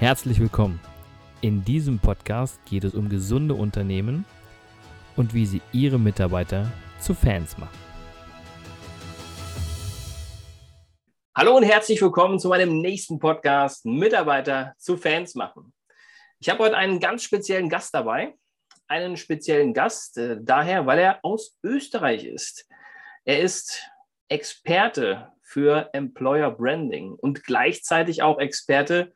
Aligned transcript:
Herzlich 0.00 0.40
willkommen. 0.40 0.80
In 1.42 1.62
diesem 1.62 1.98
Podcast 1.98 2.58
geht 2.64 2.84
es 2.84 2.94
um 2.94 3.10
gesunde 3.10 3.52
Unternehmen 3.52 4.24
und 5.14 5.34
wie 5.34 5.44
sie 5.44 5.60
ihre 5.72 5.98
Mitarbeiter 5.98 6.72
zu 6.98 7.12
Fans 7.12 7.58
machen. 7.58 7.78
Hallo 11.36 11.54
und 11.54 11.64
herzlich 11.64 12.00
willkommen 12.00 12.38
zu 12.38 12.48
meinem 12.48 12.80
nächsten 12.80 13.18
Podcast 13.18 13.84
Mitarbeiter 13.84 14.72
zu 14.78 14.96
Fans 14.96 15.34
machen. 15.34 15.74
Ich 16.38 16.48
habe 16.48 16.60
heute 16.60 16.78
einen 16.78 16.98
ganz 16.98 17.22
speziellen 17.22 17.68
Gast 17.68 17.92
dabei. 17.92 18.32
Einen 18.88 19.18
speziellen 19.18 19.74
Gast, 19.74 20.16
äh, 20.16 20.38
daher, 20.40 20.86
weil 20.86 20.98
er 20.98 21.18
aus 21.22 21.58
Österreich 21.62 22.24
ist. 22.24 22.66
Er 23.26 23.40
ist 23.40 23.86
Experte 24.30 25.30
für 25.42 25.90
Employer 25.92 26.52
Branding 26.52 27.12
und 27.12 27.44
gleichzeitig 27.44 28.22
auch 28.22 28.38
Experte 28.38 29.12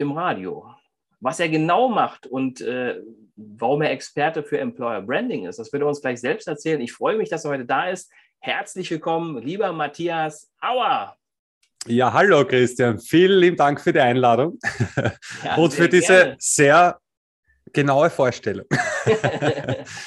im 0.00 0.12
Radio. 0.12 0.74
Was 1.20 1.38
er 1.38 1.50
genau 1.50 1.88
macht 1.88 2.26
und 2.26 2.62
äh, 2.62 3.00
warum 3.36 3.82
er 3.82 3.90
Experte 3.90 4.42
für 4.42 4.58
Employer 4.58 5.02
Branding 5.02 5.46
ist, 5.46 5.58
das 5.58 5.72
wird 5.72 5.82
er 5.82 5.88
uns 5.88 6.00
gleich 6.00 6.20
selbst 6.20 6.48
erzählen. 6.48 6.80
Ich 6.80 6.92
freue 6.92 7.16
mich, 7.16 7.28
dass 7.28 7.44
er 7.44 7.50
heute 7.50 7.66
da 7.66 7.90
ist. 7.90 8.10
Herzlich 8.38 8.90
willkommen, 8.90 9.42
lieber 9.42 9.70
Matthias 9.72 10.50
Auer. 10.62 11.14
Ja, 11.86 12.12
hallo 12.12 12.46
Christian. 12.46 12.98
Vielen 12.98 13.38
lieben 13.38 13.56
Dank 13.56 13.80
für 13.80 13.92
die 13.92 14.00
Einladung 14.00 14.58
ja, 15.44 15.56
und 15.56 15.74
für 15.74 15.88
diese 15.88 16.06
gerne. 16.06 16.36
sehr 16.38 16.98
genaue 17.72 18.08
Vorstellung. 18.08 18.66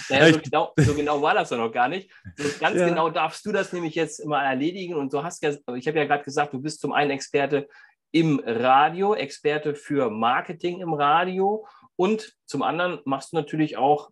naja, 0.10 0.34
so, 0.34 0.40
genau, 0.40 0.74
so, 0.78 0.96
genau, 0.96 1.22
war 1.22 1.36
das 1.36 1.52
ja 1.52 1.58
noch 1.58 1.72
gar 1.72 1.88
nicht. 1.88 2.10
So 2.38 2.48
ganz 2.60 2.80
ja. 2.80 2.90
genau 2.90 3.10
darfst 3.10 3.46
du 3.46 3.52
das 3.52 3.72
nämlich 3.74 3.94
jetzt 3.94 4.26
mal 4.26 4.44
erledigen. 4.44 4.96
Und 4.96 5.14
du 5.14 5.24
hast 5.24 5.44
ja, 5.44 5.52
ich 5.76 5.88
habe 5.88 6.00
ja 6.00 6.06
gerade 6.06 6.24
gesagt, 6.24 6.54
du 6.54 6.60
bist 6.60 6.82
zum 6.82 6.94
einen 6.94 7.12
Experte 7.12 7.68
im 8.14 8.42
Radio, 8.46 9.16
Experte 9.16 9.74
für 9.74 10.10
Marketing 10.12 10.82
im 10.82 10.94
Radio 10.94 11.66
und 11.96 12.38
zum 12.46 12.62
anderen 12.62 13.00
machst 13.06 13.34
du 13.34 13.38
natürlich 13.38 13.76
auch, 13.76 14.12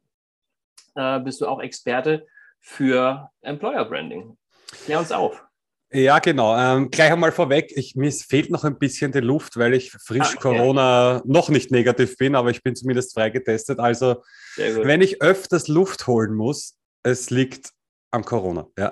äh, 0.95 1.19
bist 1.19 1.39
du 1.39 1.47
auch 1.47 1.61
Experte 1.61 2.25
für 2.59 3.29
Employer 3.41 3.85
Branding. 3.85 4.37
Klär 4.85 4.99
uns 4.99 5.11
auf. 5.11 5.45
Ja, 5.93 6.17
genau. 6.19 6.57
Ähm, 6.57 6.89
gleich 6.89 7.11
einmal 7.11 7.31
vorweg, 7.31 7.73
ich, 7.75 7.95
mir 7.95 8.11
fehlt 8.11 8.49
noch 8.49 8.63
ein 8.63 8.79
bisschen 8.79 9.11
die 9.11 9.19
Luft, 9.19 9.57
weil 9.57 9.75
ich 9.75 9.91
frisch 9.91 10.21
ah, 10.21 10.33
okay. 10.35 10.57
Corona 10.57 11.21
noch 11.25 11.49
nicht 11.49 11.69
negativ 11.69 12.17
bin, 12.17 12.35
aber 12.35 12.49
ich 12.49 12.63
bin 12.63 12.75
zumindest 12.75 13.13
freigetestet. 13.13 13.79
Also, 13.79 14.23
wenn 14.57 15.01
ich 15.01 15.21
öfters 15.21 15.67
Luft 15.67 16.07
holen 16.07 16.33
muss, 16.33 16.77
es 17.03 17.29
liegt 17.29 17.71
am 18.09 18.25
Corona, 18.25 18.67
ja. 18.77 18.91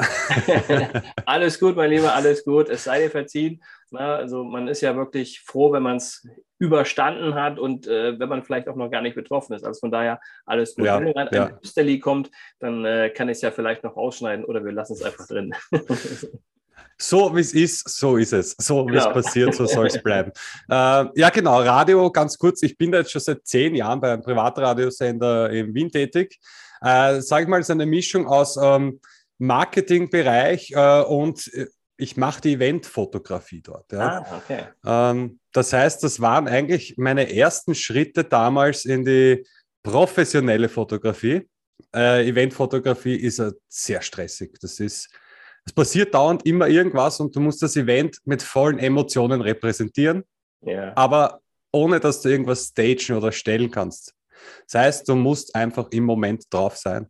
alles 1.25 1.59
gut, 1.59 1.75
mein 1.75 1.89
Lieber, 1.89 2.13
alles 2.13 2.43
gut. 2.43 2.69
Es 2.69 2.85
sei 2.85 3.03
dir 3.03 3.09
verziehen. 3.09 3.61
Na, 3.91 4.15
also 4.15 4.43
man 4.43 4.67
ist 4.67 4.81
ja 4.81 4.95
wirklich 4.95 5.41
froh, 5.41 5.71
wenn 5.71 5.83
man 5.83 5.97
es 5.97 6.27
überstanden 6.57 7.35
hat 7.35 7.59
und 7.59 7.87
äh, 7.87 8.19
wenn 8.19 8.29
man 8.29 8.43
vielleicht 8.43 8.67
auch 8.67 8.75
noch 8.75 8.89
gar 8.89 9.01
nicht 9.01 9.15
betroffen 9.15 9.53
ist. 9.53 9.63
Also 9.63 9.79
von 9.79 9.91
daher 9.91 10.19
alles 10.45 10.75
gut. 10.75 10.85
Ja, 10.85 10.99
wenn 10.99 11.13
dann 11.13 11.29
ja. 11.31 11.45
ein 11.45 11.57
Österli 11.63 11.99
kommt, 11.99 12.29
dann 12.59 12.85
äh, 12.85 13.09
kann 13.09 13.29
ich 13.29 13.37
es 13.37 13.41
ja 13.41 13.51
vielleicht 13.51 13.83
noch 13.83 13.95
ausschneiden 13.95 14.45
oder 14.45 14.63
wir 14.63 14.71
lassen 14.71 14.93
es 14.93 15.01
einfach 15.01 15.27
drin. 15.27 15.53
so 16.97 17.35
wie 17.35 17.41
es 17.41 17.53
ist, 17.53 17.89
so 17.89 18.17
ist 18.17 18.33
es. 18.33 18.55
So 18.59 18.87
wie 18.87 18.97
es 18.97 19.03
genau. 19.03 19.13
passiert, 19.13 19.55
so 19.55 19.65
soll 19.65 19.87
es 19.87 20.01
bleiben. 20.03 20.31
äh, 20.69 21.05
ja, 21.15 21.29
genau. 21.29 21.61
Radio, 21.61 22.11
ganz 22.11 22.37
kurz. 22.37 22.61
Ich 22.63 22.77
bin 22.77 22.91
da 22.91 22.99
jetzt 22.99 23.11
schon 23.11 23.21
seit 23.21 23.45
zehn 23.45 23.75
Jahren 23.75 24.01
bei 24.01 24.11
einem 24.11 24.21
Privatradiosender 24.21 25.49
in 25.49 25.73
Wien 25.73 25.89
tätig 25.89 26.39
äh, 26.81 27.21
sage 27.21 27.43
ich 27.43 27.49
mal, 27.49 27.59
ist 27.59 27.71
eine 27.71 27.85
Mischung 27.85 28.27
aus 28.27 28.57
ähm, 28.61 28.99
Marketingbereich 29.37 30.71
äh, 30.71 31.01
und 31.01 31.51
äh, 31.53 31.67
ich 31.99 32.17
mache 32.17 32.41
die 32.41 32.53
Eventfotografie 32.53 33.61
dort. 33.61 33.91
Ja. 33.91 33.99
Ah, 33.99 34.37
okay. 34.37 34.63
Ähm, 34.85 35.39
das 35.51 35.73
heißt, 35.73 36.03
das 36.03 36.21
waren 36.21 36.47
eigentlich 36.47 36.95
meine 36.97 37.33
ersten 37.35 37.75
Schritte 37.75 38.23
damals 38.23 38.85
in 38.85 39.03
die 39.03 39.45
professionelle 39.83 40.69
Fotografie. 40.69 41.47
Äh, 41.93 42.27
Eventfotografie 42.27 43.15
ist 43.15 43.39
äh, 43.39 43.51
sehr 43.67 44.01
stressig. 44.01 44.57
Das 44.61 44.79
ist, 44.79 45.09
es 45.65 45.73
passiert 45.73 46.13
dauernd 46.13 46.45
immer 46.45 46.67
irgendwas 46.67 47.19
und 47.19 47.35
du 47.35 47.41
musst 47.41 47.61
das 47.61 47.75
Event 47.75 48.17
mit 48.23 48.41
vollen 48.41 48.79
Emotionen 48.79 49.41
repräsentieren, 49.41 50.23
yeah. 50.65 50.93
aber 50.95 51.41
ohne 51.71 51.99
dass 51.99 52.21
du 52.21 52.29
irgendwas 52.29 52.67
stagen 52.67 53.15
oder 53.15 53.31
stellen 53.31 53.71
kannst. 53.71 54.13
Das 54.71 54.81
heißt, 54.81 55.09
du 55.09 55.15
musst 55.15 55.55
einfach 55.55 55.87
im 55.91 56.03
Moment 56.03 56.45
drauf 56.51 56.77
sein. 56.77 57.09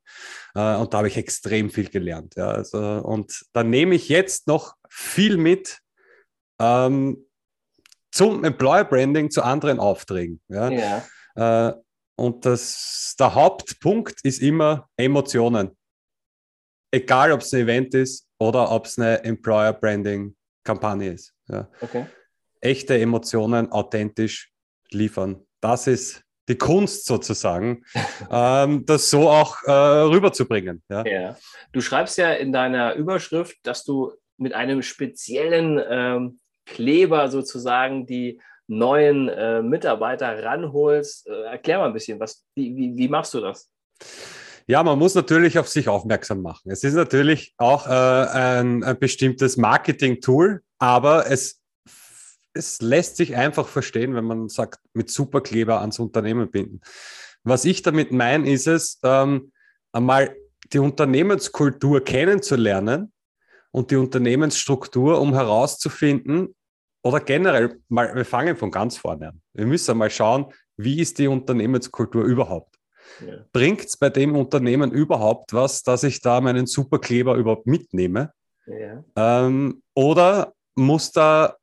Äh, 0.56 0.75
und 0.75 0.94
da 0.94 1.00
habe 1.00 1.07
ich 1.07 1.17
extrem 1.17 1.69
viel 1.69 1.90
gelernt. 1.90 2.35
Ja. 2.35 2.50
Also, 2.50 2.79
und 2.79 3.45
da 3.53 3.63
nehme 3.63 3.95
ich 3.95 4.09
jetzt 4.09 4.47
noch 4.47 4.75
viel 4.90 5.38
mit 5.38 5.79
ähm, 6.59 7.25
zum 8.12 8.44
Employer 8.44 8.85
Branding 8.85 9.29
zu 9.29 9.41
anderen 9.44 9.79
Aufträgen. 9.79 10.41
Ja. 10.47 10.69
ja. 10.69 11.69
Äh, 11.69 11.73
und 12.16 12.45
das, 12.45 13.16
der 13.18 13.34
Hauptpunkt 13.34 14.19
ist 14.23 14.41
immer 14.41 14.89
Emotionen. 14.97 15.78
Egal, 16.91 17.31
ob 17.31 17.41
es 17.41 17.53
ein 17.53 17.62
Event 17.62 17.94
ist 17.94 18.28
oder 18.39 18.72
ob 18.72 18.88
es 18.88 18.97
eine 18.97 19.23
Employer 19.23 19.73
Branding 19.73 20.35
Kampagne 20.63 21.13
ist. 21.13 21.34
Ja. 21.47 21.69
Okay. 21.81 22.06
Echte 22.62 23.00
Emotionen 23.00 23.72
authentisch 23.72 24.51
liefern. 24.91 25.45
Das 25.62 25.88
ist 25.88 26.23
die 26.49 26.57
Kunst 26.57 27.05
sozusagen, 27.05 27.83
ähm, 28.31 28.85
das 28.85 29.09
so 29.09 29.29
auch 29.29 29.63
äh, 29.63 29.71
rüberzubringen. 29.71 30.83
Ja. 30.89 31.05
ja. 31.05 31.37
Du 31.71 31.81
schreibst 31.81 32.17
ja 32.17 32.33
in 32.33 32.51
deiner 32.51 32.95
Überschrift, 32.95 33.57
dass 33.63 33.85
du 33.85 34.11
mit 34.37 34.53
einem 34.53 34.81
speziellen 34.81 35.81
ähm, 35.88 36.39
Kleber 36.65 37.29
sozusagen 37.29 38.05
die 38.05 38.41
neuen 38.67 39.29
äh, 39.29 39.61
Mitarbeiter 39.61 40.43
ranholst. 40.43 41.27
Äh, 41.27 41.43
erklär 41.43 41.79
mal 41.79 41.88
ein 41.88 41.93
bisschen, 41.93 42.19
was, 42.19 42.45
wie, 42.55 42.75
wie, 42.75 42.95
wie, 42.95 43.07
machst 43.07 43.33
du 43.33 43.41
das? 43.41 43.69
Ja, 44.67 44.83
man 44.83 44.99
muss 44.99 45.15
natürlich 45.15 45.57
auf 45.57 45.67
sich 45.67 45.89
aufmerksam 45.89 46.41
machen. 46.41 46.71
Es 46.71 46.83
ist 46.83 46.93
natürlich 46.93 47.55
auch 47.57 47.88
äh, 47.88 47.89
ein, 47.89 48.83
ein 48.83 48.99
bestimmtes 48.99 49.57
Marketing-Tool, 49.57 50.61
aber 50.77 51.29
es 51.29 51.58
es 52.53 52.81
lässt 52.81 53.17
sich 53.17 53.35
einfach 53.35 53.67
verstehen, 53.67 54.15
wenn 54.15 54.25
man 54.25 54.49
sagt, 54.49 54.79
mit 54.93 55.09
Superkleber 55.09 55.81
ans 55.81 55.99
Unternehmen 55.99 56.49
binden. 56.49 56.81
Was 57.43 57.65
ich 57.65 57.81
damit 57.81 58.11
meine, 58.11 58.49
ist 58.49 58.67
es, 58.67 58.99
ähm, 59.03 59.51
einmal 59.91 60.35
die 60.73 60.79
Unternehmenskultur 60.79 62.03
kennenzulernen 62.03 63.11
und 63.71 63.91
die 63.91 63.95
Unternehmensstruktur, 63.95 65.19
um 65.21 65.33
herauszufinden, 65.33 66.55
oder 67.01 67.21
generell 67.21 67.79
mal, 67.88 68.13
wir 68.13 68.25
fangen 68.25 68.57
von 68.57 68.71
ganz 68.71 68.97
vorne 68.97 69.29
an. 69.29 69.41
Wir 69.53 69.65
müssen 69.65 69.97
mal 69.97 70.09
schauen, 70.09 70.51
wie 70.75 70.99
ist 70.99 71.17
die 71.17 71.27
Unternehmenskultur 71.27 72.23
überhaupt? 72.23 72.75
Ja. 73.25 73.45
Bringt 73.53 73.85
es 73.85 73.97
bei 73.97 74.09
dem 74.09 74.35
Unternehmen 74.35 74.91
überhaupt 74.91 75.53
was, 75.53 75.83
dass 75.83 76.03
ich 76.03 76.21
da 76.21 76.41
meinen 76.41 76.67
Superkleber 76.67 77.35
überhaupt 77.35 77.67
mitnehme? 77.67 78.33
Ja. 78.67 79.03
Ähm, 79.15 79.81
oder 79.95 80.53
muss 80.75 81.11
da 81.11 81.55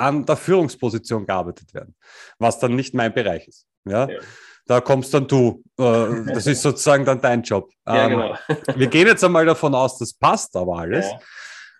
an 0.00 0.24
der 0.24 0.36
Führungsposition 0.36 1.26
gearbeitet 1.26 1.74
werden, 1.74 1.94
was 2.38 2.58
dann 2.58 2.74
nicht 2.74 2.94
mein 2.94 3.12
Bereich 3.12 3.46
ist. 3.46 3.66
Ja? 3.84 4.08
ja. 4.08 4.18
Da 4.66 4.80
kommst 4.80 5.12
dann 5.12 5.26
du. 5.26 5.62
Äh, 5.78 6.32
das 6.32 6.46
ist 6.46 6.62
sozusagen 6.62 7.04
dann 7.04 7.20
dein 7.20 7.42
Job. 7.42 7.70
Ja, 7.86 8.06
ähm, 8.06 8.10
genau. 8.10 8.38
wir 8.78 8.86
gehen 8.86 9.06
jetzt 9.06 9.24
einmal 9.24 9.44
davon 9.44 9.74
aus, 9.74 9.98
das 9.98 10.14
passt 10.14 10.56
aber 10.56 10.78
alles. 10.78 11.06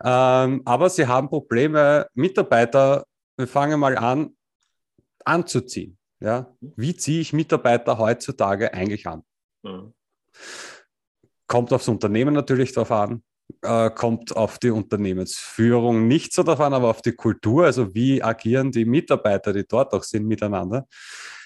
Ja. 0.03 0.45
Ähm, 0.45 0.63
aber 0.65 0.91
sie 0.91 1.07
haben 1.07 1.29
Probleme, 1.29 2.07
Mitarbeiter, 2.15 3.05
wir 3.37 3.47
fangen 3.47 3.79
mal 3.79 3.97
an, 3.97 4.37
anzuziehen. 5.25 5.99
Ja? 6.21 6.55
Wie 6.61 6.97
ziehe 6.97 7.21
ich 7.21 7.33
Mitarbeiter 7.33 7.99
heutzutage 7.99 8.75
eigentlich 8.75 9.07
an? 9.07 9.23
Mhm. 9.63 9.95
Kommt 11.47 11.73
aufs 11.73 11.89
Unternehmen 11.89 12.35
natürlich 12.35 12.73
darauf 12.73 12.91
an 12.93 13.23
äh, 13.63 13.91
kommt 13.91 14.37
auf 14.37 14.59
die 14.59 14.71
Unternehmensführung 14.71 16.09
nicht 16.09 16.33
so 16.33 16.43
davon, 16.43 16.73
aber 16.75 16.89
auf 16.89 17.03
die 17.03 17.13
Kultur, 17.13 17.65
also 17.65 17.95
wie 17.95 18.23
agieren 18.23 18.73
die 18.73 18.85
Mitarbeiter, 18.85 19.53
die 19.53 19.67
dort 19.67 19.93
auch 19.93 20.03
sind, 20.03 20.27
miteinander. 20.27 20.87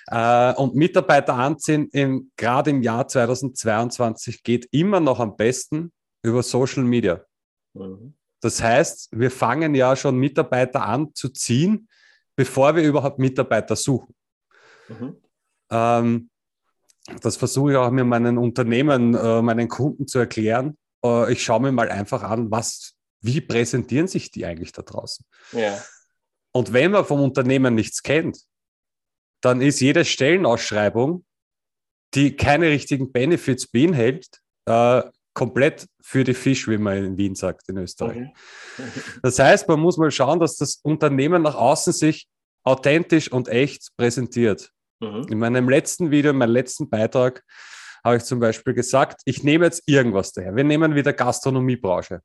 Äh, 0.09 0.55
und 0.55 0.75
Mitarbeiter 0.75 1.35
anziehen, 1.35 1.89
im, 1.93 2.31
gerade 2.37 2.71
im 2.71 2.83
Jahr 2.83 3.09
2022, 3.09 4.43
geht 4.43 4.69
immer 4.73 5.01
noch 5.01 5.21
am 5.21 5.37
besten 5.37 5.93
über 6.23 6.43
Social 6.43 6.85
Media. 6.85 7.25
Mhm. 7.75 8.15
Das 8.41 8.63
heißt, 8.63 9.09
wir 9.13 9.31
fangen 9.31 9.75
ja 9.75 9.97
schon 9.97 10.17
Mitarbeiter 10.17 10.85
an 10.85 11.15
zu 11.15 11.31
ziehen, 11.31 11.89
bevor 12.37 12.77
wir 12.77 12.83
überhaupt 12.83 13.19
Mitarbeiter 13.19 13.77
suchen. 13.77 14.15
Mhm. 14.89 15.17
Ähm, 15.71 16.31
das 17.21 17.37
versuche 17.37 17.73
ich 17.73 17.77
auch 17.77 17.91
mit 17.91 18.07
meinen 18.07 18.39
Unternehmen, 18.39 19.15
äh, 19.15 19.43
meinen 19.43 19.69
Kunden 19.69 20.07
zu 20.07 20.19
erklären 20.19 20.77
äh, 21.05 21.33
ich 21.33 21.43
schaue 21.43 21.61
mir 21.61 21.73
mal 21.73 21.91
einfach 21.91 22.23
an, 22.23 22.51
was, 22.51 22.95
wie 23.21 23.41
präsentieren 23.41 24.09
sich 24.09 24.31
die 24.31 24.47
eigentlich 24.47 24.73
da 24.73 24.83
draußen. 24.83 25.25
Ja. 25.53 25.81
Und 26.53 26.73
wenn 26.73 26.93
man 26.93 27.05
vom 27.05 27.21
Unternehmen 27.21 27.75
nichts 27.75 28.03
kennt, 28.03 28.39
dann 29.41 29.61
ist 29.61 29.81
jede 29.81 30.05
Stellenausschreibung, 30.05 31.25
die 32.15 32.37
keine 32.37 32.69
richtigen 32.69 33.13
Benefits 33.13 33.67
beinhält, 33.67 34.41
äh, 34.67 35.03
komplett 35.35 35.89
für 36.01 36.23
die 36.25 36.35
Fisch, 36.35 36.69
wie 36.69 36.79
man 36.79 36.97
in 36.97 37.17
Wien 37.17 37.35
sagt, 37.35 37.69
in 37.69 37.77
Österreich. 37.77 38.17
Okay. 38.17 38.33
Das 39.23 39.39
heißt, 39.39 39.69
man 39.69 39.81
muss 39.81 39.99
mal 39.99 40.11
schauen, 40.11 40.41
dass 40.41 40.57
das 40.57 40.77
Unternehmen 40.77 41.43
nach 41.43 41.55
außen 41.55 41.93
sich 41.93 42.29
authentisch 42.65 43.31
und 43.31 43.49
echt 43.49 43.91
präsentiert. 43.97 44.71
Mhm. 45.01 45.27
In 45.29 45.39
meinem 45.39 45.69
letzten 45.69 46.11
Video, 46.11 46.31
in 46.31 46.39
meinem 46.39 46.53
letzten 46.53 46.89
Beitrag, 46.89 47.45
habe 48.05 48.19
ich 48.19 48.25
zum 48.25 48.39
Beispiel 48.39 48.75
gesagt, 48.75 49.23
ich 49.25 49.43
nehme 49.43 49.65
jetzt 49.65 49.83
irgendwas 49.87 50.33
daher. 50.33 50.55
Wir 50.55 50.65
nehmen 50.65 50.95
wieder 50.95 51.13
Gastronomiebranche. 51.13 52.21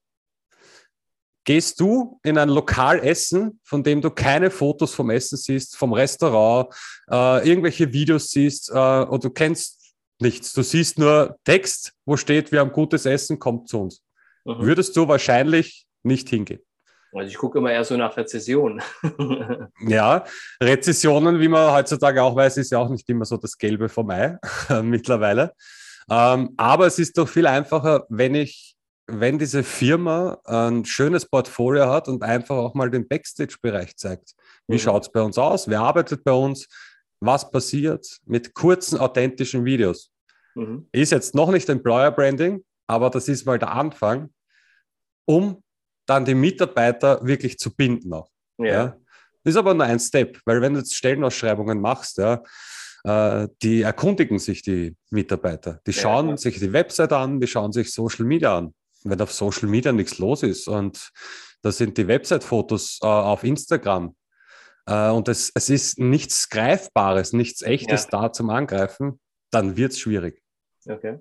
Gehst 1.45 1.79
du 1.79 2.19
in 2.21 2.37
ein 2.37 2.49
Lokal 2.49 2.99
essen, 2.99 3.59
von 3.63 3.81
dem 3.81 4.01
du 4.01 4.11
keine 4.11 4.51
Fotos 4.51 4.93
vom 4.93 5.09
Essen 5.09 5.37
siehst, 5.37 5.77
vom 5.77 5.93
Restaurant, 5.93 6.67
äh, 7.09 7.47
irgendwelche 7.47 7.91
Videos 7.91 8.29
siehst 8.29 8.69
äh, 8.69 9.03
und 9.03 9.23
du 9.23 9.29
kennst 9.29 9.95
nichts. 10.19 10.53
Du 10.53 10.61
siehst 10.61 10.99
nur 10.99 11.37
Text, 11.45 11.93
wo 12.05 12.17
steht, 12.17 12.51
wir 12.51 12.59
haben 12.59 12.71
gutes 12.71 13.05
Essen, 13.05 13.39
kommt 13.39 13.69
zu 13.69 13.81
uns. 13.81 14.03
Mhm. 14.45 14.59
Würdest 14.59 14.95
du 14.97 15.07
wahrscheinlich 15.07 15.87
nicht 16.03 16.29
hingehen. 16.29 16.61
Also 17.11 17.27
ich 17.27 17.37
gucke 17.37 17.57
immer 17.57 17.71
eher 17.71 17.83
so 17.83 17.97
nach 17.97 18.15
Rezessionen. 18.15 18.81
ja, 19.87 20.23
Rezessionen, 20.61 21.39
wie 21.39 21.47
man 21.47 21.71
heutzutage 21.73 22.21
auch 22.21 22.35
weiß, 22.35 22.57
ist 22.57 22.71
ja 22.71 22.77
auch 22.77 22.89
nicht 22.89 23.09
immer 23.09 23.25
so 23.25 23.37
das 23.37 23.57
Gelbe 23.57 23.89
vom 23.89 24.09
Ei 24.11 24.37
mittlerweile. 24.83 25.53
Ähm, 26.09 26.53
aber 26.57 26.87
es 26.87 26.99
ist 26.99 27.17
doch 27.17 27.27
viel 27.27 27.47
einfacher, 27.47 28.05
wenn 28.09 28.35
ich, 28.35 28.75
wenn 29.07 29.39
diese 29.39 29.63
Firma 29.63 30.39
ein 30.45 30.85
schönes 30.85 31.25
Portfolio 31.25 31.87
hat 31.87 32.07
und 32.07 32.23
einfach 32.23 32.55
auch 32.55 32.75
mal 32.75 32.91
den 32.91 33.07
Backstage-Bereich 33.07 33.97
zeigt. 33.97 34.33
Wie 34.67 34.75
mhm. 34.75 34.79
schaut 34.79 35.03
es 35.03 35.11
bei 35.11 35.21
uns 35.21 35.37
aus? 35.37 35.67
Wer 35.67 35.81
arbeitet 35.81 36.23
bei 36.23 36.31
uns? 36.31 36.67
Was 37.19 37.49
passiert 37.49 38.05
mit 38.25 38.53
kurzen, 38.53 38.99
authentischen 38.99 39.65
Videos? 39.65 40.11
Mhm. 40.53 40.87
Ist 40.91 41.11
jetzt 41.11 41.33
noch 41.33 41.51
nicht 41.51 41.69
Employer 41.69 42.11
Branding, 42.11 42.63
aber 42.87 43.09
das 43.09 43.27
ist 43.27 43.45
mal 43.45 43.59
der 43.59 43.71
Anfang, 43.71 44.29
um 45.25 45.63
dann 46.09 46.25
die 46.25 46.35
Mitarbeiter 46.35 47.19
wirklich 47.25 47.59
zu 47.59 47.75
binden 47.75 48.13
auch. 48.13 48.29
Ja. 48.57 48.65
ja. 48.65 48.85
Das 49.43 49.53
ist 49.53 49.57
aber 49.57 49.73
nur 49.73 49.85
ein 49.85 49.99
Step, 49.99 50.39
weil 50.45 50.61
wenn 50.61 50.73
du 50.73 50.79
jetzt 50.79 50.95
Stellenausschreibungen 50.95 51.79
machst, 51.79 52.17
ja, 52.17 52.43
äh, 53.03 53.47
die 53.61 53.83
erkundigen 53.83 54.39
sich 54.39 54.61
die 54.61 54.95
Mitarbeiter. 55.11 55.79
Die 55.87 55.93
schauen 55.93 56.29
ja. 56.29 56.37
sich 56.37 56.59
die 56.59 56.73
Website 56.73 57.13
an, 57.13 57.39
die 57.39 57.47
schauen 57.47 57.71
sich 57.71 57.93
Social 57.93 58.25
Media 58.25 58.57
an. 58.57 58.73
Wenn 59.03 59.21
auf 59.21 59.31
Social 59.31 59.69
Media 59.69 59.91
nichts 59.91 60.17
los 60.17 60.43
ist 60.43 60.67
und 60.67 61.11
da 61.61 61.71
sind 61.71 61.97
die 61.97 62.07
Website-Fotos 62.07 62.99
äh, 63.01 63.05
auf 63.05 63.43
Instagram 63.43 64.15
äh, 64.85 65.09
und 65.09 65.27
es, 65.29 65.51
es 65.55 65.69
ist 65.69 65.99
nichts 65.99 66.49
Greifbares, 66.49 67.31
nichts 67.31 67.61
Echtes 67.61 68.07
ja. 68.11 68.21
da 68.21 68.33
zum 68.33 68.49
Angreifen, 68.49 69.19
dann 69.51 69.77
wird 69.77 69.93
es 69.93 69.99
schwierig. 69.99 70.41
Okay. 70.89 71.19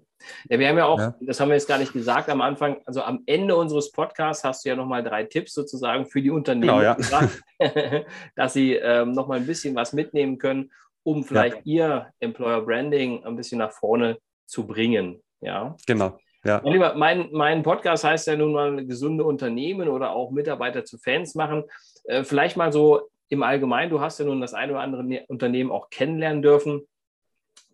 Ja, 0.49 0.59
wir 0.59 0.69
haben 0.69 0.79
ja 0.79 0.87
auch, 0.87 0.99
ja. 0.99 1.15
das 1.21 1.39
haben 1.41 1.49
wir 1.49 1.55
jetzt 1.55 1.69
gar 1.69 1.79
nicht 1.79 1.93
gesagt 1.93 2.31
am 2.31 2.41
Anfang, 2.41 2.79
also 2.87 3.03
am 3.03 3.23
Ende 3.27 3.55
unseres 3.55 3.93
Podcasts 3.93 4.43
hast 4.43 4.65
du 4.65 4.71
ja 4.71 4.77
nochmal 4.77 5.03
drei 5.03 5.25
Tipps 5.25 5.53
sozusagen 5.53 6.07
für 6.07 6.23
die 6.23 6.31
Unternehmen 6.31 6.79
genau, 6.79 6.83
ja. 6.83 6.95
gesagt, 6.95 7.43
dass 8.37 8.55
sie 8.55 8.75
ähm, 8.75 9.13
nochmal 9.13 9.39
ein 9.39 9.47
bisschen 9.47 9.75
was 9.75 9.93
mitnehmen 9.93 10.39
können, 10.39 10.71
um 11.03 11.23
vielleicht 11.23 11.67
ihr 11.67 12.09
Employer 12.21 12.63
Branding 12.63 13.25
ein 13.25 13.37
bisschen 13.37 13.59
nach 13.59 13.73
vorne 13.73 14.19
zu 14.47 14.67
bringen. 14.67 15.23
Ja, 15.41 15.77
genau. 15.87 16.19
Ja. 16.45 16.61
Mein, 16.65 16.73
lieber, 16.73 16.95
mein, 16.95 17.29
mein 17.33 17.63
Podcast 17.63 18.05
heißt 18.05 18.27
ja 18.29 18.37
nun 18.37 18.53
mal 18.53 18.87
gesunde 18.87 19.25
Unternehmen 19.25 19.89
oder 19.89 20.13
auch 20.13 20.31
Mitarbeiter 20.31 20.85
zu 20.85 20.99
Fans 20.99 21.35
machen. 21.35 21.65
Äh, 22.05 22.25
vielleicht 22.25 22.57
mal 22.57 22.73
so 22.73 23.09
im 23.29 23.43
Allgemeinen, 23.43 23.91
du 23.91 24.01
hast 24.01 24.19
ja 24.19 24.25
nun 24.25 24.41
das 24.41 24.55
eine 24.55 24.73
oder 24.73 24.81
andere 24.81 25.05
ne-, 25.05 25.25
Unternehmen 25.29 25.71
auch 25.71 25.91
kennenlernen 25.91 26.43
dürfen. 26.43 26.87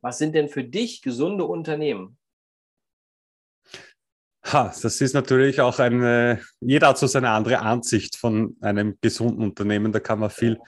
Was 0.04 0.18
sind 0.18 0.34
denn 0.34 0.50
für 0.50 0.62
dich 0.62 1.00
gesunde 1.00 1.44
Unternehmen? 1.44 2.18
Ha, 4.44 4.70
das 4.82 5.00
ist 5.00 5.14
natürlich 5.14 5.62
auch 5.62 5.78
eine, 5.78 6.42
jeder 6.60 6.88
hat 6.88 6.98
so 6.98 7.06
seine 7.06 7.30
andere 7.30 7.60
Ansicht 7.60 8.16
von 8.16 8.54
einem 8.60 8.98
gesunden 9.00 9.42
Unternehmen, 9.42 9.92
da 9.92 10.00
kann 10.00 10.18
man 10.18 10.28
viel 10.28 10.60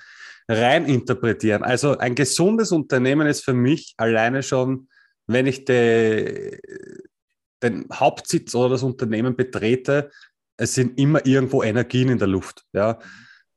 rein 0.48 0.86
interpretieren. 0.86 1.64
Also 1.64 1.98
ein 1.98 2.14
gesundes 2.14 2.72
Unternehmen 2.72 3.26
ist 3.26 3.44
für 3.44 3.52
mich 3.52 3.92
alleine 3.98 4.42
schon, 4.42 4.88
wenn 5.26 5.44
ich 5.44 5.66
de, 5.66 6.58
den 7.62 7.86
Hauptsitz 7.92 8.54
oder 8.54 8.70
das 8.70 8.82
Unternehmen 8.82 9.36
betrete, 9.36 10.10
es 10.56 10.72
sind 10.72 10.98
immer 10.98 11.26
irgendwo 11.26 11.62
Energien 11.62 12.08
in 12.08 12.18
der 12.18 12.28
Luft. 12.28 12.64
Ja. 12.72 13.00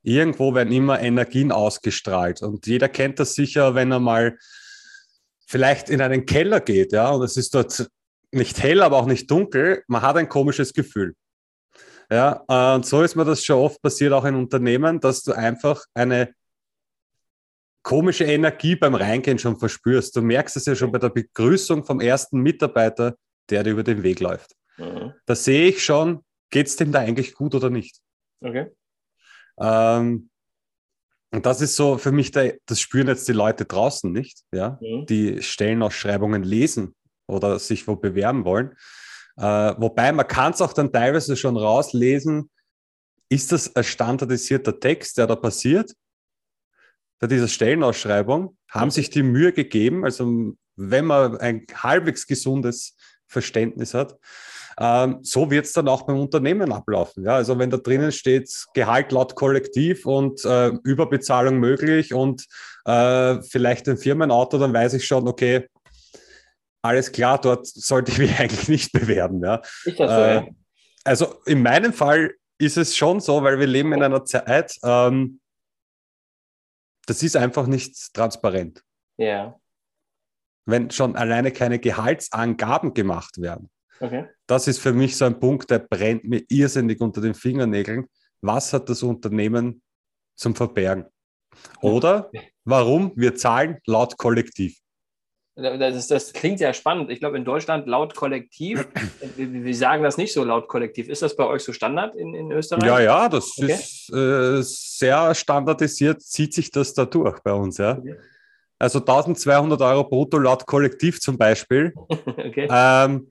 Irgendwo 0.04 0.54
werden 0.54 0.74
immer 0.74 1.00
Energien 1.00 1.54
ausgestrahlt. 1.54 2.42
Und 2.42 2.68
jeder 2.68 2.90
kennt 2.90 3.18
das 3.22 3.34
sicher, 3.34 3.76
wenn 3.76 3.94
er 3.94 4.02
mal 4.02 4.38
vielleicht 5.50 5.90
in 5.90 6.00
einen 6.00 6.28
Keller 6.28 6.60
geht, 6.60 6.92
ja, 6.92 7.10
und 7.10 7.24
es 7.24 7.36
ist 7.36 7.56
dort 7.56 7.90
nicht 8.31 8.62
hell, 8.62 8.84
aber 8.84 8.98
auch 8.98 9.07
nicht 9.07 9.30
dunkel, 9.31 9.84
man 9.88 10.04
hat 10.04 10.16
ein 10.16 10.30
komisches 10.30 10.74
Gefühl. 10.74 11.16
Ja, 12.12 12.44
und 12.75 12.86
so 12.86 13.01
ist 13.01 13.16
mir 13.16 13.25
das 13.25 13.44
schon 13.44 13.57
oft 13.57 13.81
passiert, 13.81 14.13
auch 14.13 14.25
in 14.25 14.36
Unternehmen, 14.36 15.00
dass 15.00 15.24
du 15.24 15.34
einfach 15.34 15.84
eine 15.96 16.34
komische 17.81 18.25
Energie 18.25 18.75
beim 18.75 18.94
Reingehen 18.94 19.40
schon 19.40 19.57
verspürst. 19.57 20.16
Du 20.16 20.22
merkst 20.22 20.56
es 20.56 20.66
ja 20.66 20.75
schon 20.75 20.92
bei 20.92 21.00
der 21.00 21.10
Begrüßung 21.10 21.84
vom 21.84 22.00
ersten 22.00 22.42
Mitarbeiter, 22.42 23.16
der 23.50 23.63
dir 23.63 23.72
über 23.72 23.84
den 23.84 24.04
Weg 24.04 24.19
läuft. 24.19 24.54
Mhm. 24.78 25.13
Da 25.25 25.36
sehe 25.36 25.69
ich 25.69 25.84
schon, 25.84 26.24
geht 26.52 26.68
es 26.68 26.75
dem 26.75 26.92
da 26.92 27.00
eigentlich 27.00 27.34
gut 27.34 27.56
oder 27.56 27.72
nicht. 27.72 28.00
Okay. 28.42 28.68
Ähm, 29.60 30.30
und 31.31 31.46
das 31.46 31.62
ist 31.62 31.76
so 31.76 31.98
für 31.98 32.12
mich, 32.12 32.31
der, 32.31 32.58
das 32.66 32.80
spüren 32.80 33.08
jetzt 33.08 33.28
die 33.28 33.34
Leute 33.34 33.66
draußen 33.66 34.12
nicht, 34.12 34.42
ja, 34.52 34.80
mhm. 34.81 35.06
die 35.06 35.42
Stellenausschreibungen 35.42 36.44
lesen 36.44 36.96
oder 37.28 37.60
sich 37.60 37.88
wo 37.88 37.96
bewerben 37.96 38.46
wollen. 38.46 38.76
Äh, 39.38 39.44
wobei 39.78 40.12
man 40.12 40.28
kann 40.28 40.54
es 40.54 40.62
auch 40.62 40.74
dann 40.74 40.92
teilweise 40.92 41.38
schon 41.38 41.56
rauslesen, 41.56 42.50
ist 43.30 43.52
das 43.52 43.76
ein 43.76 43.84
standardisierter 43.84 44.80
Text, 44.80 45.18
der 45.20 45.28
da 45.28 45.36
passiert? 45.36 45.94
Bei 47.20 47.28
dieser 47.28 47.48
Stellenausschreibung 47.48 48.58
haben 48.70 48.90
sich 48.90 49.12
die 49.12 49.24
Mühe 49.24 49.54
gegeben, 49.54 50.04
also 50.06 50.56
wenn 50.76 51.06
man 51.06 51.38
ein 51.38 51.68
halbwegs 51.74 52.26
gesundes 52.26 52.96
Verständnis 53.28 53.94
hat, 53.94 54.18
ähm, 54.80 55.20
so 55.24 55.52
wird 55.52 55.66
es 55.66 55.74
dann 55.74 55.90
auch 55.90 56.04
beim 56.04 56.20
Unternehmen 56.20 56.72
ablaufen. 56.72 57.26
Ja? 57.26 57.36
Also 57.36 57.60
wenn 57.60 57.70
da 57.70 57.78
drinnen 57.78 58.14
steht, 58.14 58.50
Gehalt 58.74 59.12
laut 59.12 59.36
Kollektiv 59.36 60.06
und 60.06 60.44
äh, 60.46 60.70
Überbezahlung 60.84 61.58
möglich 61.58 62.14
und 62.14 62.46
äh, 62.86 63.42
vielleicht 63.42 63.90
ein 63.90 63.98
Firmenauto, 63.98 64.58
dann 64.58 64.74
weiß 64.74 64.94
ich 64.94 65.06
schon, 65.06 65.28
okay, 65.28 65.68
alles 66.81 67.12
klar, 67.12 67.42
dort 67.42 67.68
sollte 67.68 68.12
ich 68.14 68.20
mich 68.20 68.40
eigentlich 68.40 68.70
nicht 68.70 68.94
bewerben. 68.94 69.44
Ja. 69.44 69.62
Ist 69.84 70.00
das 70.00 70.12
so, 70.12 70.18
äh, 70.18 70.36
ja? 70.36 70.48
Also 71.04 71.42
in 71.46 71.62
meinem 71.62 71.92
Fall 71.92 72.36
ist 72.58 72.78
es 72.78 72.96
schon 72.96 73.20
so, 73.20 73.44
weil 73.44 73.60
wir 73.60 73.68
leben 73.68 73.92
in 73.92 74.04
einer 74.04 74.24
Zeit, 74.24 74.78
ähm, 74.83 75.42
das 77.06 77.21
ist 77.21 77.36
einfach 77.36 77.68
nicht 77.68 78.14
transparent. 78.14 78.83
Ja. 79.18 79.59
Wenn 80.66 80.90
schon 80.92 81.16
alleine 81.16 81.52
keine 81.52 81.80
Gehaltsangaben 81.80 82.94
gemacht 82.94 83.42
werden. 83.42 83.69
Okay. 84.00 84.26
Das 84.48 84.68
ist 84.68 84.80
für 84.80 84.94
mich 84.94 85.18
so 85.18 85.26
ein 85.26 85.40
Punkt, 85.40 85.70
der 85.70 85.80
brennt 85.80 86.24
mir 86.24 86.44
irrsinnig 86.50 87.02
unter 87.02 87.22
den 87.22 87.34
Fingernägeln. 87.34 88.06
Was 88.42 88.74
hat 88.74 88.90
das 88.90 89.04
Unternehmen 89.04 89.82
zum 90.36 90.56
Verbergen? 90.56 91.06
Oder 91.82 92.32
warum 92.64 93.12
wir 93.16 93.36
zahlen 93.36 93.80
laut 93.86 94.18
Kollektiv? 94.18 94.78
Das, 95.56 96.08
das, 96.08 96.32
klingt 96.32 96.62
ja 96.62 96.74
spannend. 96.74 97.12
Ich 97.12 97.20
glaube, 97.20 97.36
in 97.36 97.44
Deutschland 97.44 97.86
laut 97.86 98.16
Kollektiv, 98.16 98.88
wir, 99.36 99.66
wir, 99.66 99.76
sagen 99.76 100.04
das 100.04 100.16
nicht 100.16 100.32
so 100.32 100.46
laut 100.46 100.70
Kollektiv. 100.70 101.10
Ist 101.10 101.22
das 101.22 101.36
bei 101.36 101.46
euch 101.46 101.64
so 101.64 101.74
Standard 101.74 102.16
in, 102.16 102.34
in 102.34 102.52
Österreich? 102.52 102.86
Ja, 102.86 103.00
ja, 103.02 103.28
das 103.28 103.58
okay. 103.58 103.74
ist 103.74 104.14
äh, 104.14 104.62
sehr 104.62 105.36
standardisiert, 105.36 106.22
zieht 106.22 106.54
sich 106.54 106.72
das 106.72 106.94
da 106.94 107.04
durch 107.04 107.40
bei 107.42 107.52
uns. 107.52 107.78
Ja. 107.78 107.98
Okay. 107.98 108.16
Also 108.78 109.00
1200 109.00 109.82
Euro 109.82 110.06
brutto 110.06 110.38
laut 110.38 110.66
Kollektiv 110.66 111.20
zum 111.20 111.38
Beispiel. 111.38 111.94
okay. 112.08 112.70
ähm, 112.72 113.30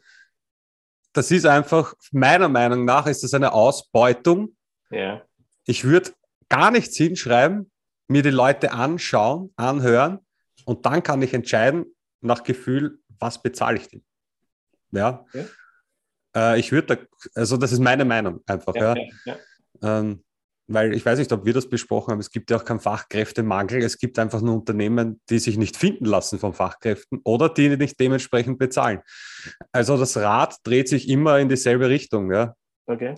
das 1.12 1.30
ist 1.30 1.46
einfach, 1.46 1.94
meiner 2.12 2.48
Meinung 2.48 2.84
nach, 2.84 3.06
ist 3.06 3.22
das 3.22 3.34
eine 3.34 3.52
Ausbeutung. 3.52 4.56
Ja. 4.90 5.22
Ich 5.64 5.84
würde 5.84 6.12
gar 6.48 6.70
nichts 6.70 6.96
hinschreiben, 6.96 7.70
mir 8.06 8.22
die 8.22 8.30
Leute 8.30 8.72
anschauen, 8.72 9.52
anhören 9.56 10.20
und 10.64 10.86
dann 10.86 11.02
kann 11.02 11.22
ich 11.22 11.34
entscheiden, 11.34 11.84
nach 12.20 12.42
Gefühl, 12.42 12.98
was 13.18 13.42
bezahle 13.42 13.78
ich 13.78 13.88
denn? 13.88 14.04
Ja. 14.90 15.24
Okay. 15.28 15.46
Äh, 16.34 16.60
ich 16.60 16.72
würde, 16.72 16.96
da, 16.96 17.30
also 17.34 17.56
das 17.56 17.72
ist 17.72 17.80
meine 17.80 18.04
Meinung 18.04 18.42
einfach, 18.46 18.74
ja. 18.74 18.94
ja. 18.96 19.04
ja. 19.24 19.98
Ähm, 20.00 20.24
weil 20.68 20.94
ich 20.94 21.04
weiß 21.04 21.18
nicht, 21.18 21.32
ob 21.32 21.44
wir 21.44 21.54
das 21.54 21.68
besprochen 21.68 22.12
haben, 22.12 22.20
es 22.20 22.30
gibt 22.30 22.50
ja 22.50 22.58
auch 22.58 22.64
keinen 22.64 22.80
Fachkräftemangel, 22.80 23.82
es 23.82 23.98
gibt 23.98 24.18
einfach 24.18 24.40
nur 24.40 24.54
Unternehmen, 24.54 25.20
die 25.30 25.38
sich 25.38 25.56
nicht 25.56 25.76
finden 25.76 26.04
lassen 26.04 26.38
von 26.38 26.52
Fachkräften 26.52 27.20
oder 27.24 27.48
die 27.48 27.76
nicht 27.76 27.98
dementsprechend 27.98 28.58
bezahlen. 28.58 29.00
Also 29.72 29.96
das 29.96 30.16
Rad 30.16 30.56
dreht 30.62 30.88
sich 30.88 31.08
immer 31.08 31.38
in 31.38 31.48
dieselbe 31.48 31.88
Richtung, 31.88 32.30
ja. 32.32 32.54
Okay. 32.86 33.14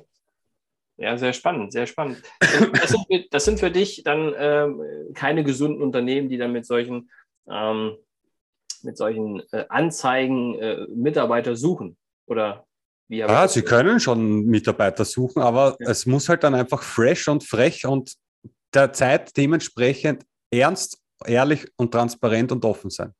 Ja, 0.96 1.16
sehr 1.18 1.32
spannend, 1.32 1.72
sehr 1.72 1.86
spannend. 1.86 2.22
Das 2.40 2.90
sind, 2.90 3.26
das 3.30 3.44
sind 3.44 3.58
für 3.58 3.70
dich 3.70 4.02
dann 4.04 4.34
ähm, 4.36 4.82
keine 5.14 5.44
gesunden 5.44 5.82
Unternehmen, 5.82 6.28
die 6.28 6.36
dann 6.36 6.52
mit 6.52 6.66
solchen 6.66 7.10
ähm, 7.48 7.96
mit 8.82 8.96
solchen 8.96 9.42
äh, 9.52 9.64
Anzeigen 9.68 10.54
äh, 10.58 10.86
Mitarbeiter 10.88 11.56
suchen? 11.56 11.96
Oder 12.26 12.66
wie 13.10 13.18
Ja, 13.18 13.48
sie 13.48 13.62
können 13.62 13.98
schon 13.98 14.46
Mitarbeiter 14.46 15.04
suchen, 15.04 15.42
aber 15.42 15.76
ja. 15.80 15.90
es 15.90 16.06
muss 16.06 16.28
halt 16.28 16.44
dann 16.44 16.54
einfach 16.54 16.82
fresh 16.82 17.28
und 17.28 17.42
frech 17.44 17.84
und 17.84 18.14
der 18.72 18.92
Zeit 18.92 19.36
dementsprechend 19.36 20.24
ernst, 20.50 21.02
ehrlich 21.26 21.66
und 21.76 21.90
transparent 21.90 22.52
und 22.52 22.64
offen 22.64 22.88
sein. 22.88 23.12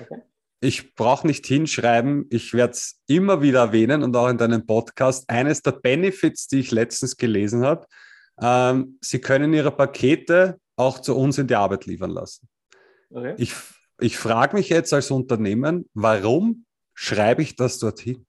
Okay. 0.00 0.22
Ich 0.60 0.94
brauche 0.94 1.26
nicht 1.26 1.44
hinschreiben, 1.44 2.26
ich 2.30 2.54
werde 2.54 2.74
es 2.74 3.00
immer 3.08 3.42
wieder 3.42 3.58
erwähnen 3.58 4.04
und 4.04 4.14
auch 4.14 4.28
in 4.28 4.38
deinem 4.38 4.64
Podcast. 4.64 5.28
Eines 5.28 5.60
der 5.60 5.72
Benefits, 5.72 6.46
die 6.46 6.60
ich 6.60 6.70
letztens 6.70 7.16
gelesen 7.16 7.64
habe, 7.64 7.84
ähm, 8.40 8.96
Sie 9.00 9.20
können 9.20 9.52
Ihre 9.52 9.72
Pakete 9.72 10.60
auch 10.76 11.00
zu 11.00 11.16
uns 11.16 11.36
in 11.38 11.48
die 11.48 11.56
Arbeit 11.56 11.86
liefern 11.86 12.10
lassen. 12.10 12.48
Okay. 13.10 13.34
Ich, 13.38 13.54
ich 13.98 14.16
frage 14.16 14.56
mich 14.56 14.68
jetzt 14.68 14.92
als 14.92 15.10
Unternehmen, 15.10 15.90
warum 15.94 16.64
schreibe 16.94 17.42
ich 17.42 17.56
das 17.56 17.80
dorthin? 17.80 18.24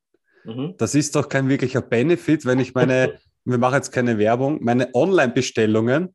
Mhm. 0.46 0.76
Das 0.78 0.96
ist 0.96 1.16
doch 1.16 1.30
kein 1.30 1.50
wirklicher 1.50 1.82
Benefit, 1.82 2.46
wenn 2.46 2.60
ich 2.60 2.74
meine, 2.74 3.20
wir 3.46 3.58
machen 3.58 3.76
jetzt 3.76 3.92
keine 3.92 4.18
Werbung, 4.18 4.64
meine 4.64 4.94
Online-Bestellungen 4.94 6.14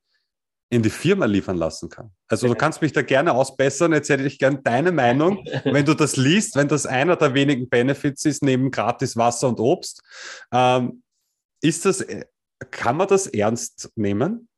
in 0.71 0.83
die 0.83 0.91
Firma 0.91 1.25
liefern 1.25 1.57
lassen 1.57 1.89
kann. 1.89 2.11
Also 2.29 2.47
du 2.47 2.55
kannst 2.55 2.83
mich 2.83 2.93
da 2.93 3.01
gerne 3.01 3.33
ausbessern. 3.33 3.93
Jetzt 3.93 4.11
hätte 4.11 4.25
ich 4.25 4.39
gerne 4.39 4.61
deine 4.63 4.93
Meinung, 4.93 5.45
wenn 5.65 5.85
du 5.85 5.95
das 5.95 6.17
liest, 6.17 6.57
wenn 6.57 6.69
das 6.69 6.85
einer 6.85 7.17
der 7.17 7.33
wenigen 7.35 7.69
Benefits 7.69 8.25
ist, 8.27 8.43
neben 8.43 8.71
gratis 8.71 9.17
Wasser 9.17 9.49
und 9.49 9.61
Obst. 9.61 10.03
Ähm, 10.53 11.03
ist 11.63 11.87
das, 11.87 12.07
kann 12.71 12.97
man 12.97 13.09
das 13.09 13.27
ernst 13.27 13.91
nehmen? 13.97 14.49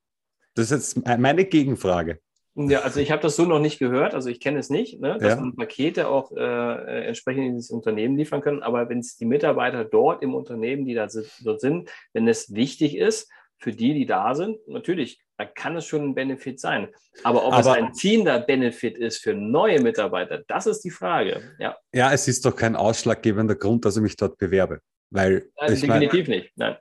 Das 0.55 0.71
ist 0.71 0.97
jetzt 0.97 1.19
meine 1.19 1.45
Gegenfrage. 1.45 2.21
Ja, 2.69 2.81
also 2.81 3.01
ich 3.01 3.11
habe 3.11 3.23
das 3.23 3.37
so 3.37 3.45
noch 3.45 3.61
nicht 3.61 3.79
gehört, 3.79 4.15
also 4.15 4.29
ich 4.29 4.41
kenne 4.41 4.59
es 4.59 4.71
nicht, 4.71 5.01
ne, 5.01 5.19
dass 5.19 5.35
ja. 5.35 5.41
man 5.41 5.57
Pakete 5.57 6.09
auch 6.09 6.33
äh, 6.33 6.41
äh 6.41 7.07
entsprechend 7.07 7.47
in 7.47 7.57
das 7.57 7.71
Unternehmen 7.71 8.17
liefern 8.17 8.41
können. 8.41 8.63
Aber 8.63 8.89
wenn 8.89 8.99
es 8.99 9.17
die 9.17 9.25
Mitarbeiter 9.25 9.85
dort 9.85 10.23
im 10.23 10.35
Unternehmen, 10.35 10.85
die 10.85 10.95
da 10.95 11.09
dort 11.43 11.61
sind, 11.61 11.89
wenn 12.13 12.29
es 12.29 12.55
wichtig 12.55 12.97
ist 12.97 13.31
für 13.59 13.73
die, 13.73 13.95
die 13.95 14.07
da 14.07 14.35
sind, 14.35 14.59
natürlich, 14.67 15.21
da 15.37 15.45
kann 15.45 15.77
es 15.77 15.87
schon 15.87 16.03
ein 16.03 16.15
Benefit 16.15 16.61
sein. 16.61 16.89
Aber 17.25 17.47
ob 17.47 17.53
Aber, 17.53 17.61
es 17.61 17.67
ein 17.67 17.95
ziehender 17.95 18.41
Benefit 18.41 18.99
ist 18.99 19.23
für 19.23 19.35
neue 19.35 19.81
Mitarbeiter, 19.81 20.43
das 20.47 20.67
ist 20.67 20.81
die 20.81 20.91
Frage. 20.91 21.43
Ja, 21.59 21.77
ja 21.95 22.13
es 22.13 22.29
ist 22.29 22.45
doch 22.45 22.57
kein 22.57 22.77
ausschlaggebender 22.77 23.55
Grund, 23.55 23.85
dass 23.85 23.97
ich 23.97 24.03
mich 24.03 24.17
dort 24.17 24.39
bewerbe. 24.39 24.81
Weil, 25.11 25.51
Nein, 25.61 25.71
definitiv 25.71 26.29
mein, 26.29 26.39
nicht. 26.39 26.53
Nein. 26.57 26.77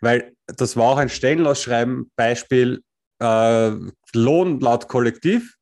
Weil 0.00 0.32
das 0.46 0.76
war 0.76 0.92
auch 0.92 0.96
ein 0.98 1.08
Stellenausschreiben, 1.08 2.10
Beispiel, 2.16 2.82
äh, 3.18 3.72
Lohn 4.16 4.60
laut 4.60 4.88
Kollektiv, 4.88 5.56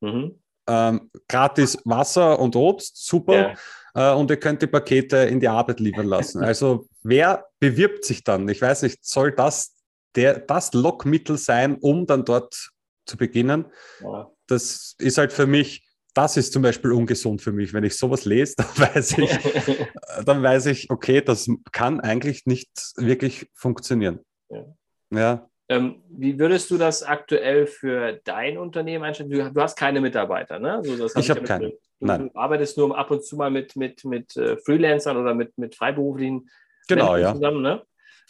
mhm. 0.00 0.38
ähm, 0.66 1.10
gratis 1.28 1.78
Wasser 1.84 2.38
und 2.38 2.56
Obst, 2.56 3.06
super. 3.06 3.54
Ja. 3.94 4.12
Äh, 4.12 4.14
und 4.14 4.30
ihr 4.30 4.36
könnt 4.36 4.62
die 4.62 4.66
Pakete 4.66 5.16
in 5.18 5.40
die 5.40 5.48
Arbeit 5.48 5.80
liefern 5.80 6.06
lassen. 6.06 6.42
Also 6.50 6.86
wer 7.02 7.46
bewirbt 7.58 8.04
sich 8.04 8.24
dann? 8.24 8.48
Ich 8.48 8.60
weiß 8.60 8.82
nicht, 8.82 9.04
soll 9.04 9.32
das 9.32 9.76
der, 10.14 10.40
das 10.40 10.72
Lockmittel 10.72 11.38
sein, 11.38 11.76
um 11.76 12.06
dann 12.06 12.24
dort 12.24 12.70
zu 13.06 13.16
beginnen? 13.16 13.66
Ja. 14.02 14.30
Das 14.46 14.94
ist 14.98 15.18
halt 15.18 15.32
für 15.32 15.46
mich, 15.46 15.86
das 16.14 16.36
ist 16.36 16.52
zum 16.52 16.62
Beispiel 16.62 16.92
ungesund 16.92 17.40
für 17.40 17.52
mich. 17.52 17.72
Wenn 17.72 17.84
ich 17.84 17.96
sowas 17.96 18.24
lese, 18.24 18.54
dann 18.58 18.94
weiß 18.94 19.18
ich, 19.18 19.30
dann 20.24 20.42
weiß 20.42 20.66
ich, 20.66 20.90
okay, 20.90 21.20
das 21.20 21.48
kann 21.72 22.00
eigentlich 22.00 22.46
nicht 22.46 22.70
wirklich 22.96 23.48
funktionieren. 23.54 24.20
Ja. 24.48 24.64
ja. 25.10 25.49
Ähm, 25.70 26.02
wie 26.10 26.36
würdest 26.36 26.68
du 26.72 26.78
das 26.78 27.04
aktuell 27.04 27.64
für 27.68 28.20
dein 28.24 28.58
Unternehmen 28.58 29.04
einstellen? 29.04 29.30
Du, 29.30 29.52
du 29.52 29.60
hast 29.60 29.76
keine 29.76 30.00
Mitarbeiter, 30.00 30.58
ne? 30.58 30.78
Also 30.78 31.06
ich 31.16 31.30
habe 31.30 31.42
keine. 31.42 31.70
Du, 31.70 31.76
Nein. 32.00 32.28
Du 32.28 32.38
arbeitest 32.40 32.76
nur 32.76 32.98
ab 32.98 33.12
und 33.12 33.24
zu 33.24 33.36
mal 33.36 33.52
mit, 33.52 33.76
mit, 33.76 34.04
mit 34.04 34.36
äh, 34.36 34.56
Freelancern 34.56 35.16
oder 35.16 35.32
mit, 35.32 35.56
mit 35.58 35.76
freiberuflichen 35.76 36.50
genau, 36.88 37.12
Menschen 37.12 37.22
ja. 37.22 37.34
zusammen, 37.34 37.62
ne? 37.62 37.82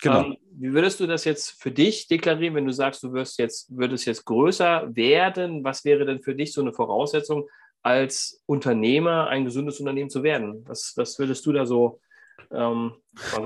Genau. 0.03 0.25
Ähm, 0.25 0.37
wie 0.53 0.75
würdest 0.75 1.01
du 1.01 1.07
das 1.07 1.25
jetzt 1.25 1.63
für 1.63 1.71
dich 1.71 2.09
deklarieren, 2.09 2.57
wenn 2.57 2.67
du 2.67 2.73
sagst, 2.73 3.03
du 3.03 3.15
wirst 3.15 3.39
jetzt, 3.39 3.75
würdest 3.75 4.05
jetzt 4.05 4.27
größer 4.27 4.95
werden? 4.95 5.65
Was 5.65 5.87
wäre 5.87 6.05
denn 6.05 6.21
für 6.21 6.35
dich 6.35 6.53
so 6.53 6.61
eine 6.61 6.75
Voraussetzung, 6.75 7.49
als 7.83 8.43
Unternehmer 8.45 9.29
ein 9.29 9.47
gesundes 9.47 9.81
Unternehmen 9.81 10.11
zu 10.11 10.23
werden? 10.23 10.63
Was, 10.67 10.93
was 10.97 11.19
würdest 11.19 11.47
du 11.47 11.53
da 11.53 11.65
so 11.65 12.01
ähm, 12.53 12.97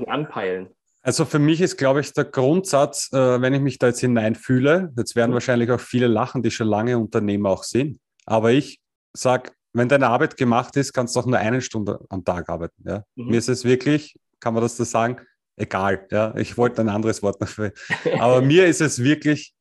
anpeilen? 0.05 0.75
Also 1.05 1.23
für 1.23 1.37
mich 1.37 1.61
ist, 1.61 1.77
glaube 1.77 1.99
ich, 1.99 2.11
der 2.13 2.25
Grundsatz, 2.25 3.13
äh, 3.13 3.39
wenn 3.39 3.53
ich 3.53 3.61
mich 3.61 3.77
da 3.77 3.87
jetzt 3.87 3.99
hineinfühle, 3.99 4.91
jetzt 4.97 5.15
werden 5.15 5.29
mhm. 5.29 5.35
wahrscheinlich 5.35 5.69
auch 5.69 5.79
viele 5.79 6.07
lachen, 6.07 6.41
die 6.41 6.49
schon 6.49 6.67
lange 6.67 6.97
Unternehmer 6.97 7.51
auch 7.51 7.63
sind, 7.63 7.99
aber 8.25 8.51
ich 8.51 8.81
sage, 9.13 9.51
wenn 9.71 9.87
deine 9.87 10.07
Arbeit 10.07 10.35
gemacht 10.35 10.75
ist, 10.77 10.93
kannst 10.93 11.15
du 11.15 11.19
auch 11.19 11.27
nur 11.27 11.37
eine 11.37 11.61
Stunde 11.61 11.99
am 12.09 12.25
Tag 12.25 12.49
arbeiten. 12.49 12.81
Ja? 12.87 13.03
Mhm. 13.13 13.27
Mir 13.27 13.37
ist 13.37 13.49
es 13.49 13.63
wirklich, 13.65 14.17
kann 14.39 14.55
man 14.55 14.63
das 14.63 14.77
so 14.77 14.83
sagen, 14.83 15.17
egal. 15.57 16.07
Ja? 16.09 16.35
Ich 16.37 16.57
wollte 16.57 16.81
ein 16.81 16.89
anderes 16.89 17.21
Wort 17.21 17.39
dafür. 17.39 17.71
Aber 18.19 18.41
mir 18.41 18.65
ist 18.65 18.81
es 18.81 19.03
wirklich, 19.03 19.53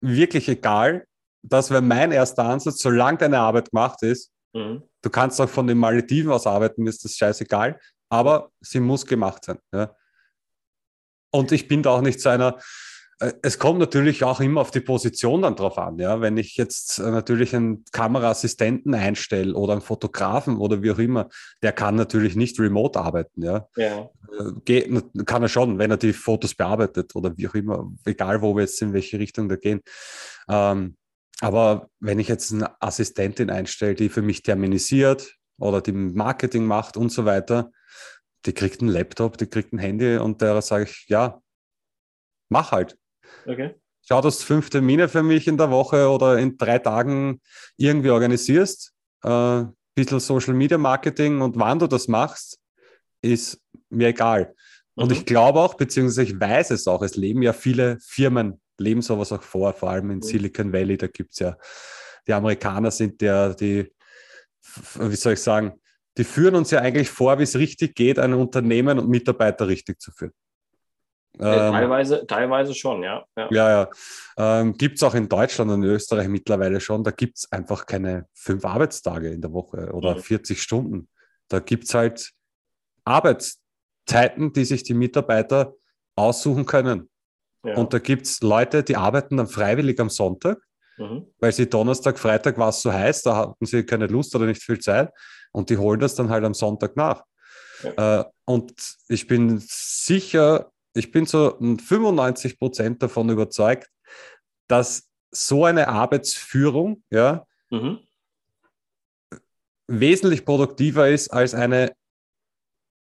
wirklich 0.00 0.48
egal, 0.48 1.04
dass 1.42 1.70
wenn 1.70 1.86
mein 1.86 2.10
erster 2.10 2.44
Ansatz, 2.44 2.80
solange 2.80 3.18
deine 3.18 3.38
Arbeit 3.38 3.70
gemacht 3.70 4.02
ist, 4.02 4.30
mhm. 4.54 4.82
du 5.02 5.10
kannst 5.10 5.38
auch 5.42 5.48
von 5.50 5.66
den 5.66 5.76
Malediven 5.76 6.32
aus 6.32 6.46
arbeiten, 6.46 6.84
mir 6.84 6.90
ist 6.90 7.04
das 7.04 7.16
scheißegal, 7.16 7.78
aber 8.08 8.50
sie 8.60 8.80
muss 8.80 9.04
gemacht 9.04 9.44
sein. 9.44 9.58
Ja? 9.74 9.94
Und 11.32 11.50
ich 11.50 11.66
bin 11.66 11.82
da 11.82 11.90
auch 11.90 12.02
nicht 12.02 12.20
so 12.20 12.28
einer, 12.28 12.58
äh, 13.18 13.32
es 13.42 13.58
kommt 13.58 13.78
natürlich 13.78 14.22
auch 14.24 14.40
immer 14.40 14.60
auf 14.60 14.70
die 14.70 14.80
Position 14.80 15.42
dann 15.42 15.56
drauf 15.56 15.78
an. 15.78 15.98
Ja? 15.98 16.20
Wenn 16.20 16.36
ich 16.36 16.56
jetzt 16.56 16.98
äh, 16.98 17.10
natürlich 17.10 17.54
einen 17.54 17.84
Kameraassistenten 17.92 18.94
einstelle 18.94 19.54
oder 19.54 19.72
einen 19.72 19.82
Fotografen 19.82 20.58
oder 20.58 20.82
wie 20.82 20.90
auch 20.92 20.98
immer, 20.98 21.28
der 21.62 21.72
kann 21.72 21.94
natürlich 21.94 22.36
nicht 22.36 22.58
remote 22.60 23.00
arbeiten. 23.00 23.42
Ja? 23.42 23.66
ja. 23.76 24.10
Äh, 24.38 24.52
geht, 24.64 24.90
kann 25.26 25.42
er 25.42 25.48
schon, 25.48 25.78
wenn 25.78 25.90
er 25.90 25.96
die 25.96 26.12
Fotos 26.12 26.54
bearbeitet 26.54 27.16
oder 27.16 27.36
wie 27.36 27.48
auch 27.48 27.54
immer, 27.54 27.90
egal 28.04 28.42
wo 28.42 28.54
wir 28.54 28.62
jetzt 28.62 28.80
in 28.82 28.92
welche 28.92 29.18
Richtung 29.18 29.48
da 29.48 29.56
gehen. 29.56 29.80
Ähm, 30.48 30.96
aber 31.40 31.88
wenn 31.98 32.20
ich 32.20 32.28
jetzt 32.28 32.52
eine 32.52 32.70
Assistentin 32.80 33.50
einstelle, 33.50 33.94
die 33.94 34.08
für 34.08 34.22
mich 34.22 34.42
terminisiert 34.42 35.36
oder 35.58 35.80
die 35.80 35.92
Marketing 35.92 36.64
macht 36.66 36.96
und 36.96 37.10
so 37.10 37.24
weiter, 37.24 37.72
die 38.46 38.52
kriegt 38.52 38.80
einen 38.80 38.90
Laptop, 38.90 39.38
die 39.38 39.46
kriegt 39.46 39.72
ein 39.72 39.78
Handy 39.78 40.16
und 40.16 40.42
da 40.42 40.60
sage 40.62 40.84
ich, 40.84 41.06
ja, 41.08 41.40
mach 42.48 42.72
halt. 42.72 42.96
Okay. 43.46 43.74
Schau, 44.02 44.20
dass 44.20 44.38
du 44.38 44.44
fünf 44.44 44.70
Termine 44.70 45.08
für 45.08 45.22
mich 45.22 45.46
in 45.46 45.56
der 45.56 45.70
Woche 45.70 46.08
oder 46.10 46.38
in 46.38 46.56
drei 46.56 46.78
Tagen 46.78 47.40
irgendwie 47.76 48.10
organisierst. 48.10 48.92
Äh, 49.22 49.64
bisschen 49.94 50.20
Social 50.20 50.54
Media 50.54 50.78
Marketing 50.78 51.40
und 51.40 51.58
wann 51.58 51.78
du 51.78 51.86
das 51.86 52.08
machst, 52.08 52.58
ist 53.20 53.60
mir 53.90 54.08
egal. 54.08 54.54
Und 54.94 55.10
mhm. 55.10 55.16
ich 55.16 55.26
glaube 55.26 55.60
auch, 55.60 55.74
beziehungsweise 55.74 56.22
ich 56.24 56.40
weiß 56.40 56.70
es 56.70 56.86
auch, 56.86 57.02
es 57.02 57.16
leben 57.16 57.42
ja 57.42 57.52
viele 57.52 57.98
Firmen, 58.00 58.60
leben 58.78 59.02
sowas 59.02 59.32
auch 59.32 59.42
vor, 59.42 59.72
vor 59.72 59.90
allem 59.90 60.10
in 60.10 60.16
mhm. 60.16 60.22
Silicon 60.22 60.72
Valley, 60.72 60.96
da 60.96 61.06
gibt 61.06 61.32
es 61.32 61.38
ja, 61.40 61.56
die 62.26 62.32
Amerikaner 62.32 62.90
sind 62.90 63.20
ja 63.22 63.52
die, 63.52 63.92
wie 64.94 65.16
soll 65.16 65.34
ich 65.34 65.42
sagen, 65.42 65.80
die 66.18 66.24
führen 66.24 66.54
uns 66.54 66.70
ja 66.70 66.80
eigentlich 66.80 67.10
vor, 67.10 67.38
wie 67.38 67.44
es 67.44 67.56
richtig 67.56 67.94
geht, 67.94 68.18
ein 68.18 68.34
Unternehmen 68.34 68.98
und 68.98 69.08
Mitarbeiter 69.08 69.66
richtig 69.66 70.00
zu 70.00 70.10
führen. 70.12 70.32
Ähm, 71.38 71.72
teilweise, 71.72 72.26
teilweise 72.26 72.74
schon, 72.74 73.02
ja. 73.02 73.24
Ja, 73.36 73.48
ja. 73.50 73.70
ja. 73.70 73.90
Ähm, 74.60 74.76
gibt 74.76 74.96
es 74.96 75.02
auch 75.02 75.14
in 75.14 75.28
Deutschland 75.28 75.70
und 75.70 75.82
in 75.82 75.90
Österreich 75.90 76.28
mittlerweile 76.28 76.80
schon. 76.80 77.02
Da 77.02 77.10
gibt 77.10 77.38
es 77.38 77.50
einfach 77.50 77.86
keine 77.86 78.26
fünf 78.34 78.64
Arbeitstage 78.64 79.30
in 79.30 79.40
der 79.40 79.52
Woche 79.52 79.90
oder 79.92 80.16
mhm. 80.16 80.20
40 80.20 80.60
Stunden. 80.60 81.08
Da 81.48 81.60
gibt 81.60 81.84
es 81.84 81.94
halt 81.94 82.32
Arbeitszeiten, 83.04 84.52
die 84.52 84.64
sich 84.64 84.82
die 84.82 84.94
Mitarbeiter 84.94 85.74
aussuchen 86.16 86.66
können. 86.66 87.08
Ja. 87.64 87.76
Und 87.76 87.94
da 87.94 87.98
gibt 87.98 88.26
es 88.26 88.42
Leute, 88.42 88.82
die 88.82 88.96
arbeiten 88.96 89.38
dann 89.38 89.46
freiwillig 89.46 89.98
am 90.00 90.10
Sonntag, 90.10 90.58
mhm. 90.98 91.26
weil 91.38 91.52
sie 91.52 91.68
Donnerstag, 91.68 92.18
Freitag 92.18 92.58
war 92.58 92.70
es 92.70 92.82
so 92.82 92.92
heiß, 92.92 93.22
da 93.22 93.36
hatten 93.36 93.66
sie 93.66 93.84
keine 93.84 94.06
Lust 94.06 94.34
oder 94.34 94.46
nicht 94.46 94.62
viel 94.62 94.78
Zeit. 94.78 95.10
Und 95.52 95.70
die 95.70 95.76
holen 95.76 96.00
das 96.00 96.14
dann 96.14 96.30
halt 96.30 96.44
am 96.44 96.54
Sonntag 96.54 96.96
nach. 96.96 97.22
Ja. 97.82 98.20
Äh, 98.20 98.24
und 98.44 98.74
ich 99.08 99.26
bin 99.26 99.62
sicher, 99.64 100.72
ich 100.94 101.10
bin 101.10 101.26
so 101.26 101.58
95 101.58 102.58
Prozent 102.58 103.02
davon 103.02 103.28
überzeugt, 103.28 103.88
dass 104.68 105.08
so 105.30 105.64
eine 105.64 105.88
Arbeitsführung 105.88 107.02
ja, 107.10 107.46
mhm. 107.70 108.00
wesentlich 109.86 110.44
produktiver 110.44 111.08
ist 111.08 111.28
als 111.28 111.54
eine 111.54 111.92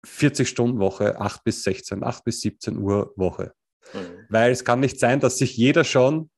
40-Stunden-Woche, 0.05 1.19
8 1.19 1.43
bis 1.43 1.63
16, 1.63 2.03
8 2.03 2.23
bis 2.23 2.41
17 2.41 2.77
Uhr 2.77 3.13
Woche. 3.15 3.53
Mhm. 3.93 4.25
Weil 4.29 4.51
es 4.51 4.65
kann 4.65 4.79
nicht 4.79 4.99
sein, 4.99 5.19
dass 5.19 5.37
sich 5.37 5.55
jeder 5.55 5.83
schon 5.83 6.30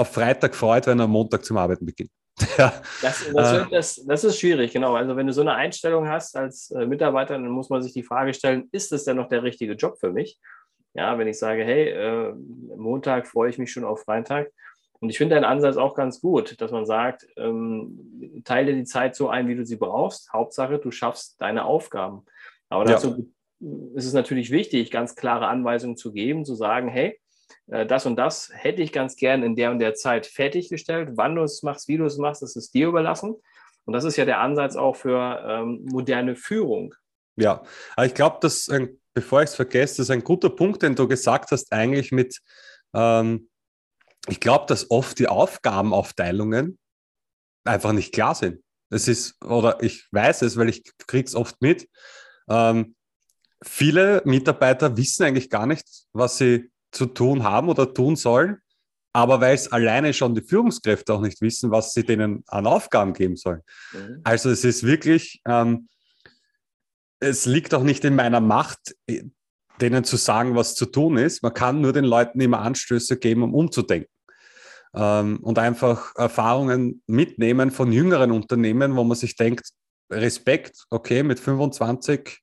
auf 0.00 0.12
Freitag 0.12 0.54
freut, 0.54 0.86
wenn 0.86 0.98
er 0.98 1.04
am 1.04 1.10
Montag 1.10 1.44
zum 1.44 1.56
Arbeiten 1.56 1.86
beginnt. 1.86 2.10
Ja. 2.56 2.72
Das, 3.02 3.30
das, 3.34 3.52
äh. 3.52 3.66
das, 3.70 4.04
das, 4.06 4.24
ist 4.24 4.38
schwierig, 4.38 4.72
genau. 4.72 4.94
Also 4.94 5.14
wenn 5.14 5.26
du 5.26 5.32
so 5.32 5.42
eine 5.42 5.54
Einstellung 5.54 6.08
hast 6.08 6.36
als 6.36 6.70
äh, 6.70 6.86
Mitarbeiter, 6.86 7.34
dann 7.34 7.48
muss 7.48 7.68
man 7.68 7.82
sich 7.82 7.92
die 7.92 8.02
Frage 8.02 8.32
stellen, 8.32 8.68
ist 8.72 8.92
das 8.92 9.04
denn 9.04 9.16
noch 9.16 9.28
der 9.28 9.42
richtige 9.42 9.74
Job 9.74 9.98
für 9.98 10.10
mich? 10.10 10.38
Ja, 10.94 11.18
wenn 11.18 11.28
ich 11.28 11.38
sage, 11.38 11.64
hey, 11.64 11.90
äh, 11.90 12.32
Montag 12.76 13.28
freue 13.28 13.50
ich 13.50 13.58
mich 13.58 13.70
schon 13.70 13.84
auf 13.84 14.02
Freitag. 14.02 14.50
Und 15.00 15.10
ich 15.10 15.18
finde 15.18 15.34
deinen 15.34 15.44
Ansatz 15.44 15.76
auch 15.76 15.94
ganz 15.94 16.20
gut, 16.20 16.60
dass 16.60 16.72
man 16.72 16.84
sagt, 16.84 17.26
ähm, 17.36 18.42
teile 18.44 18.74
die 18.74 18.84
Zeit 18.84 19.14
so 19.14 19.28
ein, 19.28 19.48
wie 19.48 19.54
du 19.54 19.64
sie 19.64 19.76
brauchst. 19.76 20.32
Hauptsache, 20.32 20.78
du 20.78 20.90
schaffst 20.90 21.40
deine 21.40 21.64
Aufgaben. 21.64 22.24
Aber 22.68 22.84
dazu 22.84 23.30
ja. 23.60 23.68
ist 23.94 24.06
es 24.06 24.12
natürlich 24.12 24.50
wichtig, 24.50 24.90
ganz 24.90 25.14
klare 25.14 25.46
Anweisungen 25.46 25.96
zu 25.96 26.12
geben, 26.12 26.44
zu 26.44 26.54
sagen, 26.54 26.88
hey, 26.88 27.18
das 27.66 28.06
und 28.06 28.16
das 28.16 28.50
hätte 28.52 28.82
ich 28.82 28.92
ganz 28.92 29.16
gern 29.16 29.42
in 29.42 29.56
der 29.56 29.70
und 29.70 29.78
der 29.78 29.94
Zeit 29.94 30.26
fertiggestellt. 30.26 31.10
Wann 31.14 31.36
du 31.36 31.42
es 31.42 31.62
machst, 31.62 31.88
wie 31.88 31.96
du 31.96 32.04
es 32.04 32.18
machst, 32.18 32.42
das 32.42 32.56
ist 32.56 32.74
dir 32.74 32.88
überlassen. 32.88 33.36
Und 33.84 33.94
das 33.94 34.04
ist 34.04 34.16
ja 34.16 34.24
der 34.24 34.40
Ansatz 34.40 34.76
auch 34.76 34.96
für 34.96 35.42
ähm, 35.46 35.84
moderne 35.84 36.36
Führung. 36.36 36.94
Ja, 37.36 37.62
aber 37.96 38.06
ich 38.06 38.14
glaube, 38.14 38.38
dass, 38.40 38.68
bevor 39.14 39.42
ich 39.42 39.50
es 39.50 39.54
vergesse, 39.54 39.96
das 39.96 40.06
ist 40.06 40.10
ein 40.10 40.24
guter 40.24 40.50
Punkt, 40.50 40.82
den 40.82 40.94
du 40.94 41.08
gesagt 41.08 41.50
hast, 41.50 41.72
eigentlich 41.72 42.12
mit, 42.12 42.38
ähm, 42.94 43.48
ich 44.28 44.40
glaube, 44.40 44.66
dass 44.66 44.90
oft 44.90 45.18
die 45.18 45.28
Aufgabenaufteilungen 45.28 46.78
einfach 47.64 47.92
nicht 47.92 48.12
klar 48.12 48.34
sind. 48.34 48.62
Es 48.90 49.08
ist, 49.08 49.42
oder 49.44 49.82
ich 49.82 50.06
weiß 50.10 50.42
es, 50.42 50.56
weil 50.56 50.68
ich 50.68 50.84
kriege 51.06 51.26
es 51.26 51.34
oft 51.34 51.60
mit. 51.62 51.88
Ähm, 52.48 52.94
viele 53.62 54.22
Mitarbeiter 54.24 54.96
wissen 54.96 55.24
eigentlich 55.24 55.48
gar 55.48 55.66
nicht, 55.66 55.86
was 56.12 56.38
sie 56.38 56.70
zu 56.92 57.06
tun 57.06 57.44
haben 57.44 57.68
oder 57.68 57.92
tun 57.92 58.16
sollen, 58.16 58.58
aber 59.12 59.40
weil 59.40 59.54
es 59.54 59.70
alleine 59.72 60.12
schon 60.14 60.34
die 60.34 60.42
Führungskräfte 60.42 61.12
auch 61.12 61.20
nicht 61.20 61.40
wissen, 61.40 61.70
was 61.70 61.92
sie 61.92 62.04
denen 62.04 62.44
an 62.46 62.66
Aufgaben 62.66 63.12
geben 63.12 63.36
sollen. 63.36 63.62
Mhm. 63.92 64.20
Also 64.24 64.50
es 64.50 64.64
ist 64.64 64.84
wirklich, 64.84 65.40
ähm, 65.46 65.88
es 67.18 67.46
liegt 67.46 67.74
auch 67.74 67.82
nicht 67.82 68.04
in 68.04 68.14
meiner 68.14 68.40
Macht, 68.40 68.94
denen 69.80 70.04
zu 70.04 70.16
sagen, 70.16 70.54
was 70.54 70.74
zu 70.74 70.86
tun 70.86 71.16
ist. 71.16 71.42
Man 71.42 71.54
kann 71.54 71.80
nur 71.80 71.92
den 71.92 72.04
Leuten 72.04 72.40
immer 72.40 72.60
Anstöße 72.60 73.18
geben, 73.18 73.42
um 73.42 73.54
umzudenken. 73.54 74.10
Ähm, 74.94 75.38
und 75.42 75.58
einfach 75.58 76.14
Erfahrungen 76.16 77.02
mitnehmen 77.06 77.70
von 77.70 77.92
jüngeren 77.92 78.32
Unternehmen, 78.32 78.96
wo 78.96 79.04
man 79.04 79.16
sich 79.16 79.36
denkt, 79.36 79.70
Respekt, 80.10 80.84
okay, 80.90 81.22
mit 81.22 81.38
25 81.38 82.40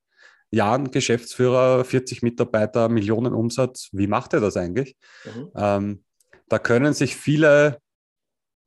Jahren 0.51 0.91
Geschäftsführer, 0.91 1.83
40 1.83 2.21
Mitarbeiter, 2.21 2.89
Millionen 2.89 3.33
Umsatz, 3.33 3.89
wie 3.91 4.07
macht 4.07 4.33
er 4.33 4.39
das 4.39 4.57
eigentlich? 4.57 4.95
Mhm. 5.25 5.51
Ähm, 5.55 6.03
da 6.47 6.59
können 6.59 6.93
sich 6.93 7.15
viele 7.15 7.79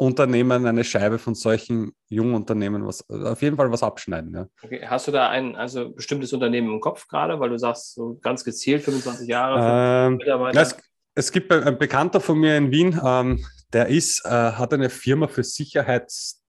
Unternehmen 0.01 0.65
eine 0.65 0.83
Scheibe 0.83 1.19
von 1.19 1.35
solchen 1.35 1.93
jungen 2.09 2.35
Unternehmen 2.35 2.87
was, 2.87 3.09
auf 3.11 3.43
jeden 3.43 3.57
Fall 3.57 3.71
was 3.71 3.83
abschneiden. 3.83 4.35
Ja. 4.35 4.47
Okay. 4.63 4.87
Hast 4.87 5.09
du 5.09 5.13
da 5.13 5.29
ein 5.29 5.57
also 5.57 5.91
bestimmtes 5.91 6.33
Unternehmen 6.33 6.73
im 6.73 6.81
Kopf 6.81 7.07
gerade, 7.07 7.39
weil 7.39 7.51
du 7.51 7.59
sagst, 7.59 7.95
so 7.95 8.19
ganz 8.23 8.43
gezielt 8.43 8.83
25 8.83 9.29
Jahre 9.29 10.07
ähm, 10.07 10.17
Mitarbeiter? 10.17 10.61
Es, 10.61 10.77
es, 11.15 11.33
gibt 11.33 11.53
ein 11.53 11.77
Bekannter 11.77 12.21
von 12.21 12.39
mir 12.39 12.57
in 12.57 12.71
Wien, 12.71 12.99
ähm, 13.05 13.45
der 13.75 13.89
ist, 13.89 14.25
äh, 14.25 14.31
hat 14.31 14.73
eine 14.73 14.89
Firma 14.89 15.29
für 15.29 15.45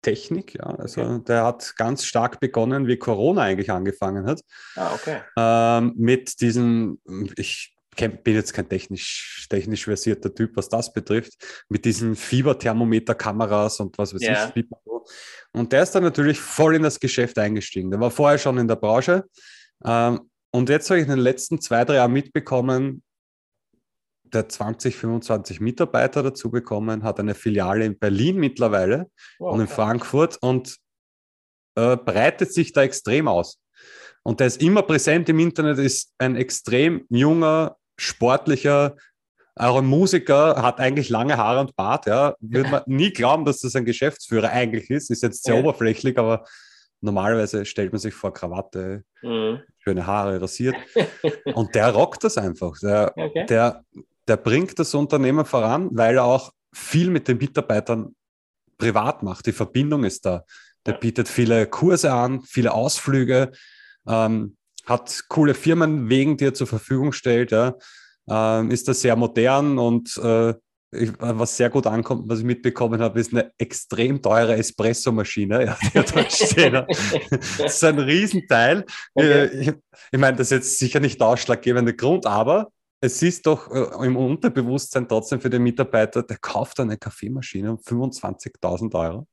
Sicherheitstechnik. 0.05 0.55
Ja. 0.55 0.65
Also 0.65 1.01
okay. 1.01 1.21
der 1.27 1.43
hat 1.43 1.75
ganz 1.77 2.05
stark 2.05 2.39
begonnen, 2.39 2.87
wie 2.87 2.97
Corona 2.97 3.41
eigentlich 3.41 3.71
angefangen 3.71 4.25
hat. 4.25 4.41
Ah, 4.75 4.93
okay. 4.93 5.21
Ähm, 5.37 5.93
mit 5.97 6.41
diesen, 6.41 7.01
ich 7.37 7.75
bin 7.95 8.35
jetzt 8.35 8.53
kein 8.53 8.67
technisch, 8.67 9.47
technisch 9.49 9.85
versierter 9.85 10.33
Typ, 10.33 10.55
was 10.55 10.69
das 10.69 10.93
betrifft, 10.93 11.33
mit 11.69 11.85
diesen 11.85 12.15
Fieberthermometerkameras 12.15 13.79
und 13.79 13.97
was 13.97 14.13
weiß 14.13 14.21
yeah. 14.21 14.51
ich. 14.53 14.65
Und 15.53 15.71
der 15.71 15.83
ist 15.83 15.91
dann 15.91 16.03
natürlich 16.03 16.39
voll 16.39 16.75
in 16.75 16.83
das 16.83 16.99
Geschäft 16.99 17.37
eingestiegen. 17.37 17.91
Der 17.91 17.99
war 17.99 18.11
vorher 18.11 18.37
schon 18.37 18.57
in 18.57 18.67
der 18.67 18.75
Branche. 18.75 19.23
Ähm, 19.85 20.29
und 20.51 20.69
jetzt 20.69 20.89
habe 20.89 20.99
ich 20.99 21.05
in 21.05 21.11
den 21.11 21.19
letzten 21.19 21.61
zwei, 21.61 21.85
drei 21.85 21.95
Jahren 21.95 22.13
mitbekommen, 22.13 23.03
der 24.33 24.49
20, 24.49 24.95
25 24.95 25.59
Mitarbeiter 25.59 26.23
dazu 26.23 26.51
bekommen, 26.51 27.03
hat 27.03 27.19
eine 27.19 27.35
Filiale 27.35 27.85
in 27.85 27.97
Berlin 27.97 28.37
mittlerweile 28.37 29.09
wow, 29.39 29.53
und 29.53 29.61
in 29.61 29.67
Frankfurt 29.67 30.37
und 30.41 30.77
äh, 31.75 31.97
breitet 31.97 32.53
sich 32.53 32.73
da 32.73 32.83
extrem 32.83 33.27
aus. 33.27 33.59
Und 34.23 34.39
der 34.39 34.47
ist 34.47 34.61
immer 34.61 34.81
präsent 34.81 35.29
im 35.29 35.39
Internet, 35.39 35.77
ist 35.77 36.13
ein 36.17 36.35
extrem 36.35 37.05
junger, 37.09 37.77
sportlicher, 37.97 38.95
auch 39.55 39.77
ein 39.77 39.85
Musiker, 39.85 40.61
hat 40.61 40.79
eigentlich 40.79 41.09
lange 41.09 41.37
Haare 41.37 41.61
und 41.61 41.75
Bart, 41.75 42.07
ja. 42.07 42.35
Würde 42.39 42.69
man 42.69 42.81
nie 42.87 43.11
glauben, 43.11 43.45
dass 43.45 43.61
das 43.61 43.75
ein 43.75 43.85
Geschäftsführer 43.85 44.49
eigentlich 44.49 44.89
ist. 44.89 45.11
Ist 45.11 45.23
jetzt 45.23 45.43
sehr 45.43 45.55
ja. 45.55 45.61
oberflächlich, 45.61 46.17
aber 46.17 46.43
normalerweise 47.01 47.65
stellt 47.65 47.93
man 47.93 47.99
sich 47.99 48.13
vor 48.13 48.33
Krawatte, 48.33 49.03
mhm. 49.21 49.61
schöne 49.77 50.05
Haare 50.05 50.41
rasiert. 50.41 50.75
und 51.53 51.73
der 51.75 51.91
rockt 51.91 52.23
das 52.23 52.37
einfach. 52.37 52.77
Der, 52.81 53.13
okay. 53.15 53.45
der, 53.45 53.83
der 54.27 54.37
bringt 54.37 54.77
das 54.79 54.93
Unternehmen 54.93 55.45
voran, 55.45 55.89
weil 55.91 56.15
er 56.15 56.23
auch 56.23 56.51
viel 56.73 57.09
mit 57.09 57.27
den 57.27 57.37
Mitarbeitern 57.37 58.15
privat 58.77 59.23
macht. 59.23 59.45
Die 59.45 59.53
Verbindung 59.53 60.03
ist 60.03 60.25
da. 60.25 60.43
Der 60.85 60.93
bietet 60.93 61.27
viele 61.27 61.65
Kurse 61.67 62.13
an, 62.13 62.41
viele 62.41 62.73
Ausflüge, 62.73 63.51
ähm, 64.07 64.57
hat 64.85 65.23
coole 65.29 65.53
Firmen 65.53 66.09
wegen, 66.09 66.37
die 66.37 66.45
er 66.45 66.53
zur 66.53 66.67
Verfügung 66.67 67.11
stellt. 67.11 67.51
Ja 67.51 67.75
ähm, 68.29 68.71
ist 68.71 68.87
das 68.87 69.01
sehr 69.01 69.15
modern 69.15 69.77
und 69.77 70.17
äh, 70.17 70.53
ich, 70.91 71.11
was 71.19 71.57
sehr 71.57 71.69
gut 71.69 71.87
ankommt, 71.87 72.29
was 72.29 72.39
ich 72.39 72.45
mitbekommen 72.45 73.01
habe, 73.01 73.19
ist 73.19 73.33
eine 73.33 73.51
extrem 73.57 74.21
teure 74.21 74.55
Espresso-Maschine, 74.55 75.65
ja, 75.65 75.77
die 75.81 75.91
dort 75.93 76.31
steht. 76.31 76.73
das 76.73 77.75
ist 77.75 77.83
ein 77.83 77.99
Riesenteil. 77.99 78.85
Okay. 79.13 79.49
Ich, 79.59 79.73
ich 80.11 80.19
meine, 80.19 80.37
das 80.37 80.47
ist 80.47 80.51
jetzt 80.51 80.79
sicher 80.79 81.01
nicht 81.01 81.19
der 81.19 81.27
ausschlaggebende 81.27 81.93
Grund, 81.95 82.25
aber 82.25 82.71
es 83.05 83.21
ist 83.21 83.45
doch 83.45 83.71
äh, 83.71 84.05
im 84.05 84.17
Unterbewusstsein 84.17 85.07
trotzdem 85.07 85.41
für 85.41 85.49
den 85.49 85.63
Mitarbeiter, 85.63 86.23
der 86.23 86.37
kauft 86.37 86.79
eine 86.79 86.97
Kaffeemaschine 86.97 87.71
um 87.71 87.77
25.000 87.77 88.93
Euro. 88.95 89.27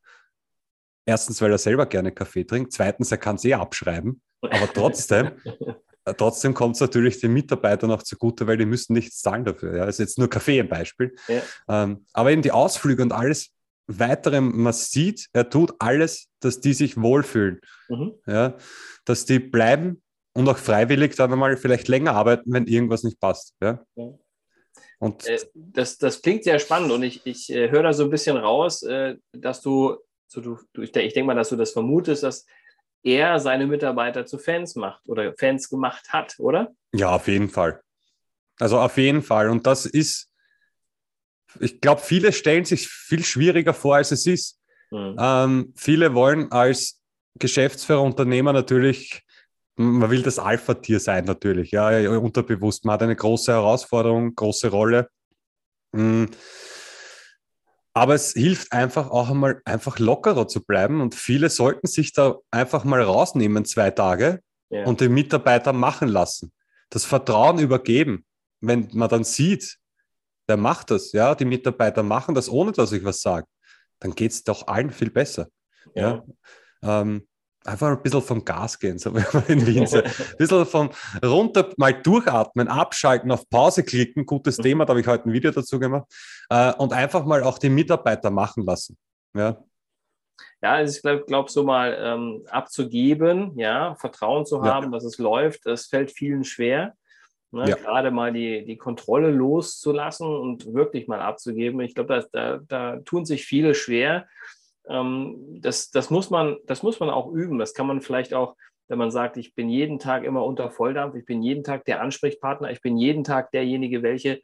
Erstens, 1.05 1.41
weil 1.41 1.51
er 1.51 1.57
selber 1.57 1.85
gerne 1.85 2.11
Kaffee 2.11 2.45
trinkt. 2.45 2.71
Zweitens, 2.71 3.11
er 3.11 3.17
kann 3.17 3.35
es 3.35 3.45
eh 3.45 3.53
abschreiben. 3.53 4.21
Aber 4.41 4.71
trotzdem 4.73 5.31
Äh, 6.05 6.13
trotzdem 6.15 6.53
kommt 6.53 6.75
es 6.75 6.81
natürlich 6.81 7.19
den 7.19 7.33
Mitarbeitern 7.33 7.91
auch 7.91 8.03
zugute, 8.03 8.47
weil 8.47 8.57
die 8.57 8.65
müssen 8.65 8.93
nichts 8.93 9.21
zahlen 9.21 9.45
dafür. 9.45 9.75
Ja. 9.75 9.85
Das 9.85 9.95
ist 9.95 9.99
jetzt 9.99 10.17
nur 10.17 10.29
Kaffee 10.29 10.59
ein 10.59 10.69
Beispiel. 10.69 11.15
Ja. 11.27 11.41
Ähm, 11.69 12.05
aber 12.13 12.31
eben 12.31 12.41
die 12.41 12.51
Ausflüge 12.51 13.03
und 13.03 13.11
alles 13.11 13.51
weitere, 13.87 14.41
man 14.41 14.73
sieht, 14.73 15.27
er 15.33 15.49
tut 15.49 15.73
alles, 15.79 16.29
dass 16.39 16.59
die 16.61 16.73
sich 16.73 16.97
wohlfühlen. 16.97 17.59
Mhm. 17.89 18.13
Ja, 18.25 18.55
dass 19.05 19.25
die 19.25 19.39
bleiben 19.39 20.01
und 20.33 20.47
auch 20.49 20.57
freiwillig 20.57 21.15
dann 21.15 21.31
einmal 21.31 21.57
vielleicht 21.57 21.87
länger 21.87 22.13
arbeiten, 22.15 22.51
wenn 22.51 22.67
irgendwas 22.67 23.03
nicht 23.03 23.19
passt. 23.19 23.53
Ja. 23.61 23.83
ja. 23.95 24.13
Und 24.99 25.27
äh, 25.27 25.39
das, 25.53 25.97
das 25.97 26.21
klingt 26.21 26.43
sehr 26.43 26.59
spannend 26.59 26.91
und 26.91 27.03
ich, 27.03 27.25
ich 27.25 27.51
äh, 27.51 27.69
höre 27.69 27.83
da 27.83 27.93
so 27.93 28.05
ein 28.05 28.09
bisschen 28.09 28.37
raus, 28.37 28.83
äh, 28.83 29.17
dass 29.33 29.61
du, 29.61 29.97
so 30.27 30.41
du, 30.41 30.57
ich, 30.81 30.95
ich 30.95 31.13
denke 31.13 31.23
mal, 31.23 31.35
dass 31.35 31.49
du 31.49 31.55
das 31.55 31.71
vermutest, 31.71 32.23
dass 32.23 32.45
er 33.03 33.39
seine 33.39 33.67
Mitarbeiter 33.67 34.25
zu 34.25 34.39
Fans 34.39 34.75
macht 34.75 35.07
oder 35.09 35.33
Fans 35.37 35.69
gemacht 35.69 36.13
hat, 36.13 36.35
oder? 36.39 36.73
Ja, 36.93 37.15
auf 37.15 37.27
jeden 37.27 37.49
Fall. 37.49 37.81
Also 38.59 38.79
auf 38.79 38.97
jeden 38.97 39.21
Fall. 39.21 39.49
Und 39.49 39.67
das 39.67 39.85
ist, 39.85 40.29
ich 41.59 41.81
glaube, 41.81 42.01
viele 42.01 42.31
stellen 42.31 42.65
sich 42.65 42.87
viel 42.87 43.23
schwieriger 43.23 43.73
vor, 43.73 43.97
als 43.97 44.11
es 44.11 44.25
ist. 44.25 44.59
Mhm. 44.89 45.17
Ähm, 45.19 45.73
viele 45.75 46.13
wollen 46.13 46.51
als 46.51 47.01
Geschäftsführer, 47.39 48.01
Unternehmer 48.01 48.53
natürlich, 48.53 49.23
man 49.75 50.09
will 50.09 50.21
das 50.21 50.39
Alpha-Tier 50.39 50.99
sein 50.99 51.25
natürlich, 51.25 51.71
ja, 51.71 52.09
unterbewusst. 52.09 52.85
Man 52.85 52.93
hat 52.93 53.03
eine 53.03 53.15
große 53.15 53.51
Herausforderung, 53.51 54.35
große 54.35 54.69
Rolle. 54.69 55.09
Mhm. 55.91 56.29
Aber 57.93 58.15
es 58.15 58.33
hilft 58.33 58.71
einfach 58.71 59.11
auch 59.11 59.29
einmal 59.29 59.61
einfach 59.65 59.99
lockerer 59.99 60.47
zu 60.47 60.63
bleiben 60.63 60.99
und 60.99 61.13
viele 61.13 61.49
sollten 61.49 61.85
sich 61.85 62.11
da 62.11 62.37
einfach 62.49 62.85
mal 62.85 63.01
rausnehmen, 63.01 63.65
zwei 63.65 63.91
Tage 63.91 64.41
ja. 64.69 64.85
und 64.85 64.99
den 64.99 65.13
Mitarbeiter 65.13 65.73
machen 65.73 66.07
lassen. 66.07 66.51
Das 66.89 67.05
Vertrauen 67.05 67.59
übergeben. 67.59 68.25
Wenn 68.61 68.89
man 68.93 69.09
dann 69.09 69.23
sieht, 69.23 69.77
der 70.47 70.57
macht 70.57 70.89
das, 70.89 71.11
ja, 71.11 71.35
die 71.35 71.45
Mitarbeiter 71.45 72.01
machen 72.01 72.33
das, 72.33 72.49
ohne 72.49 72.71
dass 72.71 72.91
ich 72.91 73.03
was 73.03 73.21
sage, 73.21 73.45
dann 73.99 74.15
geht 74.15 74.31
es 74.31 74.43
doch 74.43 74.67
allen 74.67 74.91
viel 74.91 75.11
besser. 75.11 75.47
Ja. 75.93 76.23
ja. 76.81 77.01
Ähm, 77.01 77.27
einfach 77.65 77.89
ein 77.89 78.01
bisschen 78.01 78.21
vom 78.21 78.43
Gas 78.45 78.79
gehen, 78.79 78.97
so 78.97 79.13
wie 79.15 79.23
man 79.33 79.45
in 79.47 79.65
Wien 79.65 79.87
sagt. 79.87 80.07
Ein 80.07 80.37
bisschen 80.37 80.65
vom 80.65 80.89
runter 81.23 81.69
mal 81.77 81.93
durchatmen, 81.93 82.67
abschalten, 82.67 83.31
auf 83.31 83.49
Pause 83.49 83.83
klicken. 83.83 84.25
Gutes 84.25 84.57
mhm. 84.57 84.63
Thema, 84.63 84.85
da 84.85 84.91
habe 84.91 85.01
ich 85.01 85.07
heute 85.07 85.29
ein 85.29 85.33
Video 85.33 85.51
dazu 85.51 85.79
gemacht. 85.79 86.05
Äh, 86.49 86.73
und 86.73 86.93
einfach 86.93 87.25
mal 87.25 87.43
auch 87.43 87.59
die 87.59 87.69
Mitarbeiter 87.69 88.31
machen 88.31 88.63
lassen. 88.63 88.97
Ja. 89.35 89.57
Ja, 90.61 90.73
also 90.75 90.95
ich 90.95 91.01
glaube, 91.01 91.25
glaub, 91.25 91.49
so 91.49 91.63
mal 91.63 91.97
ähm, 91.99 92.45
abzugeben, 92.49 93.51
ja, 93.57 93.95
Vertrauen 93.95 94.45
zu 94.45 94.63
haben, 94.63 94.85
ja. 94.85 94.91
dass 94.91 95.03
es 95.03 95.17
läuft, 95.17 95.65
das 95.65 95.87
fällt 95.87 96.11
vielen 96.11 96.45
schwer. 96.45 96.95
Ne? 97.51 97.69
Ja. 97.69 97.75
Gerade 97.75 98.11
mal 98.11 98.31
die, 98.31 98.65
die 98.65 98.77
Kontrolle 98.77 99.29
loszulassen 99.29 100.25
und 100.25 100.73
wirklich 100.73 101.07
mal 101.07 101.19
abzugeben. 101.19 101.81
Ich 101.81 101.93
glaube, 101.93 102.27
da, 102.31 102.59
da 102.67 102.97
tun 103.01 103.25
sich 103.25 103.45
viele 103.45 103.75
schwer 103.75 104.25
ähm, 104.87 105.59
das, 105.61 105.91
das, 105.91 106.09
muss 106.09 106.29
man, 106.29 106.57
das 106.65 106.83
muss 106.83 106.99
man 106.99 107.09
auch 107.09 107.31
üben. 107.31 107.59
Das 107.59 107.73
kann 107.73 107.87
man 107.87 108.01
vielleicht 108.01 108.33
auch, 108.33 108.55
wenn 108.87 108.97
man 108.97 109.11
sagt, 109.11 109.37
ich 109.37 109.55
bin 109.55 109.69
jeden 109.69 109.99
Tag 109.99 110.23
immer 110.23 110.43
unter 110.45 110.69
Volldampf, 110.69 111.15
ich 111.15 111.25
bin 111.25 111.41
jeden 111.41 111.63
Tag 111.63 111.85
der 111.85 112.01
Ansprechpartner, 112.01 112.71
ich 112.71 112.81
bin 112.81 112.97
jeden 112.97 113.23
Tag 113.23 113.51
derjenige, 113.51 114.03
welche, 114.03 114.41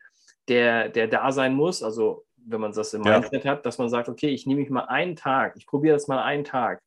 der, 0.48 0.90
der 0.90 1.08
da 1.08 1.32
sein 1.32 1.54
muss. 1.54 1.84
Also 1.84 2.26
wenn 2.46 2.62
man 2.62 2.72
das 2.72 2.94
im 2.94 3.04
ja. 3.04 3.20
Mindset 3.20 3.46
hat, 3.46 3.66
dass 3.66 3.78
man 3.78 3.90
sagt, 3.90 4.10
okay, 4.10 4.30
ich 4.30 4.46
nehme 4.46 4.62
mich 4.62 4.70
mal 4.70 4.86
einen 4.86 5.16
Tag, 5.16 5.56
ich 5.58 5.68
probiere 5.68 5.96
das 5.96 6.08
mal 6.08 6.22
einen 6.24 6.44
Tag. 6.44 6.82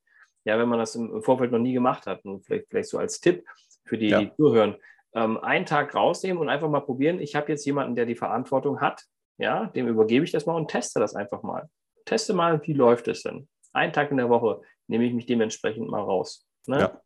Ja, 0.45 0.59
wenn 0.59 0.69
man 0.69 0.79
das 0.79 0.97
im, 0.97 1.23
Vorfeld 1.23 1.53
noch 1.53 1.61
nie 1.61 1.73
gemacht 1.73 2.07
hat, 2.07 2.25
und 2.25 2.45
vielleicht, 2.45 2.67
vielleicht 2.69 2.89
so 2.89 2.99
als 2.99 3.21
Tipp 3.21 3.45
für 3.85 3.97
die, 3.97 4.09
ja. 4.09 4.21
die 4.21 4.35
zuhören, 4.35 4.77
ähm, 5.15 5.39
einen 5.39 5.67
Tag 5.67 5.95
rausnehmen 5.95 6.41
und 6.41 6.49
einfach 6.49 6.69
mal 6.69 6.81
probieren. 6.81 7.21
Ich 7.21 7.37
habe 7.37 7.53
jetzt 7.53 7.65
jemanden, 7.65 7.95
der 7.95 8.07
die 8.07 8.17
Verantwortung 8.17 8.81
hat. 8.81 9.05
Ja, 9.39 9.67
dem 9.67 9.89
übergebe 9.89 10.25
ich 10.25 10.33
das 10.33 10.47
mal 10.47 10.55
und 10.55 10.69
teste 10.69 11.01
das 11.01 11.15
einfach 11.15 11.43
mal. 11.43 11.69
Teste 12.05 12.35
mal, 12.35 12.61
wie 12.67 12.73
läuft 12.73 13.09
es 13.09 13.23
denn? 13.23 13.49
Einen 13.73 13.93
Tag 13.93 14.11
in 14.11 14.17
der 14.17 14.29
Woche 14.29 14.61
nehme 14.87 15.05
ich 15.05 15.15
mich 15.15 15.27
dementsprechend 15.27 15.89
mal 15.89 16.03
raus. 16.03 16.47
Ne? 16.67 16.79
Ja. 16.79 17.01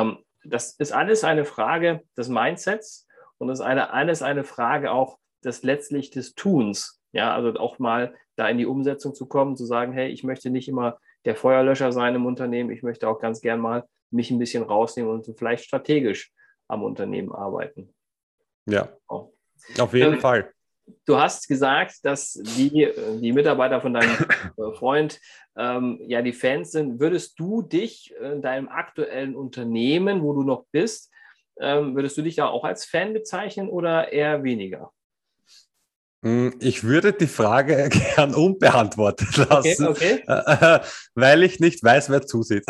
Ähm, 0.00 0.18
das 0.44 0.74
ist 0.74 0.92
alles 0.92 1.24
eine 1.24 1.44
Frage 1.44 2.02
des 2.16 2.28
Mindsets 2.28 3.06
und 3.38 3.48
das 3.48 3.60
ist 3.60 3.64
eine, 3.64 3.92
alles 3.92 4.22
eine 4.22 4.44
Frage 4.44 4.90
auch 4.92 5.18
des 5.44 5.62
letztlich 5.62 6.10
des 6.10 6.34
Tuns. 6.34 7.00
Ja, 7.12 7.34
also 7.34 7.54
auch 7.58 7.78
mal 7.78 8.14
da 8.36 8.48
in 8.48 8.58
die 8.58 8.66
Umsetzung 8.66 9.14
zu 9.14 9.26
kommen, 9.26 9.56
zu 9.56 9.66
sagen, 9.66 9.92
hey, 9.92 10.10
ich 10.10 10.24
möchte 10.24 10.50
nicht 10.50 10.68
immer 10.68 10.98
der 11.24 11.36
Feuerlöscher 11.36 11.92
sein 11.92 12.14
im 12.14 12.26
Unternehmen, 12.26 12.70
ich 12.70 12.82
möchte 12.82 13.08
auch 13.08 13.20
ganz 13.20 13.40
gern 13.40 13.60
mal 13.60 13.84
mich 14.10 14.30
ein 14.30 14.38
bisschen 14.38 14.62
rausnehmen 14.62 15.10
und 15.10 15.26
vielleicht 15.38 15.64
strategisch 15.64 16.32
am 16.68 16.82
Unternehmen 16.82 17.32
arbeiten. 17.32 17.94
Ja, 18.66 18.88
oh. 19.08 19.32
auf 19.78 19.94
jeden 19.94 20.14
ähm, 20.14 20.20
Fall. 20.20 20.52
Du 21.04 21.16
hast 21.16 21.48
gesagt, 21.48 22.04
dass 22.04 22.32
die, 22.32 22.88
die 23.20 23.32
Mitarbeiter 23.32 23.80
von 23.80 23.94
deinem 23.94 24.10
äh, 24.58 24.72
Freund 24.76 25.20
ähm, 25.56 26.00
ja 26.06 26.22
die 26.22 26.32
Fans 26.32 26.72
sind. 26.72 27.00
Würdest 27.00 27.38
du 27.38 27.62
dich 27.62 28.14
in 28.20 28.42
deinem 28.42 28.68
aktuellen 28.68 29.34
Unternehmen, 29.36 30.22
wo 30.22 30.32
du 30.32 30.42
noch 30.42 30.64
bist, 30.72 31.12
ähm, 31.60 31.94
würdest 31.94 32.16
du 32.16 32.22
dich 32.22 32.36
da 32.36 32.46
auch 32.46 32.64
als 32.64 32.84
Fan 32.84 33.12
bezeichnen 33.12 33.68
oder 33.68 34.12
eher 34.12 34.42
weniger? 34.42 34.92
Hm, 36.24 36.54
ich 36.60 36.84
würde 36.84 37.12
die 37.12 37.26
Frage 37.26 37.88
gern 38.14 38.34
unbeantwortet 38.34 39.36
lassen, 39.36 39.88
okay, 39.88 40.22
okay. 40.26 40.80
Weil 41.14 41.42
ich 41.42 41.58
nicht 41.58 41.82
weiß, 41.82 42.10
wer 42.10 42.24
zusieht. 42.24 42.64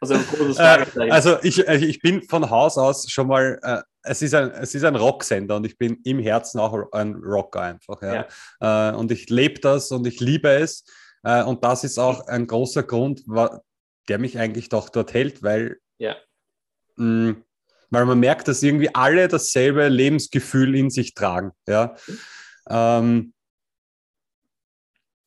also, 0.00 0.14
äh, 0.14 1.10
also 1.10 1.36
ich, 1.42 1.68
äh, 1.68 1.76
ich 1.76 2.00
bin 2.00 2.22
von 2.22 2.48
Haus 2.48 2.78
aus 2.78 3.10
schon 3.10 3.26
mal, 3.26 3.58
äh, 3.62 3.82
es 4.02 4.22
ist 4.22 4.34
ein, 4.34 4.50
es 4.52 4.74
ist 4.74 4.84
ein 4.84 4.96
Rocksender 4.96 5.56
und 5.56 5.66
ich 5.66 5.76
bin 5.76 6.00
im 6.04 6.20
Herzen 6.20 6.58
auch 6.58 6.90
ein 6.92 7.16
Rocker 7.16 7.60
einfach. 7.60 8.00
Ja. 8.00 8.26
ja. 8.60 8.90
Und 8.94 9.12
ich 9.12 9.28
lebe 9.28 9.60
das 9.60 9.92
und 9.92 10.06
ich 10.06 10.18
liebe 10.20 10.48
es. 10.48 10.84
Und 11.22 11.62
das 11.62 11.84
ist 11.84 11.98
auch 11.98 12.26
ein 12.26 12.48
großer 12.48 12.82
Grund, 12.82 13.22
der 14.08 14.18
mich 14.18 14.40
eigentlich 14.40 14.70
doch 14.70 14.88
dort 14.88 15.14
hält, 15.14 15.44
weil 15.44 15.76
ja. 15.98 16.16
mh, 16.96 17.28
hm, 17.28 17.44
weil 17.92 18.06
man 18.06 18.18
merkt, 18.18 18.48
dass 18.48 18.62
irgendwie 18.62 18.92
alle 18.94 19.28
dasselbe 19.28 19.86
Lebensgefühl 19.88 20.74
in 20.74 20.88
sich 20.88 21.12
tragen. 21.12 21.52
Ja. 21.68 21.94
Ähm, 22.68 23.34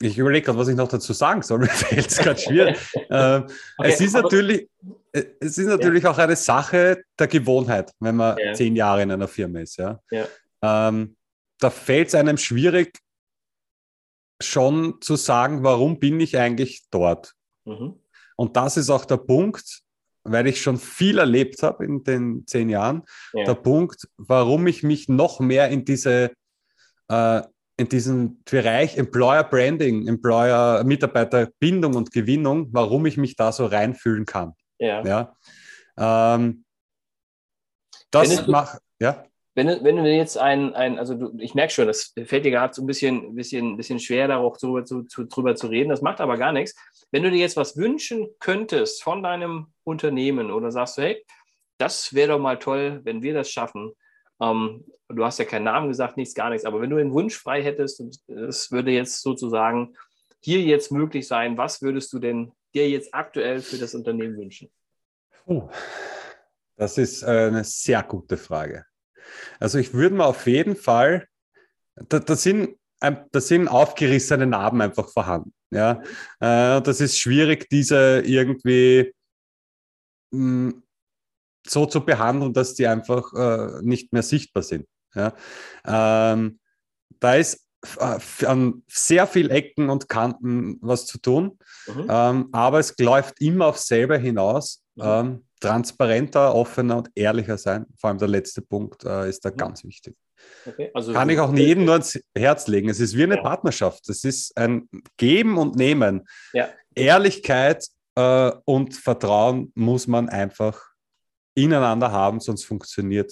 ich 0.01 0.17
überlege 0.17 0.47
gerade, 0.47 0.57
was 0.57 0.67
ich 0.67 0.75
noch 0.75 0.87
dazu 0.87 1.13
sagen 1.13 1.43
soll. 1.43 1.59
Mir 1.59 1.67
fällt 1.67 2.07
es 2.07 2.17
gerade 2.17 2.39
schwierig. 2.39 2.77
ähm, 3.09 3.43
okay, 3.77 3.89
es 3.89 4.01
ist 4.01 4.13
natürlich, 4.13 4.67
äh, 5.11 5.25
es 5.39 5.59
ist 5.59 5.67
natürlich 5.67 6.03
ja. 6.03 6.11
auch 6.11 6.17
eine 6.17 6.35
Sache 6.35 7.03
der 7.17 7.27
Gewohnheit, 7.27 7.91
wenn 7.99 8.15
man 8.15 8.35
ja. 8.37 8.53
zehn 8.53 8.75
Jahre 8.75 9.03
in 9.03 9.11
einer 9.11 9.27
Firma 9.27 9.59
ist. 9.59 9.77
Ja. 9.77 9.99
ja. 10.09 10.27
Ähm, 10.63 11.15
da 11.59 11.69
fällt 11.69 12.09
es 12.09 12.15
einem 12.15 12.37
schwierig, 12.37 12.97
schon 14.41 14.99
zu 15.01 15.15
sagen, 15.15 15.63
warum 15.63 15.99
bin 15.99 16.19
ich 16.19 16.37
eigentlich 16.37 16.83
dort? 16.89 17.35
Mhm. 17.65 17.99
Und 18.35 18.57
das 18.57 18.75
ist 18.75 18.89
auch 18.89 19.05
der 19.05 19.17
Punkt, 19.17 19.84
weil 20.25 20.47
ich 20.47 20.61
schon 20.61 20.77
viel 20.77 21.19
erlebt 21.19 21.63
habe 21.63 21.85
in 21.85 22.03
den 22.03 22.47
zehn 22.47 22.69
Jahren, 22.69 23.03
ja. 23.33 23.45
der 23.45 23.53
Punkt, 23.53 24.07
warum 24.17 24.67
ich 24.67 24.83
mich 24.83 25.07
noch 25.07 25.39
mehr 25.39 25.69
in 25.69 25.85
diese 25.85 26.31
äh, 27.07 27.41
in 27.77 27.89
diesen 27.89 28.41
Bereich 28.43 28.97
Employer 28.97 29.43
Branding, 29.43 30.07
Employer 30.07 30.83
Mitarbeiterbindung 30.83 31.95
und 31.95 32.11
Gewinnung, 32.11 32.69
warum 32.71 33.05
ich 33.05 33.17
mich 33.17 33.35
da 33.35 33.51
so 33.51 33.65
reinfühlen 33.65 34.25
kann. 34.25 34.53
Ja. 34.79 35.03
ja? 35.03 35.35
Ähm, 35.97 36.63
das 38.11 38.47
macht, 38.47 38.79
ja. 38.99 39.25
Wenn, 39.55 39.67
wenn 39.85 39.95
du 39.95 40.13
jetzt 40.13 40.37
ein, 40.37 40.75
ein 40.75 40.99
also 40.99 41.15
du, 41.15 41.37
ich 41.39 41.55
merke 41.55 41.71
schon, 41.71 41.87
das 41.87 42.13
fällt 42.25 42.43
dir 42.43 42.51
gerade 42.51 42.73
so 42.73 42.83
ein 42.83 42.85
bisschen, 42.85 43.35
bisschen, 43.35 43.77
bisschen 43.77 43.99
schwer, 43.99 44.27
darauf 44.27 44.57
drüber 44.57 44.83
zu, 44.83 45.03
zu, 45.03 45.23
drüber 45.23 45.55
zu 45.55 45.67
reden. 45.67 45.89
Das 45.89 46.01
macht 46.01 46.19
aber 46.19 46.37
gar 46.37 46.51
nichts. 46.51 46.75
Wenn 47.11 47.23
du 47.23 47.31
dir 47.31 47.39
jetzt 47.39 47.55
was 47.55 47.77
wünschen 47.77 48.27
könntest 48.39 49.01
von 49.01 49.23
deinem 49.23 49.67
Unternehmen 49.85 50.51
oder 50.51 50.71
sagst 50.71 50.97
du, 50.97 51.03
hey, 51.03 51.25
das 51.77 52.13
wäre 52.13 52.33
doch 52.33 52.39
mal 52.39 52.59
toll, 52.59 52.99
wenn 53.03 53.21
wir 53.21 53.33
das 53.33 53.49
schaffen. 53.49 53.93
Ähm, 54.41 54.83
du 55.07 55.23
hast 55.23 55.39
ja 55.39 55.45
keinen 55.45 55.63
Namen 55.63 55.87
gesagt, 55.87 56.17
nichts, 56.17 56.35
gar 56.35 56.49
nichts, 56.49 56.65
aber 56.65 56.81
wenn 56.81 56.89
du 56.89 56.97
einen 56.97 57.13
Wunsch 57.13 57.37
frei 57.37 57.63
hättest 57.63 58.01
und 58.01 58.17
es 58.27 58.71
würde 58.71 58.91
jetzt 58.91 59.21
sozusagen 59.21 59.95
hier 60.41 60.61
jetzt 60.61 60.91
möglich 60.91 61.27
sein, 61.27 61.57
was 61.57 61.81
würdest 61.81 62.11
du 62.11 62.19
denn 62.19 62.51
dir 62.73 62.89
jetzt 62.89 63.13
aktuell 63.13 63.61
für 63.61 63.77
das 63.77 63.95
Unternehmen 63.95 64.37
wünschen? 64.37 64.69
Oh, 65.45 65.69
das 66.75 66.97
ist 66.97 67.23
eine 67.23 67.63
sehr 67.63 68.03
gute 68.03 68.35
Frage. 68.35 68.85
Also 69.59 69.77
ich 69.77 69.93
würde 69.93 70.15
mir 70.15 70.25
auf 70.25 70.47
jeden 70.47 70.75
Fall, 70.75 71.27
da, 71.95 72.19
da 72.19 72.35
sind, 72.35 72.77
da 72.99 73.41
sind 73.41 73.67
aufgerissene 73.67 74.45
Narben 74.45 74.81
einfach 74.81 75.09
vorhanden. 75.09 75.53
Ja? 75.71 76.01
Äh, 76.39 76.81
das 76.81 77.01
ist 77.01 77.19
schwierig, 77.19 77.69
diese 77.69 78.21
irgendwie 78.25 79.13
mh, 80.31 80.71
hm, 80.71 80.83
so 81.67 81.85
zu 81.85 82.05
behandeln, 82.05 82.53
dass 82.53 82.75
die 82.75 82.87
einfach 82.87 83.33
äh, 83.33 83.81
nicht 83.81 84.13
mehr 84.13 84.23
sichtbar 84.23 84.63
sind. 84.63 84.87
Ja? 85.15 85.33
Ähm, 85.85 86.59
da 87.19 87.35
ist 87.35 87.65
äh, 87.99 88.45
an 88.45 88.83
sehr 88.87 89.27
vielen 89.27 89.51
Ecken 89.51 89.89
und 89.89 90.09
Kanten 90.09 90.77
was 90.81 91.05
zu 91.05 91.19
tun, 91.19 91.57
mhm. 91.87 92.07
ähm, 92.09 92.49
aber 92.51 92.79
es 92.79 92.95
läuft 92.99 93.41
immer 93.41 93.67
auf 93.67 93.77
selber 93.77 94.17
hinaus. 94.17 94.83
Mhm. 94.95 95.03
Ähm, 95.03 95.43
transparenter, 95.59 96.53
offener 96.53 96.97
und 96.97 97.09
ehrlicher 97.15 97.57
sein. 97.57 97.85
Vor 97.97 98.09
allem 98.09 98.19
der 98.19 98.27
letzte 98.27 98.61
Punkt 98.61 99.03
äh, 99.03 99.29
ist 99.29 99.43
da 99.43 99.51
mhm. 99.51 99.57
ganz 99.57 99.83
wichtig. 99.83 100.15
Okay, 100.65 100.91
also 100.93 101.13
Kann 101.13 101.29
ich 101.29 101.39
auch 101.39 101.53
jedem 101.53 101.85
nur 101.85 101.93
ans 101.93 102.19
Herz 102.35 102.67
legen. 102.67 102.89
Es 102.89 102.99
ist 102.99 103.15
wie 103.15 103.23
eine 103.23 103.37
ja. 103.37 103.41
Partnerschaft. 103.41 104.07
Es 104.09 104.23
ist 104.23 104.55
ein 104.57 104.89
Geben 105.17 105.57
und 105.57 105.75
Nehmen. 105.75 106.27
Ja. 106.53 106.69
Ehrlichkeit 106.93 107.87
äh, 108.15 108.51
und 108.65 108.93
Vertrauen 108.93 109.71
muss 109.75 110.07
man 110.07 110.29
einfach 110.29 110.79
ineinander 111.55 112.11
haben, 112.11 112.39
sonst 112.39 112.65
funktioniert 112.65 113.31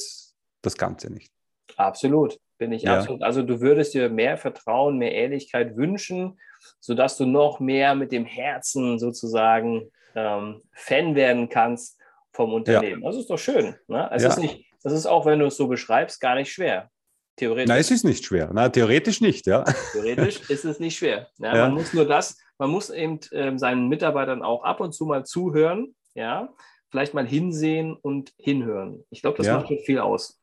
das 0.62 0.78
Ganze 0.78 1.12
nicht. 1.12 1.32
Absolut, 1.76 2.40
bin 2.58 2.72
ich 2.72 2.84
ja. 2.84 3.00
absolut. 3.00 3.22
Also 3.22 3.44
du 3.44 3.60
würdest 3.62 3.94
dir 3.94 4.10
mehr 4.10 4.38
Vertrauen, 4.38 4.98
mehr 4.98 5.14
Ehrlichkeit 5.14 5.76
wünschen, 5.76 6.40
sodass 6.80 7.18
du 7.18 7.26
noch 7.26 7.60
mehr 7.60 7.96
mit 7.96 8.12
dem 8.12 8.26
Herzen 8.26 8.98
sozusagen 8.98 9.92
ähm, 10.16 10.62
Fan 10.74 11.16
werden 11.16 11.50
kannst 11.50 12.00
vom 12.32 12.54
Unternehmen. 12.54 13.02
Ja. 13.02 13.10
Das 13.10 13.18
ist 13.18 13.30
doch 13.30 13.38
schön. 13.38 13.76
Ne? 13.88 14.10
Es 14.12 14.24
ja. 14.24 14.30
ist 14.30 14.40
nicht, 14.40 14.66
das 14.84 14.94
ist 14.94 15.06
auch, 15.06 15.26
wenn 15.26 15.40
du 15.40 15.46
es 15.46 15.58
so 15.58 15.68
beschreibst, 15.68 16.20
gar 16.20 16.36
nicht 16.36 16.52
schwer. 16.52 16.90
Theoretisch. 17.36 17.70
Nein, 17.70 17.80
es 17.80 17.90
ist 17.90 18.04
nicht 18.04 18.26
schwer. 18.26 18.52
Nein, 18.54 18.72
theoretisch 18.72 19.22
nicht, 19.22 19.48
ja. 19.48 19.64
Theoretisch 19.92 20.42
ist 20.50 20.66
es 20.66 20.80
nicht 20.80 20.98
schwer. 20.98 21.30
Ja. 21.40 21.54
Man 21.54 21.74
muss 21.74 21.94
nur 21.94 22.06
das, 22.06 22.38
man 22.60 22.70
muss 22.70 22.90
eben 22.90 23.20
äh, 23.32 23.58
seinen 23.58 23.88
Mitarbeitern 23.88 24.44
auch 24.44 24.64
ab 24.64 24.82
und 24.82 24.94
zu 24.94 25.06
mal 25.06 25.26
zuhören, 25.26 25.96
ja, 26.14 26.54
vielleicht 26.92 27.16
mal 27.16 27.26
hinsehen 27.26 27.98
und 28.00 28.34
hinhören. 28.38 29.04
Ich 29.10 29.24
glaube, 29.24 29.38
das 29.38 29.48
macht 29.48 29.68
schon 29.68 29.80
viel 29.80 30.00
aus. 30.00 30.40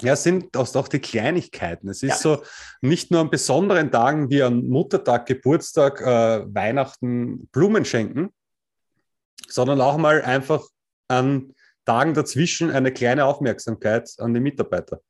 Ja, 0.00 0.14
es 0.14 0.22
sind 0.22 0.54
auch 0.56 0.88
die 0.88 0.98
Kleinigkeiten. 0.98 1.88
Es 1.88 2.02
ist 2.02 2.24
ja. 2.24 2.36
so, 2.36 2.42
nicht 2.82 3.10
nur 3.10 3.20
an 3.20 3.30
besonderen 3.30 3.90
Tagen 3.90 4.28
wie 4.28 4.42
an 4.42 4.68
Muttertag, 4.68 5.24
Geburtstag, 5.26 6.00
äh, 6.00 6.54
Weihnachten 6.54 7.46
Blumen 7.52 7.84
schenken, 7.84 8.34
sondern 9.48 9.80
auch 9.80 9.96
mal 9.96 10.22
einfach 10.22 10.62
an 11.08 11.54
Tagen 11.84 12.14
dazwischen 12.14 12.70
eine 12.70 12.92
kleine 12.92 13.26
Aufmerksamkeit 13.26 14.10
an 14.18 14.34
die 14.34 14.40
Mitarbeiter. 14.40 15.00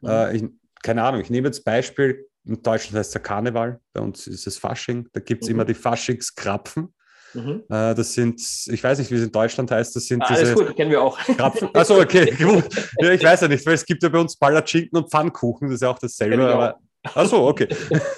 Mhm. 0.00 0.08
Äh, 0.08 0.36
ich, 0.36 0.44
keine 0.82 1.02
Ahnung, 1.02 1.20
ich 1.20 1.30
nehme 1.30 1.48
jetzt 1.48 1.64
Beispiel, 1.64 2.26
in 2.44 2.62
Deutschland 2.62 2.96
heißt 2.98 3.14
es 3.14 3.22
Karneval, 3.22 3.80
bei 3.92 4.00
uns 4.00 4.26
ist 4.26 4.46
es 4.46 4.58
Fasching, 4.58 5.08
da 5.12 5.20
gibt 5.20 5.42
es 5.42 5.48
mhm. 5.48 5.56
immer 5.56 5.64
die 5.64 5.74
Faschingskrapfen. 5.74 6.94
Mhm. 7.34 7.64
Äh, 7.68 7.94
das 7.94 8.14
sind, 8.14 8.40
ich 8.40 8.82
weiß 8.82 8.98
nicht, 8.98 9.10
wie 9.10 9.16
es 9.16 9.24
in 9.24 9.32
Deutschland 9.32 9.70
heißt, 9.70 9.94
das 9.94 10.06
sind 10.06 10.22
ah, 10.22 10.26
diese. 10.30 10.42
Alles 10.42 10.54
gut, 10.54 10.76
kennen 10.76 10.90
wir 10.90 11.02
auch. 11.02 11.18
Krapfen. 11.18 11.68
Achso, 11.74 12.00
okay, 12.00 12.30
gut. 12.38 12.64
Ja, 13.00 13.10
ich 13.10 13.22
weiß 13.22 13.42
ja 13.42 13.48
nicht, 13.48 13.64
weil 13.66 13.74
es 13.74 13.84
gibt 13.84 14.02
ja 14.02 14.08
bei 14.08 14.18
uns 14.18 14.36
Palatschinken 14.36 14.96
und 14.98 15.10
Pfannkuchen, 15.10 15.68
das 15.68 15.76
ist 15.76 15.82
ja 15.82 15.90
auch 15.90 15.98
dasselbe. 15.98 16.76
Achso, 17.14 17.48
okay. 17.48 17.68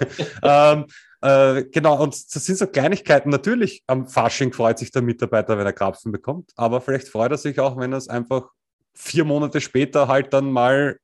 ähm, 0.43 0.87
äh, 1.21 1.65
genau, 1.65 2.03
und 2.03 2.15
das 2.15 2.45
sind 2.45 2.59
so 2.59 2.67
Kleinigkeiten. 2.67 3.31
Natürlich 3.31 3.83
am 3.87 4.07
Fasching 4.07 4.53
freut 4.53 4.79
sich 4.79 4.91
der 4.91 5.03
Mitarbeiter, 5.03 5.59
wenn 5.59 5.67
er 5.67 5.73
Krapfen 5.73 6.13
bekommt, 6.13 6.53
aber 6.57 6.81
vielleicht 6.81 7.09
freut 7.09 7.33
er 7.33 7.39
sich 7.39 7.59
auch, 7.59 7.77
wenn 7.77 7.93
er 7.93 7.99
es 7.99 8.09
einfach 8.09 8.51
vier 8.95 9.25
Monate 9.25 9.61
später 9.61 10.09
halt 10.09 10.33
dann 10.33 10.51
mal 10.51 10.99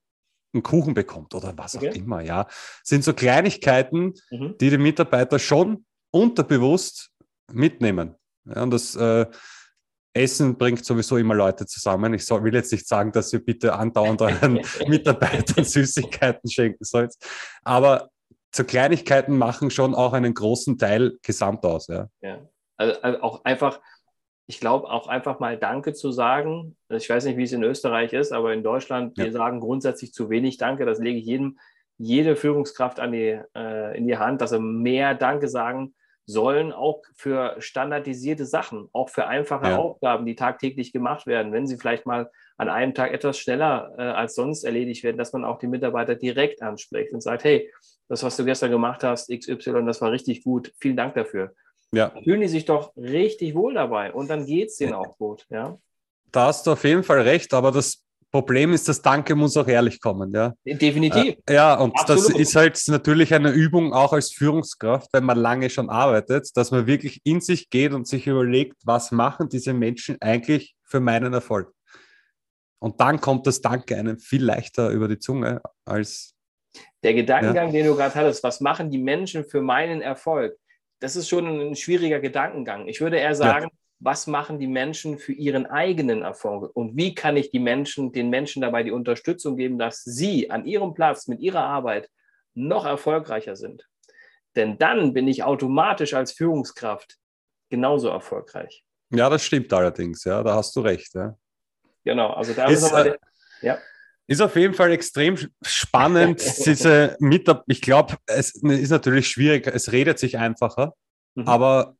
einen 0.52 0.62
Kuchen 0.62 0.94
bekommt 0.94 1.34
oder 1.34 1.52
was 1.56 1.74
okay. 1.74 1.90
auch 1.90 1.94
immer, 1.94 2.20
ja. 2.20 2.46
Sind 2.82 3.04
so 3.04 3.12
Kleinigkeiten, 3.12 4.14
mhm. 4.30 4.56
die 4.60 4.70
die 4.70 4.78
Mitarbeiter 4.78 5.38
schon 5.38 5.84
unterbewusst 6.12 7.10
mitnehmen. 7.52 8.14
Ja, 8.46 8.62
und 8.62 8.70
das 8.70 8.94
äh, 8.94 9.26
Essen 10.12 10.56
bringt 10.56 10.84
sowieso 10.84 11.16
immer 11.16 11.34
Leute 11.34 11.66
zusammen. 11.66 12.14
Ich 12.14 12.24
soll, 12.24 12.44
will 12.44 12.54
jetzt 12.54 12.70
nicht 12.70 12.86
sagen, 12.86 13.10
dass 13.10 13.32
ihr 13.32 13.44
bitte 13.44 13.74
andauernd 13.74 14.22
euren 14.22 14.60
Mitarbeitern 14.86 15.64
Süßigkeiten 15.64 16.48
schenken 16.48 16.84
sollt. 16.84 17.14
Aber 17.64 18.10
so 18.54 18.64
Kleinigkeiten 18.64 19.36
machen 19.36 19.70
schon 19.70 19.94
auch 19.94 20.12
einen 20.12 20.34
großen 20.34 20.78
Teil 20.78 21.18
gesamt 21.22 21.64
aus. 21.64 21.88
Ja, 21.88 22.08
ja. 22.20 22.38
Also, 22.76 23.00
also 23.02 23.22
auch 23.22 23.44
einfach 23.44 23.80
ich 24.46 24.60
glaube 24.60 24.90
auch 24.90 25.06
einfach 25.06 25.40
mal 25.40 25.56
Danke 25.56 25.94
zu 25.94 26.12
sagen. 26.12 26.76
Ich 26.90 27.08
weiß 27.08 27.24
nicht, 27.24 27.36
wie 27.36 27.44
es 27.44 27.52
in 27.52 27.62
Österreich 27.62 28.12
ist, 28.12 28.32
aber 28.32 28.52
in 28.52 28.62
Deutschland, 28.62 29.16
ja. 29.16 29.24
wir 29.24 29.32
sagen 29.32 29.60
grundsätzlich 29.60 30.12
zu 30.12 30.28
wenig 30.28 30.58
Danke. 30.58 30.84
Das 30.84 30.98
lege 30.98 31.18
ich 31.18 31.24
jedem, 31.24 31.58
jede 31.96 32.36
Führungskraft 32.36 33.00
an 33.00 33.12
die, 33.12 33.40
äh, 33.56 33.96
in 33.96 34.06
die 34.06 34.18
Hand, 34.18 34.40
dass 34.40 34.52
er 34.52 34.60
mehr 34.60 35.14
Danke 35.14 35.48
sagen 35.48 35.94
sollen, 36.26 36.72
auch 36.72 37.02
für 37.14 37.56
standardisierte 37.58 38.46
Sachen, 38.46 38.88
auch 38.92 39.10
für 39.10 39.26
einfache 39.26 39.68
ja. 39.68 39.78
Aufgaben, 39.78 40.24
die 40.26 40.34
tagtäglich 40.34 40.92
gemacht 40.92 41.26
werden. 41.26 41.52
Wenn 41.52 41.66
sie 41.66 41.76
vielleicht 41.76 42.06
mal 42.06 42.30
an 42.56 42.68
einem 42.68 42.94
Tag 42.94 43.12
etwas 43.12 43.38
schneller 43.38 43.94
äh, 43.98 44.02
als 44.02 44.34
sonst 44.34 44.64
erledigt 44.64 45.04
werden, 45.04 45.18
dass 45.18 45.32
man 45.32 45.44
auch 45.44 45.58
die 45.58 45.66
Mitarbeiter 45.66 46.14
direkt 46.14 46.62
anspricht 46.62 47.12
und 47.12 47.20
sagt, 47.20 47.44
hey, 47.44 47.70
das, 48.08 48.22
was 48.22 48.36
du 48.36 48.44
gestern 48.44 48.70
gemacht 48.70 49.02
hast, 49.02 49.30
XY, 49.30 49.84
das 49.84 50.00
war 50.00 50.12
richtig 50.12 50.44
gut. 50.44 50.72
Vielen 50.80 50.96
Dank 50.96 51.14
dafür. 51.14 51.54
Ja. 51.92 52.12
Fühlen 52.22 52.40
die 52.40 52.48
sich 52.48 52.64
doch 52.64 52.96
richtig 52.96 53.54
wohl 53.54 53.74
dabei 53.74 54.12
und 54.12 54.28
dann 54.28 54.46
geht 54.46 54.68
es 54.68 54.76
denen 54.76 54.94
auch 54.94 55.16
gut. 55.16 55.46
Ja? 55.50 55.78
Da 56.32 56.46
hast 56.46 56.66
du 56.66 56.72
auf 56.72 56.84
jeden 56.84 57.04
Fall 57.04 57.20
recht, 57.20 57.54
aber 57.54 57.70
das 57.70 58.04
Problem 58.34 58.72
ist, 58.72 58.88
das 58.88 59.00
Danke 59.00 59.36
muss 59.36 59.56
auch 59.56 59.68
ehrlich 59.68 60.00
kommen. 60.00 60.34
Ja? 60.34 60.54
Definitiv. 60.64 61.36
Äh, 61.48 61.54
ja, 61.54 61.74
und 61.76 61.92
Absolut. 61.92 62.30
das 62.30 62.40
ist 62.40 62.56
halt 62.56 62.82
natürlich 62.88 63.32
eine 63.32 63.52
Übung 63.52 63.92
auch 63.92 64.12
als 64.12 64.32
Führungskraft, 64.32 65.08
wenn 65.12 65.22
man 65.22 65.38
lange 65.38 65.70
schon 65.70 65.88
arbeitet, 65.88 66.48
dass 66.56 66.72
man 66.72 66.88
wirklich 66.88 67.20
in 67.22 67.40
sich 67.40 67.70
geht 67.70 67.92
und 67.92 68.08
sich 68.08 68.26
überlegt, 68.26 68.74
was 68.84 69.12
machen 69.12 69.48
diese 69.48 69.72
Menschen 69.72 70.16
eigentlich 70.20 70.74
für 70.82 70.98
meinen 70.98 71.32
Erfolg. 71.32 71.72
Und 72.80 73.00
dann 73.00 73.20
kommt 73.20 73.46
das 73.46 73.60
Danke 73.60 73.96
einem 73.96 74.18
viel 74.18 74.44
leichter 74.44 74.90
über 74.90 75.06
die 75.06 75.20
Zunge 75.20 75.62
als. 75.84 76.34
Der 77.04 77.14
Gedankengang, 77.14 77.66
ja. 77.66 77.72
den 77.72 77.86
du 77.86 77.94
gerade 77.94 78.16
hattest, 78.16 78.42
was 78.42 78.60
machen 78.60 78.90
die 78.90 78.98
Menschen 78.98 79.44
für 79.44 79.62
meinen 79.62 80.02
Erfolg? 80.02 80.58
das 81.04 81.16
ist 81.16 81.28
schon 81.28 81.46
ein 81.46 81.76
schwieriger 81.76 82.18
Gedankengang. 82.18 82.88
Ich 82.88 83.00
würde 83.00 83.18
eher 83.18 83.34
sagen, 83.34 83.66
ja. 83.66 83.78
Was 84.00 84.26
machen 84.26 84.58
die 84.58 84.66
Menschen 84.66 85.18
für 85.18 85.32
ihren 85.32 85.66
eigenen 85.66 86.22
Erfolg 86.22 86.74
und 86.74 86.96
wie 86.96 87.14
kann 87.14 87.36
ich 87.36 87.50
die 87.50 87.58
Menschen, 87.58 88.12
den 88.12 88.28
Menschen 88.28 88.62
dabei 88.62 88.82
die 88.82 88.90
Unterstützung 88.90 89.56
geben, 89.56 89.78
dass 89.78 90.02
sie 90.02 90.50
an 90.50 90.66
ihrem 90.66 90.94
Platz 90.94 91.26
mit 91.26 91.40
ihrer 91.40 91.64
Arbeit 91.64 92.10
noch 92.54 92.84
erfolgreicher 92.84 93.56
sind. 93.56 93.88
Denn 94.56 94.78
dann 94.78 95.12
bin 95.14 95.26
ich 95.26 95.42
automatisch 95.42 96.14
als 96.14 96.32
Führungskraft 96.32 97.16
genauso 97.70 98.08
erfolgreich. 98.08 98.84
Ja, 99.10 99.28
das 99.28 99.44
stimmt 99.44 99.72
allerdings, 99.72 100.24
ja, 100.24 100.42
da 100.42 100.54
hast 100.54 100.74
du 100.76 100.80
recht. 100.80 101.14
Ja. 101.14 101.36
Genau, 102.04 102.32
also 102.32 102.52
da 102.52 102.66
ist, 102.66 102.92
äh, 102.92 103.16
ja. 103.62 103.78
Ist 104.26 104.40
auf 104.40 104.56
jeden 104.56 104.74
Fall 104.74 104.90
extrem 104.92 105.36
spannend, 105.62 106.40
diese 106.66 107.16
Mitarbeiter. 107.20 107.64
Ich 107.68 107.82
glaube, 107.82 108.16
es 108.26 108.54
ist 108.54 108.90
natürlich 108.90 109.28
schwierig, 109.28 109.66
es 109.66 109.92
redet 109.92 110.18
sich 110.18 110.38
einfacher, 110.38 110.94
mhm. 111.34 111.46
aber 111.46 111.96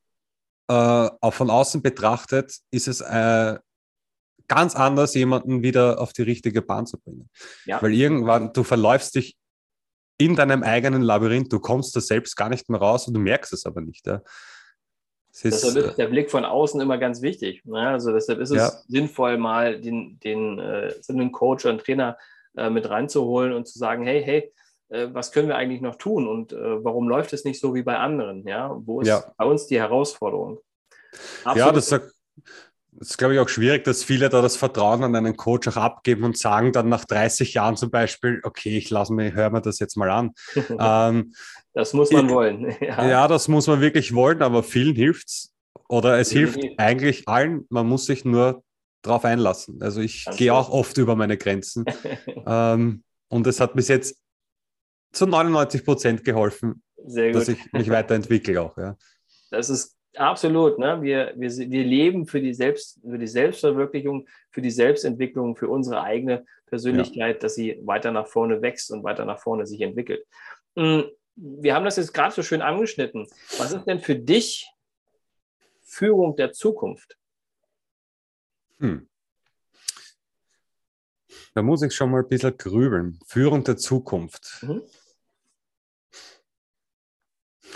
äh, 0.69 1.09
auch 1.21 1.35
von 1.35 1.51
außen 1.51 1.83
betrachtet 1.83 2.57
ist 2.71 2.89
es 2.89 3.01
äh, 3.01 3.59
ganz 4.49 4.75
anders, 4.77 5.15
jemanden 5.15 5.63
wieder 5.63 6.01
auf 6.01 6.13
die 6.13 6.23
richtige 6.23 6.63
Bahn 6.63 6.87
zu 6.87 6.99
bringen. 6.99 7.29
Ja. 7.65 7.81
Weil 7.83 7.95
irgendwann, 7.95 8.53
du 8.53 8.63
verläufst 8.63 9.15
dich 9.15 9.37
in 10.19 10.37
deinem 10.37 10.63
eigenen 10.63 11.03
Labyrinth, 11.03 11.53
du 11.53 11.61
kommst 11.61 11.97
da 11.97 12.01
selbst 12.01 12.37
gar 12.37 12.49
nicht 12.49 12.69
mehr 12.69 12.81
raus 12.81 13.09
und 13.09 13.15
du 13.15 13.21
merkst 13.21 13.53
es 13.53 13.67
aber 13.67 13.81
nicht. 13.81 14.07
Ja. 14.07 14.23
Deshalb 15.43 15.77
ist 15.77 15.99
der 15.99 16.07
Blick 16.07 16.31
von 16.31 16.45
außen 16.45 16.81
immer 16.81 16.97
ganz 16.99 17.21
wichtig. 17.21 17.65
Ne? 17.65 17.89
Also 17.89 18.13
deshalb 18.13 18.39
ist 18.39 18.51
es 18.51 18.57
ja. 18.57 18.71
sinnvoll, 18.87 19.37
mal 19.37 19.81
den, 19.81 20.21
den 20.21 20.61
äh, 20.61 20.95
einen 21.09 21.33
Coach 21.33 21.65
oder 21.65 21.73
einen 21.73 21.81
Trainer 21.81 22.17
äh, 22.57 22.71
mit 22.71 22.89
reinzuholen 22.89 23.53
und 23.53 23.67
zu 23.67 23.79
sagen, 23.79 24.05
hey, 24.05 24.23
hey, 24.23 24.39
äh, 24.39 24.51
was 24.89 25.33
können 25.33 25.49
wir 25.49 25.57
eigentlich 25.57 25.81
noch 25.81 25.97
tun 25.97 26.29
und 26.29 26.53
äh, 26.53 26.85
warum 26.85 27.09
läuft 27.09 27.33
es 27.33 27.45
nicht 27.45 27.59
so 27.59 27.75
wie 27.75 27.83
bei 27.83 27.97
anderen? 27.97 28.47
Ja, 28.47 28.77
wo 28.85 29.01
ist 29.01 29.09
ja. 29.09 29.25
bei 29.37 29.45
uns 29.45 29.67
die 29.67 29.79
Herausforderung? 29.79 30.61
Absolut. 31.45 31.57
Ja, 31.57 31.73
das, 31.73 31.89
das 31.89 32.15
ist, 33.01 33.19
glaube 33.19 33.35
ich, 33.35 33.41
auch 33.41 33.49
schwierig, 33.49 33.85
dass 33.85 34.05
viele 34.05 34.29
da 34.29 34.43
das 34.43 34.57
Vertrauen 34.57 35.03
an 35.03 35.15
einen 35.17 35.37
Coach 35.37 35.69
auch 35.69 35.77
abgeben 35.77 36.25
und 36.25 36.39
sagen 36.39 36.73
dann 36.73 36.89
nach 36.89 37.05
30 37.05 37.55
Jahren 37.55 37.77
zum 37.77 37.91
Beispiel, 37.91 38.41
okay, 38.45 38.77
ich 38.79 38.91
lasse 38.91 39.13
mir, 39.13 39.33
höre 39.33 39.51
mir 39.51 39.61
das 39.61 39.79
jetzt 39.79 39.97
mal 39.97 40.11
an. 40.11 40.33
ähm, 40.79 41.35
das 41.73 41.93
muss 41.93 42.11
man 42.11 42.31
wollen. 42.31 42.75
Ja. 42.81 43.07
ja. 43.07 43.29
das 43.29 43.49
muss 43.49 43.67
man 43.67 43.81
wirklich 43.81 44.15
wollen, 44.15 44.43
aber 44.43 44.63
vielen 44.63 44.95
hilft 44.95 45.29
es. 45.29 45.53
Oder 45.89 46.19
es 46.19 46.31
hilft 46.31 46.61
eigentlich 46.79 47.29
allen. 47.29 47.67
Man 47.69 47.87
muss 47.87 48.07
sich 48.07 48.25
nur 48.25 48.63
darauf 49.03 49.25
einlassen. 49.25 49.83
Also 49.83 50.01
ich 50.01 50.27
gehe 50.37 50.55
auch 50.55 50.71
oft 50.71 50.97
über 50.99 51.15
meine 51.15 51.37
Grenzen. 51.37 51.85
ähm, 52.47 53.03
und 53.29 53.47
es 53.47 53.61
hat 53.61 53.75
bis 53.75 53.89
jetzt 53.89 54.17
zu 55.15 55.27
99 55.27 55.85
Prozent 55.85 56.25
geholfen, 56.25 56.83
dass 56.97 57.49
ich 57.49 57.73
mich 57.73 57.89
weiterentwickle 57.91 58.61
auch. 58.61 58.77
Ja. 58.77 58.97
Das 59.51 59.71
ist 59.71 59.97
absolut. 60.17 60.79
Ne? 60.79 61.01
Wir, 61.03 61.33
wir, 61.37 61.51
wir 61.51 61.85
leben 61.85 62.27
für 62.27 62.41
die, 62.41 62.55
Selbst, 62.55 63.01
für 63.03 63.19
die 63.19 63.27
Selbstverwirklichung, 63.27 64.27
für 64.51 64.63
die 64.63 64.71
Selbstentwicklung, 64.71 65.57
für 65.57 65.69
unsere 65.69 66.03
eigene 66.03 66.45
Persönlichkeit, 66.67 67.37
ja. 67.37 67.41
dass 67.41 67.55
sie 67.55 67.81
weiter 67.83 68.11
nach 68.11 68.27
vorne 68.27 68.61
wächst 68.63 68.91
und 68.91 69.05
weiter 69.05 69.25
nach 69.25 69.39
vorne 69.39 69.67
sich 69.67 69.81
entwickelt. 69.81 70.27
Hm, 70.77 71.05
wir 71.37 71.75
haben 71.75 71.85
das 71.85 71.97
jetzt 71.97 72.13
gerade 72.13 72.35
so 72.35 72.43
schön 72.43 72.63
angeschnitten. 72.63 73.27
Was 73.59 73.73
ist 73.73 73.85
denn 73.85 74.01
für 74.01 74.17
dich 74.17 74.69
Führung 75.83 76.37
der 76.37 76.53
Zukunft? 76.53 77.17
Hm. 78.79 79.09
Da 81.55 81.63
muss 81.63 81.83
ich 81.83 81.95
schon 81.95 82.11
mal 82.11 82.23
ein 82.23 82.29
bisschen 82.29 82.57
grübeln. 82.57 83.21
Führung 83.27 83.63
der 83.63 83.77
Zukunft. 83.77 84.59
Mhm. 84.63 84.83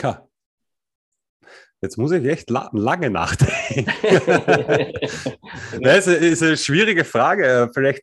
Ja. 0.03 0.29
Jetzt 1.81 1.97
muss 1.97 2.11
ich 2.11 2.25
echt 2.25 2.51
lange 2.51 3.09
nachdenken. 3.09 3.87
das 5.81 6.09
ist 6.09 6.43
eine 6.43 6.57
schwierige 6.57 7.05
Frage. 7.05 7.71
Vielleicht 7.73 8.03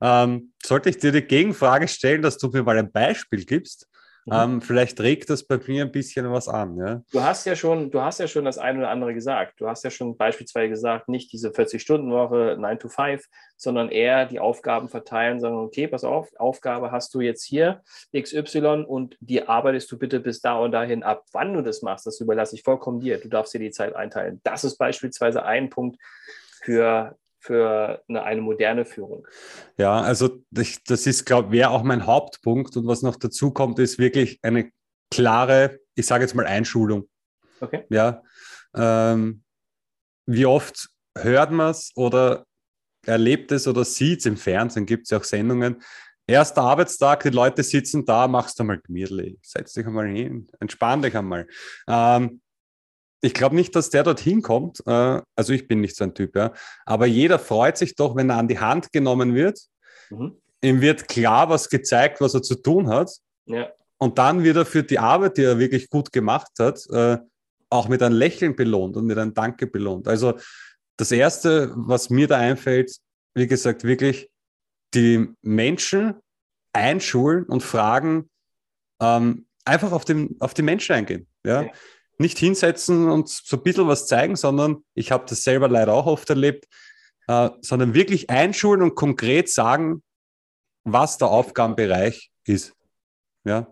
ähm, 0.00 0.52
sollte 0.62 0.88
ich 0.88 0.96
dir 0.98 1.12
die 1.12 1.22
Gegenfrage 1.22 1.88
stellen, 1.88 2.22
dass 2.22 2.38
du 2.38 2.48
mir 2.48 2.62
mal 2.62 2.78
ein 2.78 2.90
Beispiel 2.90 3.44
gibst, 3.44 3.86
Mhm. 4.24 4.32
Ähm, 4.32 4.62
vielleicht 4.62 5.00
regt 5.00 5.30
das 5.30 5.42
bei 5.44 5.58
mir 5.66 5.84
ein 5.84 5.90
bisschen 5.90 6.30
was 6.30 6.48
an. 6.48 6.76
Ja? 6.76 7.02
Du 7.10 7.22
hast 7.22 7.44
ja 7.44 7.56
schon, 7.56 7.90
du 7.90 8.00
hast 8.00 8.20
ja 8.20 8.28
schon 8.28 8.44
das 8.44 8.58
eine 8.58 8.78
oder 8.78 8.90
andere 8.90 9.14
gesagt. 9.14 9.60
Du 9.60 9.68
hast 9.68 9.82
ja 9.82 9.90
schon 9.90 10.16
beispielsweise 10.16 10.68
gesagt, 10.68 11.08
nicht 11.08 11.32
diese 11.32 11.50
40-Stunden-Woche 11.50 12.56
9 12.58 12.78
to 12.78 12.88
5, 12.88 13.24
sondern 13.56 13.88
eher 13.88 14.26
die 14.26 14.38
Aufgaben 14.38 14.88
verteilen, 14.88 15.40
sondern 15.40 15.64
okay, 15.64 15.88
pass 15.88 16.04
auf, 16.04 16.28
Aufgabe 16.36 16.92
hast 16.92 17.14
du 17.14 17.20
jetzt 17.20 17.44
hier 17.44 17.82
XY 18.16 18.84
und 18.86 19.16
die 19.20 19.46
arbeitest 19.48 19.90
du 19.90 19.98
bitte 19.98 20.20
bis 20.20 20.40
da 20.40 20.58
und 20.58 20.72
dahin 20.72 21.02
ab. 21.02 21.24
Wann 21.32 21.54
du 21.54 21.62
das 21.62 21.82
machst, 21.82 22.06
das 22.06 22.20
überlasse 22.20 22.54
ich 22.54 22.62
vollkommen 22.62 23.00
dir. 23.00 23.18
Du 23.18 23.28
darfst 23.28 23.54
dir 23.54 23.58
die 23.58 23.70
Zeit 23.70 23.94
einteilen. 23.96 24.40
Das 24.44 24.62
ist 24.62 24.78
beispielsweise 24.78 25.44
ein 25.44 25.68
Punkt 25.68 25.98
für 26.62 27.16
für 27.42 28.02
eine, 28.08 28.22
eine 28.22 28.40
moderne 28.40 28.84
Führung. 28.84 29.26
Ja, 29.76 30.00
also 30.00 30.42
das, 30.50 30.78
das 30.86 31.06
ist, 31.06 31.24
glaube 31.24 31.48
ich, 31.48 31.60
wäre 31.60 31.70
auch 31.70 31.82
mein 31.82 32.06
Hauptpunkt. 32.06 32.76
Und 32.76 32.86
was 32.86 33.02
noch 33.02 33.16
dazu 33.16 33.50
kommt, 33.50 33.78
ist 33.78 33.98
wirklich 33.98 34.38
eine 34.42 34.70
klare, 35.10 35.80
ich 35.94 36.06
sage 36.06 36.24
jetzt 36.24 36.34
mal 36.34 36.46
Einschulung. 36.46 37.08
Okay. 37.60 37.84
Ja. 37.90 38.22
Ähm, 38.74 39.42
wie 40.26 40.46
oft 40.46 40.88
hört 41.16 41.50
man 41.50 41.70
es 41.70 41.90
oder 41.96 42.46
erlebt 43.04 43.50
es 43.50 43.66
oder 43.66 43.84
sieht 43.84 44.20
es 44.20 44.26
im 44.26 44.36
Fernsehen, 44.36 44.86
gibt 44.86 45.04
es 45.04 45.10
ja 45.10 45.18
auch 45.18 45.24
Sendungen. 45.24 45.82
Erster 46.28 46.62
Arbeitstag, 46.62 47.24
die 47.24 47.30
Leute 47.30 47.64
sitzen 47.64 48.04
da, 48.04 48.28
machst 48.28 48.58
du 48.58 48.64
mal 48.64 48.80
gemütlich, 48.80 49.36
setz 49.42 49.72
dich 49.72 49.84
einmal 49.84 50.06
hin, 50.06 50.48
entspann 50.60 51.02
dich 51.02 51.16
einmal. 51.16 51.48
Ähm, 51.88 52.40
ich 53.22 53.34
glaube 53.34 53.54
nicht, 53.54 53.74
dass 53.76 53.88
der 53.88 54.02
dorthin 54.02 54.42
kommt. 54.42 54.82
Äh, 54.86 55.22
also 55.36 55.52
ich 55.52 55.68
bin 55.68 55.80
nicht 55.80 55.96
so 55.96 56.04
ein 56.04 56.14
Typ, 56.14 56.36
ja. 56.36 56.52
Aber 56.84 57.06
jeder 57.06 57.38
freut 57.38 57.78
sich 57.78 57.94
doch, 57.94 58.16
wenn 58.16 58.28
er 58.28 58.36
an 58.36 58.48
die 58.48 58.58
Hand 58.58 58.92
genommen 58.92 59.34
wird. 59.34 59.60
Mhm. 60.10 60.36
Ihm 60.60 60.80
wird 60.80 61.08
klar, 61.08 61.48
was 61.48 61.70
gezeigt, 61.70 62.20
was 62.20 62.34
er 62.34 62.42
zu 62.42 62.56
tun 62.56 62.88
hat. 62.88 63.10
Ja. 63.46 63.70
Und 63.98 64.18
dann 64.18 64.42
wird 64.42 64.56
er 64.56 64.66
für 64.66 64.82
die 64.82 64.98
Arbeit, 64.98 65.36
die 65.36 65.44
er 65.44 65.58
wirklich 65.58 65.88
gut 65.88 66.12
gemacht 66.12 66.50
hat, 66.58 66.84
äh, 66.90 67.18
auch 67.70 67.88
mit 67.88 68.02
einem 68.02 68.16
Lächeln 68.16 68.56
belohnt 68.56 68.96
und 68.96 69.06
mit 69.06 69.16
einem 69.16 69.34
Danke 69.34 69.66
belohnt. 69.68 70.08
Also 70.08 70.34
das 70.96 71.12
Erste, 71.12 71.72
was 71.74 72.10
mir 72.10 72.26
da 72.26 72.36
einfällt, 72.36 72.96
wie 73.34 73.46
gesagt, 73.46 73.84
wirklich 73.84 74.30
die 74.94 75.28
Menschen 75.40 76.14
einschulen 76.72 77.44
und 77.44 77.62
fragen, 77.62 78.28
ähm, 79.00 79.46
einfach 79.64 79.92
auf, 79.92 80.04
den, 80.04 80.36
auf 80.40 80.54
die 80.54 80.62
Menschen 80.62 80.94
eingehen. 80.96 81.28
Ja? 81.46 81.62
ja 81.62 81.70
nicht 82.22 82.38
hinsetzen 82.38 83.10
und 83.10 83.28
so 83.28 83.56
ein 83.58 83.62
bisschen 83.62 83.86
was 83.86 84.06
zeigen, 84.06 84.36
sondern 84.36 84.84
ich 84.94 85.12
habe 85.12 85.24
das 85.28 85.44
selber 85.44 85.68
leider 85.68 85.92
auch 85.92 86.06
oft 86.06 86.30
erlebt, 86.30 86.66
äh, 87.28 87.50
sondern 87.60 87.92
wirklich 87.92 88.30
einschulen 88.30 88.80
und 88.80 88.94
konkret 88.94 89.50
sagen, 89.50 90.02
was 90.84 91.18
der 91.18 91.28
Aufgabenbereich 91.28 92.30
ist. 92.44 92.72
Ja, 93.44 93.66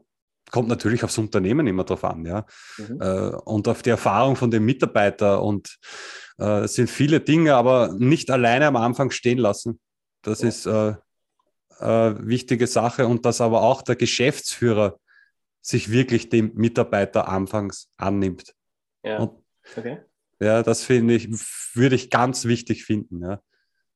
kommt 0.51 0.69
natürlich 0.69 1.05
aufs 1.05 1.19
Unternehmen 1.19 1.67
immer 1.67 1.85
drauf 1.85 2.05
an, 2.05 2.27
ja, 2.27 2.45
mhm. 2.77 3.01
äh, 3.01 3.31
und 3.45 3.69
auf 3.69 3.83
die 3.83 3.91
Erfahrung 3.91 4.37
von 4.37 4.51
dem 4.51 4.65
Mitarbeiter 4.65 5.43
und 5.43 5.79
äh, 6.39 6.65
es 6.65 6.75
sind 6.75 6.91
viele 6.91 7.21
Dinge, 7.21 7.55
aber 7.55 7.95
nicht 7.97 8.31
alleine 8.31 8.67
am 8.67 8.77
Anfang 8.77 9.11
stehen 9.11 9.39
lassen. 9.39 9.81
Das 10.23 10.43
ja. 10.43 10.49
ist 10.49 10.67
äh, 10.67 10.95
äh, 11.81 12.15
wichtige 12.27 12.67
Sache 12.67 13.07
und 13.07 13.25
dass 13.25 13.41
aber 13.41 13.63
auch 13.63 13.83
der 13.83 13.97
Geschäftsführer 13.97 14.99
sich 15.61 15.90
wirklich 15.90 16.29
dem 16.29 16.53
Mitarbeiter 16.55 17.29
anfangs 17.29 17.92
annimmt. 17.96 18.55
Ja. 19.03 19.18
Und, 19.18 19.33
okay. 19.77 19.99
Ja, 20.40 20.62
das 20.62 20.85
finde 20.85 21.14
ich, 21.14 21.29
würde 21.75 21.94
ich 21.94 22.11
ganz 22.11 22.46
wichtig 22.46 22.85
finden. 22.85 23.23
Ja. 23.23 23.42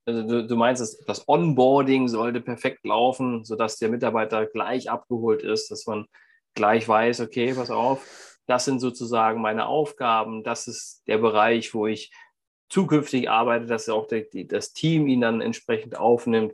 Also 0.06 0.22
du, 0.22 0.46
du 0.46 0.56
meinst, 0.56 0.82
das, 0.82 0.98
das 1.06 1.26
Onboarding 1.26 2.08
sollte 2.08 2.40
perfekt 2.42 2.84
laufen, 2.84 3.44
sodass 3.44 3.78
der 3.78 3.88
Mitarbeiter 3.88 4.46
gleich 4.46 4.90
abgeholt 4.90 5.42
ist, 5.42 5.70
dass 5.70 5.86
man 5.86 6.06
gleich 6.54 6.86
weiß, 6.86 7.20
okay, 7.20 7.54
pass 7.54 7.70
auf, 7.70 8.38
das 8.46 8.66
sind 8.66 8.80
sozusagen 8.80 9.40
meine 9.40 9.66
Aufgaben, 9.66 10.44
das 10.44 10.68
ist 10.68 11.02
der 11.06 11.18
Bereich, 11.18 11.72
wo 11.72 11.86
ich 11.86 12.12
zukünftig 12.68 13.30
arbeite, 13.30 13.66
dass 13.66 13.88
auch 13.88 14.06
der, 14.06 14.26
das 14.46 14.72
Team 14.72 15.06
ihn 15.06 15.22
dann 15.22 15.40
entsprechend 15.40 15.96
aufnimmt 15.96 16.52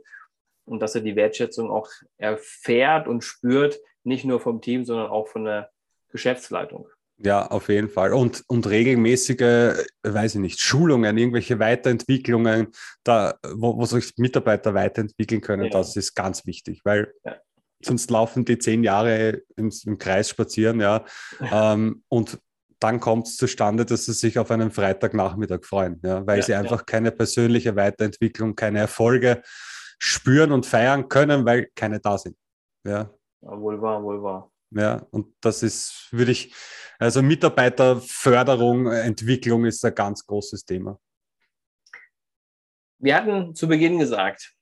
und 0.65 0.81
dass 0.81 0.95
er 0.95 1.01
die 1.01 1.15
Wertschätzung 1.15 1.69
auch 1.69 1.89
erfährt 2.17 3.07
und 3.07 3.23
spürt, 3.23 3.79
nicht 4.03 4.25
nur 4.25 4.39
vom 4.39 4.61
Team, 4.61 4.85
sondern 4.85 5.09
auch 5.09 5.27
von 5.27 5.45
der 5.45 5.71
Geschäftsleitung. 6.09 6.87
Ja, 7.23 7.45
auf 7.47 7.69
jeden 7.69 7.89
Fall. 7.89 8.13
Und, 8.13 8.43
und 8.47 8.67
regelmäßige, 8.67 9.85
weiß 10.03 10.35
ich 10.35 10.41
nicht, 10.41 10.59
Schulungen, 10.59 11.17
irgendwelche 11.17 11.59
Weiterentwicklungen, 11.59 12.69
da, 13.03 13.35
wo, 13.53 13.77
wo 13.77 13.85
sich 13.85 14.13
Mitarbeiter 14.17 14.73
weiterentwickeln 14.73 15.41
können, 15.41 15.65
ja. 15.65 15.69
das 15.69 15.95
ist 15.95 16.15
ganz 16.15 16.45
wichtig, 16.47 16.81
weil 16.83 17.13
ja. 17.23 17.35
sonst 17.83 18.09
laufen 18.09 18.43
die 18.45 18.57
zehn 18.57 18.83
Jahre 18.83 19.43
im, 19.55 19.71
im 19.85 19.97
Kreis 19.99 20.29
spazieren, 20.29 20.79
ja. 20.79 21.05
ähm, 21.51 22.03
und 22.09 22.39
dann 22.79 22.99
kommt 22.99 23.27
es 23.27 23.37
zustande, 23.37 23.85
dass 23.85 24.05
sie 24.05 24.13
sich 24.13 24.39
auf 24.39 24.49
einen 24.49 24.71
Freitagnachmittag 24.71 25.63
freuen, 25.63 25.99
ja, 26.03 26.25
weil 26.25 26.41
sie 26.41 26.55
einfach 26.55 26.87
keine 26.87 27.11
persönliche 27.11 27.75
Weiterentwicklung, 27.75 28.55
keine 28.55 28.79
Erfolge 28.79 29.43
spüren 29.99 30.51
und 30.51 30.65
feiern 30.65 31.07
können, 31.07 31.45
weil 31.45 31.69
keine 31.75 31.99
da 31.99 32.17
sind. 32.17 32.35
Ja. 32.83 33.11
Wohl 33.41 33.81
wahr, 33.81 34.03
wohl 34.03 34.21
wahr. 34.21 34.51
Ja, 34.71 35.05
und 35.11 35.33
das 35.41 35.63
ist, 35.63 36.07
würde 36.11 36.31
ich, 36.31 36.53
also 36.97 37.21
Mitarbeiterförderung, 37.21 38.87
Entwicklung 38.87 39.65
ist 39.65 39.83
ein 39.83 39.93
ganz 39.93 40.25
großes 40.25 40.63
Thema. 40.65 40.99
Wir 42.99 43.15
hatten 43.15 43.53
zu 43.53 43.67
Beginn 43.67 43.99
gesagt, 43.99 44.53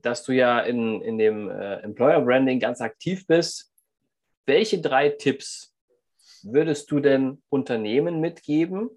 dass 0.00 0.22
du 0.24 0.32
ja 0.32 0.60
in, 0.60 1.02
in 1.02 1.18
dem 1.18 1.50
äh, 1.50 1.80
Employer 1.80 2.20
Branding 2.22 2.60
ganz 2.60 2.80
aktiv 2.80 3.26
bist. 3.26 3.72
Welche 4.46 4.80
drei 4.80 5.10
Tipps 5.10 5.74
würdest 6.42 6.90
du 6.90 7.00
denn 7.00 7.42
Unternehmen 7.48 8.20
mitgeben, 8.20 8.88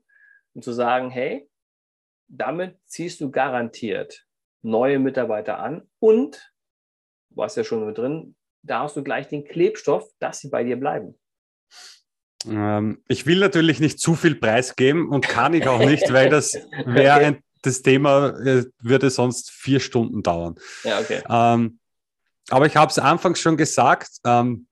um 0.54 0.62
zu 0.62 0.72
sagen, 0.72 1.10
hey, 1.10 1.50
damit 2.28 2.78
ziehst 2.86 3.20
du 3.20 3.32
garantiert 3.32 4.26
neue 4.62 5.00
Mitarbeiter 5.00 5.60
an 5.60 5.90
und, 6.00 6.54
du 7.30 7.38
warst 7.38 7.58
ja 7.58 7.64
schon 7.64 7.86
mit 7.86 7.98
drin, 7.98 8.36
da 8.64 8.82
hast 8.82 8.96
du 8.96 9.04
gleich 9.04 9.28
den 9.28 9.44
Klebstoff, 9.46 10.10
dass 10.20 10.40
sie 10.40 10.50
bei 10.50 10.64
dir 10.64 10.78
bleiben. 10.78 11.16
Ähm, 12.48 13.04
ich 13.08 13.26
will 13.26 13.40
natürlich 13.40 13.80
nicht 13.80 14.00
zu 14.00 14.16
viel 14.16 14.36
preisgeben 14.36 15.10
und 15.10 15.28
kann 15.28 15.54
ich 15.54 15.68
auch 15.68 15.80
nicht, 15.80 16.12
weil 16.12 16.30
das 16.30 16.54
wäre 16.86 17.30
okay. 17.30 17.40
das 17.62 17.82
Thema, 17.82 18.30
äh, 18.46 18.66
würde 18.80 19.10
sonst 19.10 19.52
vier 19.52 19.80
Stunden 19.80 20.24
dauern. 20.24 20.56
Ja, 20.84 21.00
okay. 21.00 21.22
Ähm, 21.30 21.80
aber 22.50 22.66
ich 22.66 22.76
habe 22.76 22.90
es 22.90 23.00
anfangs 23.00 23.40
schon 23.40 23.58
gesagt, 23.58 24.10
ähm, 24.26 24.68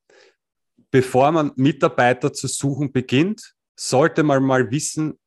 bevor 0.91 1.31
man 1.31 1.51
Mitarbeiter 1.55 2.33
zu 2.33 2.47
suchen 2.47 2.91
beginnt, 2.91 3.53
sollte 3.75 4.23
man 4.23 4.43
mal 4.43 4.71
wissen, 4.71 5.17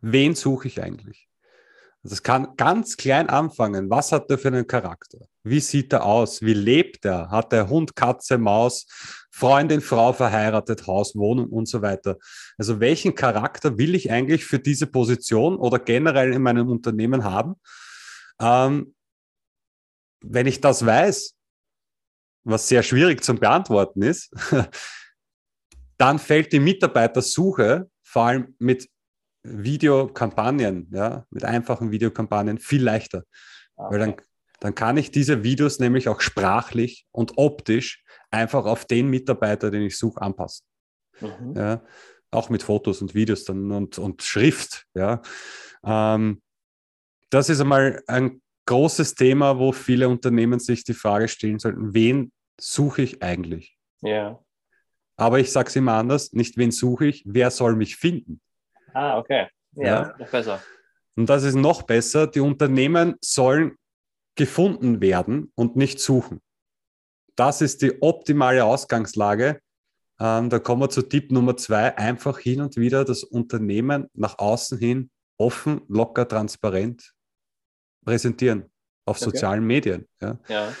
wen 0.00 0.34
suche 0.34 0.68
ich 0.68 0.82
eigentlich. 0.82 1.28
Das 2.02 2.22
kann 2.22 2.56
ganz 2.56 2.96
klein 2.96 3.28
anfangen. 3.28 3.88
Was 3.88 4.10
hat 4.10 4.28
er 4.30 4.38
für 4.38 4.48
einen 4.48 4.66
Charakter? 4.66 5.18
Wie 5.44 5.60
sieht 5.60 5.92
er 5.92 6.04
aus? 6.04 6.42
Wie 6.42 6.54
lebt 6.54 7.04
er? 7.04 7.30
Hat 7.30 7.52
er 7.52 7.68
Hund, 7.68 7.96
Katze, 7.96 8.38
Maus, 8.38 8.86
Freundin, 9.30 9.80
Frau, 9.80 10.12
verheiratet, 10.12 10.86
Haus, 10.86 11.16
Wohnung 11.16 11.48
und 11.48 11.66
so 11.66 11.82
weiter? 11.82 12.18
Also 12.58 12.78
welchen 12.80 13.14
Charakter 13.14 13.76
will 13.76 13.94
ich 13.94 14.10
eigentlich 14.10 14.44
für 14.44 14.58
diese 14.58 14.86
Position 14.86 15.56
oder 15.56 15.78
generell 15.78 16.32
in 16.32 16.42
meinem 16.42 16.68
Unternehmen 16.68 17.24
haben? 17.24 17.54
Ähm, 18.40 18.94
wenn 20.24 20.46
ich 20.46 20.60
das 20.60 20.86
weiß, 20.86 21.34
was 22.44 22.68
sehr 22.68 22.82
schwierig 22.82 23.22
zu 23.24 23.34
beantworten 23.34 24.02
ist, 24.02 24.32
dann 25.98 26.18
fällt 26.18 26.52
die 26.52 26.60
Mitarbeitersuche 26.60 27.88
vor 28.02 28.24
allem 28.24 28.54
mit 28.58 28.88
Videokampagnen, 29.44 30.88
ja, 30.92 31.26
mit 31.30 31.44
einfachen 31.44 31.90
Videokampagnen 31.90 32.58
viel 32.58 32.82
leichter. 32.82 33.24
Okay. 33.74 33.92
Weil 33.92 33.98
dann, 33.98 34.16
dann 34.62 34.76
kann 34.76 34.96
ich 34.96 35.10
diese 35.10 35.42
Videos 35.42 35.80
nämlich 35.80 36.08
auch 36.08 36.20
sprachlich 36.20 37.04
und 37.10 37.32
optisch 37.36 38.04
einfach 38.30 38.64
auf 38.64 38.84
den 38.84 39.08
Mitarbeiter, 39.10 39.72
den 39.72 39.82
ich 39.82 39.98
suche, 39.98 40.22
anpassen. 40.22 40.64
Mhm. 41.20 41.54
Ja, 41.56 41.82
auch 42.30 42.48
mit 42.48 42.62
Fotos 42.62 43.02
und 43.02 43.12
Videos 43.12 43.44
dann 43.44 43.72
und, 43.72 43.98
und 43.98 44.22
Schrift. 44.22 44.86
Ja. 44.94 45.20
Ähm, 45.84 46.40
das 47.30 47.48
ist 47.48 47.60
einmal 47.60 48.04
ein 48.06 48.40
großes 48.66 49.16
Thema, 49.16 49.58
wo 49.58 49.72
viele 49.72 50.08
Unternehmen 50.08 50.60
sich 50.60 50.84
die 50.84 50.94
Frage 50.94 51.26
stellen 51.26 51.58
sollten, 51.58 51.92
wen 51.92 52.30
suche 52.56 53.02
ich 53.02 53.20
eigentlich? 53.20 53.76
Ja. 54.00 54.38
Aber 55.16 55.40
ich 55.40 55.50
sage 55.50 55.70
es 55.70 55.76
immer 55.76 55.94
anders, 55.94 56.32
nicht 56.34 56.56
wen 56.56 56.70
suche 56.70 57.06
ich, 57.06 57.24
wer 57.26 57.50
soll 57.50 57.74
mich 57.74 57.96
finden? 57.96 58.40
Ah, 58.94 59.18
okay. 59.18 59.48
Ja, 59.72 59.84
ja, 59.84 60.16
noch 60.18 60.30
besser. 60.30 60.62
Und 61.16 61.28
das 61.28 61.42
ist 61.42 61.56
noch 61.56 61.82
besser. 61.82 62.28
Die 62.28 62.40
Unternehmen 62.40 63.16
sollen 63.20 63.76
gefunden 64.34 65.00
werden 65.00 65.52
und 65.54 65.76
nicht 65.76 66.00
suchen. 66.00 66.40
Das 67.36 67.60
ist 67.60 67.82
die 67.82 68.02
optimale 68.02 68.64
Ausgangslage. 68.64 69.60
Ähm, 70.20 70.50
da 70.50 70.58
kommen 70.58 70.82
wir 70.82 70.90
zu 70.90 71.02
Tipp 71.02 71.32
Nummer 71.32 71.56
zwei. 71.56 71.96
Einfach 71.96 72.38
hin 72.38 72.60
und 72.60 72.76
wieder 72.76 73.04
das 73.04 73.24
Unternehmen 73.24 74.08
nach 74.14 74.38
außen 74.38 74.78
hin 74.78 75.10
offen, 75.38 75.82
locker, 75.88 76.26
transparent 76.28 77.12
präsentieren 78.04 78.70
auf 79.06 79.16
okay. 79.16 79.24
sozialen 79.24 79.64
Medien. 79.64 80.08
Ja. 80.20 80.38
ja. 80.48 80.72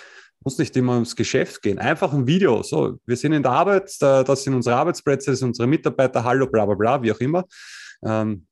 Muss 0.44 0.58
nicht 0.58 0.76
immer 0.76 0.94
ums 0.94 1.14
Geschäft 1.14 1.62
gehen. 1.62 1.78
Einfach 1.78 2.12
ein 2.12 2.26
Video. 2.26 2.62
So, 2.62 2.98
wir 3.06 3.16
sind 3.16 3.32
in 3.32 3.42
der 3.42 3.52
Arbeit, 3.52 3.94
das 4.00 4.42
sind 4.42 4.54
unsere 4.54 4.76
Arbeitsplätze, 4.76 5.30
das 5.30 5.40
sind 5.40 5.48
unsere 5.48 5.68
Mitarbeiter, 5.68 6.24
hallo, 6.24 6.46
bla 6.46 6.66
bla 6.66 6.74
bla, 6.74 7.02
wie 7.02 7.12
auch 7.12 7.20
immer. 7.20 7.44
Ähm, 8.04 8.46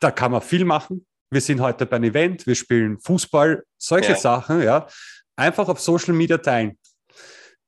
da 0.00 0.10
kann 0.10 0.32
man 0.32 0.42
viel 0.42 0.64
machen. 0.64 1.06
Wir 1.32 1.40
sind 1.40 1.62
heute 1.62 1.86
bei 1.86 1.96
einem 1.96 2.10
Event, 2.10 2.46
wir 2.46 2.54
spielen 2.54 2.98
Fußball, 2.98 3.64
solche 3.78 4.12
ja. 4.12 4.18
Sachen, 4.18 4.60
ja. 4.60 4.86
Einfach 5.34 5.66
auf 5.66 5.80
Social 5.80 6.12
Media 6.12 6.36
teilen. 6.36 6.78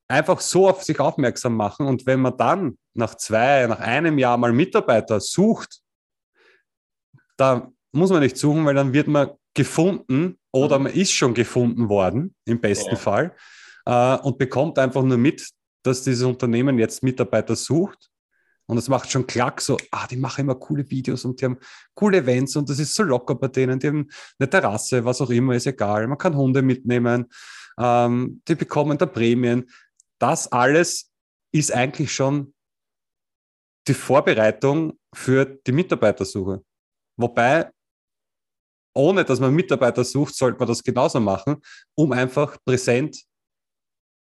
Einfach 0.06 0.38
so 0.40 0.68
auf 0.68 0.82
sich 0.82 1.00
aufmerksam 1.00 1.56
machen. 1.56 1.86
Und 1.86 2.04
wenn 2.04 2.20
man 2.20 2.36
dann 2.36 2.76
nach 2.92 3.14
zwei, 3.14 3.66
nach 3.66 3.80
einem 3.80 4.18
Jahr 4.18 4.36
mal 4.36 4.52
Mitarbeiter 4.52 5.18
sucht, 5.18 5.80
da 7.38 7.72
muss 7.90 8.10
man 8.10 8.20
nicht 8.20 8.36
suchen, 8.36 8.66
weil 8.66 8.74
dann 8.74 8.92
wird 8.92 9.08
man 9.08 9.30
gefunden 9.54 10.38
oder 10.52 10.78
mhm. 10.78 10.84
man 10.84 10.92
ist 10.92 11.12
schon 11.12 11.32
gefunden 11.32 11.88
worden, 11.88 12.34
im 12.44 12.60
besten 12.60 12.90
ja. 12.90 12.96
Fall, 12.96 13.34
äh, 13.86 14.16
und 14.18 14.36
bekommt 14.36 14.78
einfach 14.78 15.02
nur 15.02 15.16
mit, 15.16 15.48
dass 15.82 16.02
dieses 16.02 16.24
Unternehmen 16.24 16.78
jetzt 16.78 17.02
Mitarbeiter 17.02 17.56
sucht 17.56 18.10
und 18.66 18.78
es 18.78 18.88
macht 18.88 19.10
schon 19.10 19.26
klack 19.26 19.60
so, 19.60 19.76
ah, 19.90 20.06
die 20.06 20.16
machen 20.16 20.42
immer 20.42 20.54
coole 20.54 20.88
Videos 20.90 21.24
und 21.24 21.40
die 21.40 21.44
haben 21.44 21.58
coole 21.94 22.18
Events 22.18 22.56
und 22.56 22.68
das 22.70 22.78
ist 22.78 22.94
so 22.94 23.02
locker 23.02 23.34
bei 23.34 23.48
denen. 23.48 23.78
Die 23.78 23.88
haben 23.88 24.08
eine 24.38 24.48
Terrasse, 24.48 25.04
was 25.04 25.20
auch 25.20 25.30
immer, 25.30 25.54
ist 25.54 25.66
egal. 25.66 26.06
Man 26.06 26.18
kann 26.18 26.36
Hunde 26.36 26.62
mitnehmen, 26.62 27.26
ähm, 27.78 28.42
die 28.48 28.54
bekommen 28.54 28.96
da 28.96 29.06
Prämien. 29.06 29.68
Das 30.18 30.50
alles 30.50 31.10
ist 31.52 31.72
eigentlich 31.72 32.12
schon 32.12 32.54
die 33.86 33.94
Vorbereitung 33.94 34.98
für 35.14 35.44
die 35.44 35.72
Mitarbeitersuche. 35.72 36.64
Wobei, 37.16 37.70
ohne 38.96 39.24
dass 39.24 39.40
man 39.40 39.54
Mitarbeiter 39.54 40.04
sucht, 40.04 40.34
sollte 40.34 40.58
man 40.58 40.68
das 40.68 40.82
genauso 40.82 41.20
machen, 41.20 41.56
um 41.94 42.12
einfach 42.12 42.56
präsent 42.64 43.24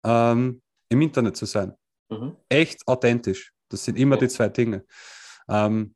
ähm, 0.05 0.62
im 0.88 1.03
Internet 1.03 1.37
zu 1.37 1.46
sein. 1.46 1.74
Mhm. 2.11 2.37
Echt 2.48 2.87
authentisch. 2.87 3.53
Das 3.68 3.85
sind 3.85 3.98
immer 3.98 4.16
die 4.16 4.28
zwei 4.28 4.48
Dinge. 4.48 4.85
Ähm, 5.48 5.94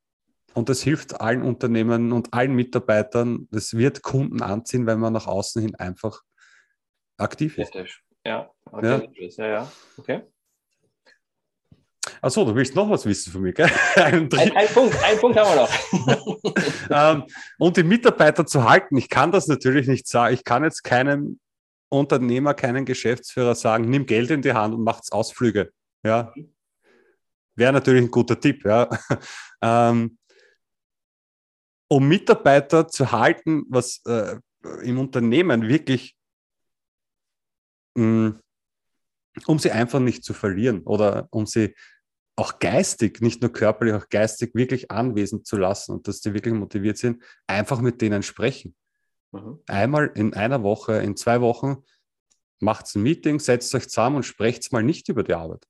und 0.54 0.68
das 0.68 0.82
hilft 0.82 1.20
allen 1.20 1.42
Unternehmen 1.42 2.12
und 2.12 2.32
allen 2.34 2.54
Mitarbeitern. 2.54 3.48
Es 3.52 3.76
wird 3.76 4.02
Kunden 4.02 4.42
anziehen, 4.42 4.86
wenn 4.86 5.00
man 5.00 5.12
nach 5.12 5.26
außen 5.26 5.62
hin 5.62 5.74
einfach 5.76 6.20
aktiv 7.16 7.58
ist. 7.58 7.74
Ja, 8.24 8.50
authentisch 8.70 9.36
ja. 9.38 9.46
ja, 9.46 9.52
ja. 9.52 9.72
Okay. 9.96 10.22
Achso, 12.20 12.44
du 12.44 12.54
willst 12.54 12.74
noch 12.74 12.88
was 12.88 13.06
wissen 13.06 13.32
von 13.32 13.42
mir, 13.42 13.52
gell? 13.52 13.70
Ein, 13.96 14.32
ein, 14.32 14.68
Punkt, 14.68 14.96
ein 15.02 15.18
Punkt 15.18 15.38
haben 15.38 15.56
wir 15.56 15.62
noch. 15.62 16.84
ähm, 16.90 17.24
und 17.58 17.76
die 17.76 17.82
Mitarbeiter 17.82 18.46
zu 18.46 18.68
halten, 18.68 18.96
ich 18.96 19.08
kann 19.08 19.32
das 19.32 19.48
natürlich 19.48 19.88
nicht 19.88 20.06
sagen. 20.06 20.34
Ich 20.34 20.44
kann 20.44 20.62
jetzt 20.62 20.82
keinem 20.82 21.40
Unternehmer, 21.88 22.54
keinen 22.54 22.84
Geschäftsführer 22.84 23.54
sagen, 23.54 23.88
nimm 23.88 24.06
Geld 24.06 24.30
in 24.30 24.42
die 24.42 24.52
Hand 24.52 24.74
und 24.74 24.84
macht 24.84 25.12
Ausflüge. 25.12 25.72
Ja, 26.04 26.32
mhm. 26.34 26.51
Wäre 27.54 27.72
natürlich 27.72 28.02
ein 28.02 28.10
guter 28.10 28.38
Tipp, 28.38 28.64
ja. 28.64 28.88
ähm, 29.62 30.18
um 31.88 32.08
Mitarbeiter 32.08 32.88
zu 32.88 33.12
halten, 33.12 33.64
was 33.68 34.00
äh, 34.06 34.36
im 34.82 34.98
Unternehmen 34.98 35.68
wirklich, 35.68 36.16
mh, 37.94 38.04
mm, 38.04 38.40
um 39.46 39.58
sie 39.58 39.70
einfach 39.70 40.00
nicht 40.00 40.24
zu 40.24 40.34
verlieren 40.34 40.82
oder 40.82 41.28
um 41.30 41.46
sie 41.46 41.74
auch 42.36 42.58
geistig, 42.58 43.20
nicht 43.20 43.42
nur 43.42 43.52
körperlich, 43.52 43.94
auch 43.94 44.08
geistig 44.08 44.54
wirklich 44.54 44.90
anwesend 44.90 45.46
zu 45.46 45.56
lassen 45.56 45.92
und 45.92 46.08
dass 46.08 46.20
die 46.20 46.32
wirklich 46.34 46.54
motiviert 46.54 46.98
sind, 46.98 47.22
einfach 47.46 47.80
mit 47.80 48.00
denen 48.00 48.22
sprechen. 48.22 48.74
Mhm. 49.32 49.60
Einmal 49.66 50.12
in 50.14 50.34
einer 50.34 50.62
Woche, 50.62 50.94
in 51.02 51.16
zwei 51.16 51.40
Wochen 51.40 51.84
macht 52.60 52.94
ein 52.94 53.02
Meeting, 53.02 53.40
setzt 53.40 53.74
euch 53.74 53.88
zusammen 53.88 54.16
und 54.16 54.22
sprecht 54.22 54.72
mal 54.72 54.82
nicht 54.82 55.08
über 55.08 55.24
die 55.24 55.34
Arbeit. 55.34 55.66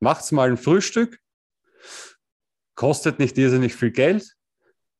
Macht 0.00 0.30
mal 0.32 0.50
ein 0.50 0.56
Frühstück, 0.56 1.18
kostet 2.74 3.18
nicht 3.18 3.36
irrsinnig 3.36 3.74
viel 3.74 3.90
Geld 3.90 4.34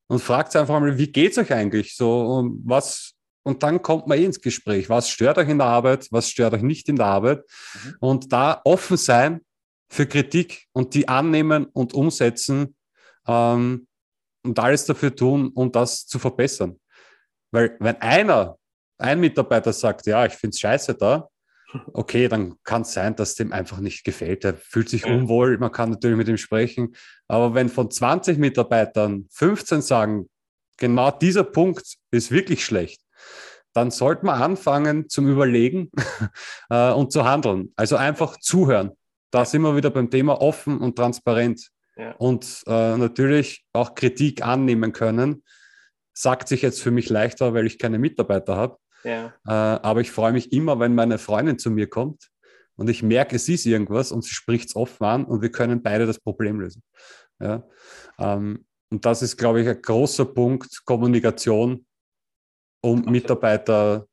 und 0.09 0.21
fragt 0.21 0.55
einfach 0.57 0.81
mal, 0.81 0.99
wie 0.99 1.13
geht 1.13 1.33
es 1.33 1.39
euch 1.39 1.53
eigentlich 1.53 1.95
so 1.97 2.21
und 2.21 2.61
was 2.65 3.15
und 3.49 3.63
dann 3.63 3.81
kommt 3.81 4.07
man 4.07 4.19
eh 4.19 4.25
ins 4.25 4.43
Gespräch. 4.43 4.91
Was 4.91 5.09
stört 5.09 5.39
euch 5.39 5.49
in 5.49 5.57
der 5.57 5.69
Arbeit? 5.69 6.09
Was 6.11 6.29
stört 6.29 6.53
euch 6.53 6.61
nicht 6.61 6.87
in 6.91 6.97
der 6.97 7.07
Arbeit? 7.07 7.45
Mhm. 7.83 7.95
Und 8.01 8.33
da 8.33 8.61
offen 8.65 8.99
sein 8.99 9.41
für 9.89 10.07
Kritik 10.07 10.67
und 10.73 10.93
die 10.93 11.09
annehmen 11.09 11.65
und 11.65 11.95
umsetzen 11.95 12.77
ähm, 13.27 13.87
und 14.45 14.59
alles 14.59 14.85
dafür 14.85 15.17
tun, 15.17 15.51
um 15.55 15.73
das 15.73 16.07
zu 16.07 16.19
verbessern. 16.19 16.79
Weil 17.51 17.75
wenn 17.81 17.97
einer, 18.03 18.59
ein 18.99 19.19
Mitarbeiter 19.19 19.73
sagt, 19.73 20.07
ja, 20.07 20.27
ich 20.27 20.35
finde 20.35 20.55
es 20.55 20.61
scheiße 20.61 20.95
da, 20.95 21.29
okay, 21.93 22.29
dann 22.29 22.57
kann 22.65 22.83
es 22.83 22.93
sein, 22.93 23.17
dass 23.17 23.35
dem 23.35 23.53
einfach 23.53 23.79
nicht 23.79 24.05
gefällt. 24.05 24.45
Er 24.45 24.55
fühlt 24.55 24.89
sich 24.89 25.05
unwohl, 25.05 25.59
man 25.59 25.73
kann 25.73 25.91
natürlich 25.91 26.17
mit 26.17 26.29
ihm 26.29 26.37
sprechen. 26.37 26.95
Aber 27.27 27.55
wenn 27.55 27.69
von 27.69 27.91
20 27.91 28.39
Mitarbeitern 28.39 29.27
15 29.31 29.83
sagen, 29.83 30.29
genau 30.77 31.11
dieser 31.11 31.45
Punkt 31.45 31.97
ist 32.11 32.31
wirklich 32.31 32.65
schlecht, 32.65 33.03
dann 33.75 33.91
sollte 33.91 34.27
man 34.27 34.41
anfangen 34.41 35.09
zum 35.09 35.29
Überlegen 35.29 35.91
äh, 36.71 36.91
und 36.91 37.13
zu 37.13 37.25
handeln. 37.25 37.73
Also 37.77 37.97
einfach 37.97 38.39
zuhören. 38.39 38.93
Da 39.31 39.45
sind 39.45 39.63
wir 39.63 39.77
wieder 39.77 39.91
beim 39.91 40.11
Thema 40.11 40.41
offen 40.41 40.79
und 40.79 40.97
transparent. 40.97 41.69
Ja. 41.97 42.13
Und 42.13 42.63
äh, 42.67 42.97
natürlich 42.97 43.65
auch 43.73 43.95
Kritik 43.95 44.43
annehmen 44.43 44.93
können. 44.93 45.43
Sagt 46.15 46.49
sich 46.49 46.63
jetzt 46.63 46.81
für 46.81 46.91
mich 46.91 47.11
leichter, 47.11 47.55
weil 47.55 47.67
ich 47.67 47.79
keine 47.79 47.99
Mitarbeiter 47.99 48.57
habe. 48.57 48.79
Ja. 49.05 49.35
Äh, 49.47 49.53
aber 49.53 50.01
ich 50.01 50.11
freue 50.11 50.33
mich 50.33 50.53
immer, 50.53 50.79
wenn 50.79 50.95
meine 50.95 51.19
Freundin 51.19 51.59
zu 51.59 51.71
mir 51.71 51.89
kommt 51.89 52.31
und 52.77 52.89
ich 52.89 53.03
merke, 53.03 53.37
es 53.37 53.49
ist 53.49 53.67
irgendwas 53.67 54.13
und 54.13 54.23
sie 54.23 54.35
spricht 54.35 54.69
es 54.69 54.77
offen 54.77 55.05
an 55.05 55.25
und 55.25 55.43
wir 55.43 55.51
können 55.51 55.83
beide 55.83 56.07
das 56.07 56.19
Problem 56.19 56.61
lösen. 56.61 56.83
Ja? 57.41 57.65
Ähm, 58.19 58.67
und 58.91 59.05
das 59.05 59.23
ist, 59.23 59.37
glaube 59.37 59.61
ich, 59.61 59.69
ein 59.69 59.83
großer 59.83 60.25
Punkt 60.25 60.85
Kommunikation, 60.85 61.87
um 62.81 62.99
Absolut. 62.99 63.11
Mitarbeiter 63.11 64.07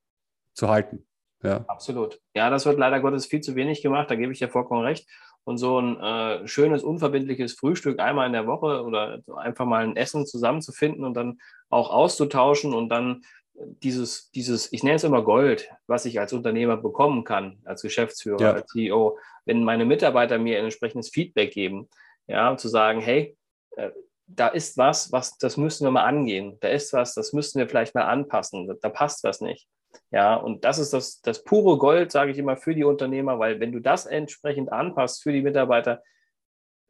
zu 0.53 0.67
halten. 0.67 1.05
Ja. 1.43 1.63
Absolut. 1.67 2.19
Ja, 2.35 2.49
das 2.49 2.65
wird 2.65 2.79
leider 2.79 2.99
Gottes 2.99 3.27
viel 3.27 3.41
zu 3.41 3.55
wenig 3.55 3.81
gemacht, 3.81 4.09
da 4.09 4.15
gebe 4.15 4.31
ich 4.31 4.39
dir 4.39 4.49
vollkommen 4.49 4.83
recht. 4.83 5.07
Und 5.43 5.59
so 5.59 5.79
ein 5.79 5.99
äh, 5.99 6.47
schönes, 6.47 6.81
unverbindliches 6.83 7.53
Frühstück 7.53 7.99
einmal 7.99 8.25
in 8.25 8.33
der 8.33 8.47
Woche 8.47 8.83
oder 8.83 9.21
einfach 9.37 9.65
mal 9.65 9.83
ein 9.83 9.95
Essen 9.95 10.25
zusammenzufinden 10.25 11.05
und 11.05 11.13
dann 11.13 11.37
auch 11.69 11.91
auszutauschen 11.91 12.73
und 12.73 12.89
dann 12.89 13.21
dieses, 13.57 14.31
dieses, 14.31 14.71
ich 14.71 14.83
nenne 14.83 14.95
es 14.95 15.03
immer 15.03 15.23
Gold, 15.23 15.69
was 15.87 16.05
ich 16.05 16.19
als 16.19 16.33
Unternehmer 16.33 16.77
bekommen 16.77 17.23
kann, 17.23 17.59
als 17.65 17.81
Geschäftsführer, 17.81 18.41
ja. 18.41 18.51
als 18.53 18.67
CEO, 18.71 19.17
wenn 19.45 19.63
meine 19.63 19.85
Mitarbeiter 19.85 20.37
mir 20.37 20.57
ein 20.57 20.65
entsprechendes 20.65 21.09
Feedback 21.09 21.51
geben, 21.51 21.89
ja, 22.27 22.57
zu 22.57 22.67
sagen, 22.67 23.01
hey, 23.01 23.37
äh, 23.77 23.91
da 24.27 24.47
ist 24.47 24.77
was, 24.77 25.11
was, 25.11 25.37
das 25.37 25.57
müssen 25.57 25.85
wir 25.85 25.91
mal 25.91 26.03
angehen. 26.03 26.57
Da 26.59 26.69
ist 26.69 26.93
was, 26.93 27.13
das 27.13 27.31
müssen 27.33 27.59
wir 27.59 27.69
vielleicht 27.69 27.93
mal 27.93 28.05
anpassen. 28.05 28.67
Da, 28.67 28.73
da 28.81 28.89
passt 28.89 29.23
was 29.23 29.39
nicht. 29.39 29.67
Ja, 30.11 30.35
und 30.35 30.65
das 30.65 30.79
ist 30.79 30.93
das, 30.93 31.21
das 31.21 31.43
pure 31.43 31.77
Gold, 31.77 32.11
sage 32.11 32.31
ich 32.31 32.37
immer, 32.37 32.57
für 32.57 32.73
die 32.73 32.83
Unternehmer, 32.83 33.39
weil 33.39 33.59
wenn 33.59 33.71
du 33.71 33.79
das 33.79 34.05
entsprechend 34.05 34.71
anpasst 34.71 35.23
für 35.23 35.31
die 35.31 35.41
Mitarbeiter, 35.41 36.01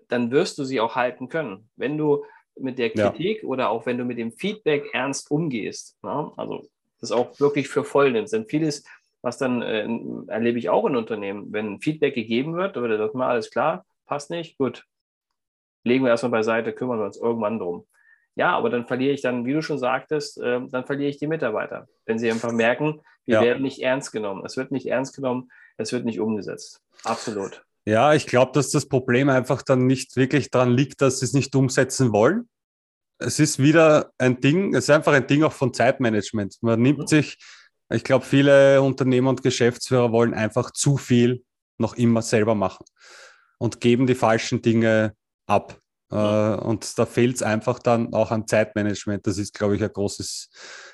dann 0.07 0.31
wirst 0.31 0.57
du 0.57 0.63
sie 0.63 0.79
auch 0.79 0.95
halten 0.95 1.29
können. 1.29 1.69
Wenn 1.75 1.97
du 1.97 2.23
mit 2.57 2.77
der 2.77 2.89
Kritik 2.89 3.43
ja. 3.43 3.49
oder 3.49 3.69
auch 3.69 3.85
wenn 3.85 3.97
du 3.97 4.05
mit 4.05 4.17
dem 4.17 4.31
Feedback 4.31 4.89
ernst 4.93 5.29
umgehst, 5.31 5.97
ne? 6.03 6.31
also 6.37 6.67
das 6.99 7.11
auch 7.11 7.39
wirklich 7.39 7.67
für 7.67 7.83
voll 7.83 8.11
nimmst. 8.11 8.33
Denn 8.33 8.45
vieles, 8.45 8.85
was 9.21 9.37
dann 9.37 9.61
äh, 9.61 9.87
erlebe 10.27 10.59
ich 10.59 10.69
auch 10.69 10.85
in 10.85 10.95
Unternehmen, 10.95 11.51
wenn 11.51 11.81
Feedback 11.81 12.15
gegeben 12.15 12.55
wird, 12.55 12.77
oder 12.77 12.97
das 12.97 13.13
mal 13.13 13.29
alles 13.29 13.51
klar, 13.51 13.85
passt 14.05 14.29
nicht, 14.29 14.57
gut, 14.57 14.85
legen 15.83 16.03
wir 16.03 16.11
erstmal 16.11 16.31
beiseite, 16.31 16.73
kümmern 16.73 16.99
wir 16.99 17.05
uns 17.05 17.17
irgendwann 17.17 17.59
drum. 17.59 17.85
Ja, 18.35 18.55
aber 18.55 18.69
dann 18.69 18.85
verliere 18.85 19.13
ich 19.13 19.21
dann, 19.21 19.45
wie 19.45 19.53
du 19.53 19.61
schon 19.61 19.79
sagtest, 19.79 20.37
äh, 20.39 20.61
dann 20.67 20.85
verliere 20.85 21.09
ich 21.09 21.17
die 21.17 21.27
Mitarbeiter, 21.27 21.87
wenn 22.05 22.19
sie 22.19 22.29
einfach 22.29 22.51
merken, 22.51 23.01
wir 23.25 23.35
ja. 23.35 23.41
werden 23.41 23.63
nicht 23.63 23.81
ernst 23.81 24.11
genommen. 24.11 24.43
Es 24.45 24.57
wird 24.57 24.71
nicht 24.71 24.87
ernst 24.87 25.15
genommen, 25.15 25.49
es 25.77 25.91
wird 25.91 26.05
nicht 26.05 26.19
umgesetzt. 26.19 26.81
Absolut. 27.03 27.65
Ja, 27.85 28.15
ich 28.15 28.25
glaube, 28.25 28.51
dass 28.53 28.71
das 28.71 28.87
Problem 28.87 29.29
einfach 29.29 29.61
dann 29.61 29.85
nicht 29.85 30.15
wirklich 30.15 30.49
daran 30.49 30.71
liegt, 30.71 31.01
dass 31.01 31.19
sie 31.19 31.25
es 31.25 31.33
nicht 31.33 31.55
umsetzen 31.55 32.11
wollen. 32.11 32.49
Es 33.19 33.39
ist 33.39 33.59
wieder 33.59 34.11
ein 34.17 34.41
Ding, 34.41 34.73
es 34.73 34.85
ist 34.85 34.89
einfach 34.89 35.13
ein 35.13 35.27
Ding 35.27 35.43
auch 35.43 35.53
von 35.53 35.73
Zeitmanagement. 35.73 36.57
Man 36.61 36.81
nimmt 36.81 36.99
mhm. 36.99 37.07
sich, 37.07 37.37
ich 37.93 38.03
glaube, 38.03 38.25
viele 38.25 38.81
Unternehmer 38.81 39.29
und 39.29 39.43
Geschäftsführer 39.43 40.11
wollen 40.11 40.33
einfach 40.33 40.71
zu 40.71 40.97
viel 40.97 41.43
noch 41.77 41.95
immer 41.95 42.23
selber 42.23 42.55
machen 42.55 42.85
und 43.59 43.79
geben 43.81 44.07
die 44.07 44.15
falschen 44.15 44.63
Dinge 44.63 45.15
ab. 45.45 45.79
Mhm. 46.09 46.17
Äh, 46.17 46.55
und 46.55 46.97
da 46.97 47.05
fehlt 47.05 47.35
es 47.35 47.43
einfach 47.43 47.77
dann 47.77 48.13
auch 48.13 48.31
an 48.31 48.47
Zeitmanagement. 48.47 49.27
Das 49.27 49.37
ist, 49.37 49.53
glaube 49.53 49.75
ich, 49.75 49.83
ein 49.83 49.93
großes, 49.93 50.49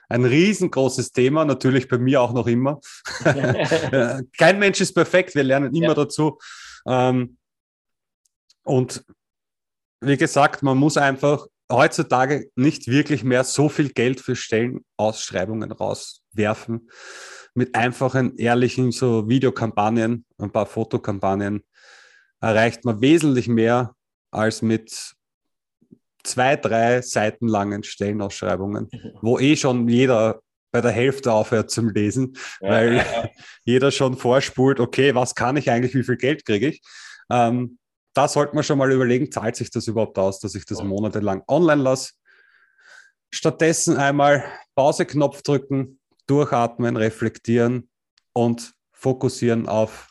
ein 0.10 0.26
riesengroßes 0.26 1.14
Thema. 1.14 1.46
Natürlich 1.46 1.88
bei 1.88 1.98
mir 1.98 2.22
auch 2.22 2.34
noch 2.34 2.48
immer. 2.48 2.82
Kein 4.38 4.60
Mensch 4.60 4.82
ist 4.82 4.94
perfekt. 4.94 5.36
Wir 5.36 5.44
lernen 5.44 5.74
immer 5.74 5.88
ja. 5.88 5.94
dazu. 5.94 6.38
Ähm, 6.86 7.38
und 8.64 9.04
wie 10.02 10.18
gesagt, 10.18 10.64
man 10.64 10.78
muss 10.78 10.98
einfach 10.98 11.46
heutzutage 11.72 12.50
nicht 12.56 12.88
wirklich 12.88 13.24
mehr 13.24 13.44
so 13.44 13.70
viel 13.70 13.90
Geld 13.90 14.20
für 14.20 14.36
Stellenausschreibungen 14.36 15.72
rauswerfen. 15.72 16.90
Mit 17.54 17.76
einfachen, 17.76 18.38
ehrlichen 18.38 18.92
so 18.92 19.28
Videokampagnen, 19.28 20.26
ein 20.38 20.52
paar 20.52 20.66
Fotokampagnen 20.66 21.64
erreicht 22.40 22.86
man 22.86 23.02
wesentlich 23.02 23.48
mehr 23.48 23.96
als 24.32 24.62
mit 24.62 25.16
zwei, 26.24 26.56
drei 26.56 27.02
Seiten 27.02 27.48
langen 27.48 27.84
Stellenausschreibungen, 27.84 28.90
mhm. 28.92 29.12
wo 29.22 29.40
eh 29.40 29.56
schon 29.56 29.88
jeder 29.88 30.42
bei 30.72 30.82
der 30.82 30.92
Hälfte 30.92 31.34
aufhört 31.34 31.70
zum 31.70 31.90
Lesen, 31.90 32.38
ja, 32.62 32.70
weil 32.70 32.94
ja, 32.96 33.04
ja. 33.04 33.30
jeder 33.64 33.92
schon 33.92 34.18
vorspult, 34.18 34.80
okay, 34.80 35.14
was 35.16 35.36
kann 35.36 35.58
ich 35.58 35.70
eigentlich, 35.70 35.96
wie 35.96 36.04
viel 36.04 36.18
Geld 36.18 36.46
kriege 36.46 36.70
ich? 36.70 36.82
Ähm, 37.30 37.78
da 38.14 38.28
sollte 38.28 38.56
man 38.56 38.64
schon 38.64 38.78
mal 38.78 38.92
überlegen, 38.92 39.32
zahlt 39.32 39.56
sich 39.56 39.70
das 39.70 39.88
überhaupt 39.88 40.18
aus, 40.18 40.40
dass 40.40 40.56
ich 40.56 40.66
das 40.66 40.84
monatelang 40.84 41.44
online 41.48 41.82
lasse? 41.82 42.14
Stattdessen 43.34 43.96
einmal 43.96 44.44
Pauseknopf 44.76 45.42
drücken, 45.42 46.00
durchatmen, 46.28 46.98
reflektieren 46.98 47.90
und 48.34 48.74
fokussieren 48.92 49.68
auf 49.70 50.10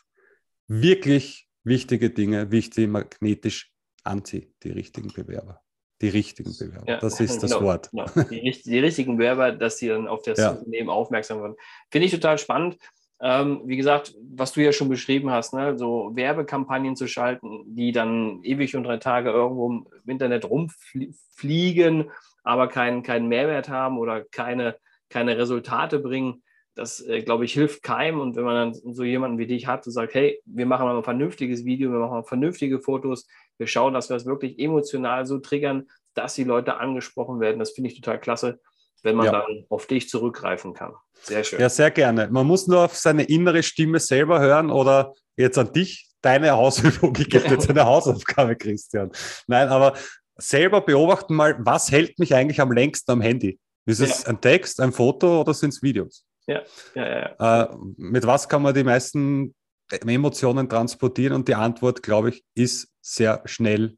wirklich 0.67 1.49
wichtige 1.63 2.11
Dinge, 2.11 2.51
wichtig 2.51 2.89
magnetisch 2.89 3.71
anziehen, 4.03 4.55
die 4.63 4.71
richtigen 4.71 5.13
Bewerber 5.13 5.61
die 6.01 6.09
richtigen 6.09 6.53
Bewerber. 6.57 6.85
Ja, 6.87 6.99
das 6.99 7.21
ist 7.21 7.41
das 7.43 7.51
genau, 7.51 7.65
Wort. 7.65 7.91
Genau. 7.91 8.07
Die, 8.31 8.51
die, 8.65 8.79
richtigen 8.79 9.17
Bewerber, 9.17 9.53
dass 9.53 9.79
sie 9.79 9.89
dann 9.89 10.09
auf 10.09 10.23
das 10.23 10.39
ja. 10.39 10.51
Unternehmen 10.51 10.89
aufmerksam 10.89 11.41
werden. 11.41 11.57
Finde 11.91 12.07
ich 12.07 12.13
total 12.13 12.39
spannend. 12.39 12.79
Ähm, 13.23 13.63
wie 13.67 13.77
gesagt, 13.77 14.15
was 14.35 14.53
du 14.53 14.63
ja 14.63 14.73
schon 14.73 14.89
beschrieben 14.89 15.31
hast, 15.31 15.53
ne, 15.53 15.77
so 15.77 16.11
Werbekampagnen 16.15 16.97
zu 16.97 17.07
schalten, 17.07 17.65
die 17.67 17.93
dann 17.93 18.43
ewig 18.43 18.75
und 18.77 18.85
drei 18.85 18.97
Tage 18.97 19.31
irgendwo 19.31 19.71
im 19.71 19.87
Internet 20.07 20.49
rumfliegen, 20.49 22.11
aber 22.45 22.69
keinen, 22.69 23.03
keinen 23.03 23.29
Mehrwert 23.29 23.69
haben 23.69 23.99
oder 23.99 24.25
keine, 24.25 24.77
keine 25.11 25.37
Resultate 25.37 25.99
bringen. 25.99 26.43
Das, 26.75 27.07
äh, 27.07 27.21
glaube 27.21 27.45
ich, 27.45 27.53
hilft 27.53 27.83
keinem. 27.83 28.21
Und 28.21 28.37
wenn 28.37 28.45
man 28.45 28.73
dann 28.73 28.95
so 28.95 29.05
jemanden 29.05 29.37
wie 29.37 29.47
dich 29.47 29.67
hat, 29.67 29.87
und 29.87 29.93
sagt, 29.93 30.15
hey, 30.15 30.41
wir 30.47 30.65
machen 30.65 30.87
mal 30.87 30.97
ein 30.97 31.05
vernünftiges 31.05 31.67
Video, 31.67 31.93
wir 31.93 31.99
machen 31.99 32.13
mal 32.13 32.23
vernünftige 32.23 32.81
Fotos, 32.81 33.27
wir 33.61 33.67
schauen, 33.67 33.95
dass 33.95 34.09
wir 34.09 34.17
es 34.17 34.27
wirklich 34.27 34.59
emotional 34.59 35.27
so 35.27 35.39
triggern, 35.39 35.87
dass 36.15 36.35
die 36.35 36.45
Leute 36.45 36.79
angesprochen 36.79 37.39
werden. 37.39 37.59
Das 37.59 37.71
finde 37.71 37.91
ich 37.91 38.01
total 38.01 38.19
klasse, 38.19 38.59
wenn 39.03 39.15
man 39.15 39.27
ja. 39.27 39.33
dann 39.33 39.67
auf 39.69 39.87
dich 39.87 40.09
zurückgreifen 40.09 40.73
kann. 40.73 40.95
Sehr 41.23 41.45
schön. 41.45 41.61
Ja, 41.61 41.69
sehr 41.69 41.91
gerne. 41.91 42.29
Man 42.31 42.47
muss 42.47 42.67
nur 42.67 42.87
auf 42.87 42.97
seine 42.97 43.25
innere 43.25 43.63
Stimme 43.63 44.01
selber 44.01 44.41
hören 44.41 44.71
oder 44.71 45.13
jetzt 45.37 45.59
an 45.59 45.73
dich 45.73 46.09
deine 46.23 46.53
Hausübung. 46.53 47.15
Ich 47.19 47.29
gebe 47.29 47.49
jetzt 47.49 47.69
eine 47.69 47.85
Hausaufgabe, 47.85 48.57
Christian. 48.57 49.13
Nein, 49.47 49.69
aber 49.69 49.95
selber 50.37 50.81
beobachten 50.81 51.35
mal, 51.35 51.57
was 51.59 51.93
hält 51.93 52.19
mich 52.19 52.35
eigentlich 52.35 52.61
am 52.61 52.73
längsten 52.73 53.11
am 53.13 53.21
Handy? 53.21 53.61
Ist 53.85 54.01
es 54.01 54.23
ja. 54.23 54.31
ein 54.31 54.41
Text, 54.41 54.81
ein 54.81 54.93
Foto 54.93 55.43
oder 55.43 55.53
sind 55.53 55.71
es 55.71 55.83
Videos? 55.83 56.25
Ja, 56.47 56.63
ja, 56.95 57.09
ja. 57.09 57.37
ja. 57.39 57.63
Äh, 57.65 57.77
mit 57.99 58.27
was 58.27 58.49
kann 58.49 58.63
man 58.63 58.75
die 58.75 58.85
meisten 58.85 59.55
Emotionen 59.93 60.69
transportieren? 60.69 61.35
Und 61.35 61.49
die 61.49 61.55
Antwort, 61.55 62.03
glaube 62.03 62.31
ich, 62.31 62.45
ist 62.55 62.89
sehr 63.01 63.43
schnell 63.45 63.97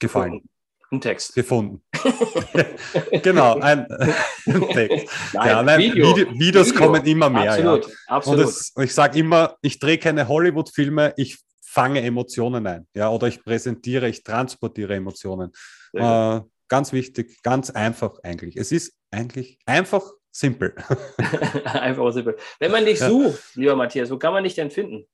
gefallen. 0.00 0.42
Ein 0.90 1.00
Text. 1.00 1.34
Gefunden. 1.34 1.82
genau, 3.22 3.58
ein, 3.58 3.86
ein 4.46 4.68
Text. 4.68 5.08
Nein, 5.32 5.48
ja, 5.48 5.62
nein, 5.62 5.80
Video. 5.80 6.16
Video, 6.16 6.32
Videos 6.38 6.68
Video. 6.68 6.80
kommen 6.80 7.04
immer 7.04 7.30
mehr. 7.30 7.52
Absolut, 7.52 7.88
ja. 7.88 7.94
absolut. 8.06 8.40
Und 8.40 8.48
es, 8.48 8.72
ich 8.80 8.94
sage 8.94 9.18
immer, 9.18 9.56
ich 9.60 9.78
drehe 9.78 9.98
keine 9.98 10.28
Hollywood-Filme, 10.28 11.14
ich 11.16 11.38
fange 11.62 12.02
Emotionen 12.02 12.66
ein. 12.66 12.86
Ja, 12.94 13.10
oder 13.10 13.26
ich 13.26 13.42
präsentiere, 13.42 14.08
ich 14.08 14.22
transportiere 14.22 14.94
Emotionen. 14.94 15.50
Äh, 15.92 16.40
ganz 16.68 16.92
wichtig, 16.92 17.42
ganz 17.42 17.70
einfach 17.70 18.18
eigentlich. 18.22 18.56
Es 18.56 18.70
ist 18.70 18.94
eigentlich 19.10 19.58
einfach 19.66 20.12
simpel. 20.34 20.74
einfach 21.64 22.12
simpel. 22.12 22.36
Wenn 22.58 22.72
man 22.72 22.84
dich 22.84 22.98
sucht, 22.98 23.54
lieber 23.54 23.76
Matthias, 23.76 24.10
wo 24.10 24.18
kann 24.18 24.32
man 24.32 24.44
dich 24.44 24.54
denn 24.54 24.70
finden? 24.70 25.06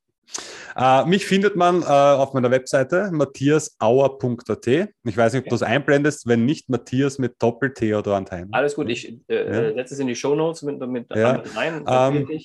Uh, 0.79 1.05
mich 1.05 1.27
findet 1.27 1.57
man 1.57 1.83
uh, 1.83 1.87
auf 1.87 2.33
meiner 2.33 2.51
Webseite 2.53 3.11
matthiasauer.at. 3.13 4.67
Ich 4.67 5.17
weiß 5.17 5.33
nicht, 5.33 5.43
ob 5.43 5.49
du 5.49 5.51
das 5.51 5.63
einblendest, 5.65 6.29
wenn 6.29 6.45
nicht 6.45 6.69
Matthias 6.69 7.19
mit 7.19 7.35
Doppel-T 7.43 7.95
oder 7.95 8.15
Anteil. 8.15 8.47
Alles 8.53 8.77
gut, 8.77 8.89
ich 8.89 9.19
äh, 9.29 9.47
ja. 9.47 9.75
setze 9.75 9.95
es 9.95 10.01
in 10.01 10.07
die 10.07 10.15
Shownotes 10.15 10.63
mit, 10.63 10.79
mit, 10.87 11.07
ja. 11.15 11.43
rein. 11.57 11.81
Um, 11.81 12.29
ähm, 12.29 12.41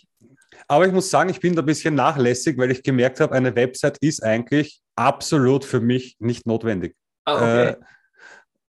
aber 0.68 0.88
ich 0.88 0.92
muss 0.92 1.12
sagen, 1.12 1.30
ich 1.30 1.40
bin 1.40 1.56
da 1.56 1.62
ein 1.62 1.68
bisschen 1.68 1.94
nachlässig, 1.94 2.58
weil 2.58 2.72
ich 2.72 2.82
gemerkt 2.82 3.20
habe, 3.20 3.36
eine 3.36 3.56
Website 3.56 4.00
ist 4.00 4.24
eigentlich 4.24 4.82
absolut 4.96 5.64
für 5.64 5.80
mich 5.80 6.16
nicht 6.20 6.48
notwendig. 6.48 6.96
Ah, 7.26 7.36
okay. 7.36 7.68
Äh, 7.68 7.76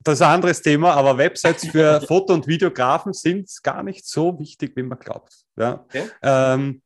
das 0.03 0.15
ist 0.15 0.23
ein 0.23 0.35
anderes 0.35 0.63
Thema, 0.63 0.95
aber 0.95 1.19
Websites 1.19 1.69
für 1.69 2.01
Foto- 2.07 2.33
und 2.33 2.47
Videografen 2.47 3.13
sind 3.13 3.51
gar 3.63 3.83
nicht 3.83 4.07
so 4.07 4.39
wichtig, 4.39 4.73
wie 4.77 4.83
man 4.83 4.99
glaubt. 4.99 5.33
Ja. 5.57 5.85
Okay. 5.85 6.09
Ähm, 6.23 6.83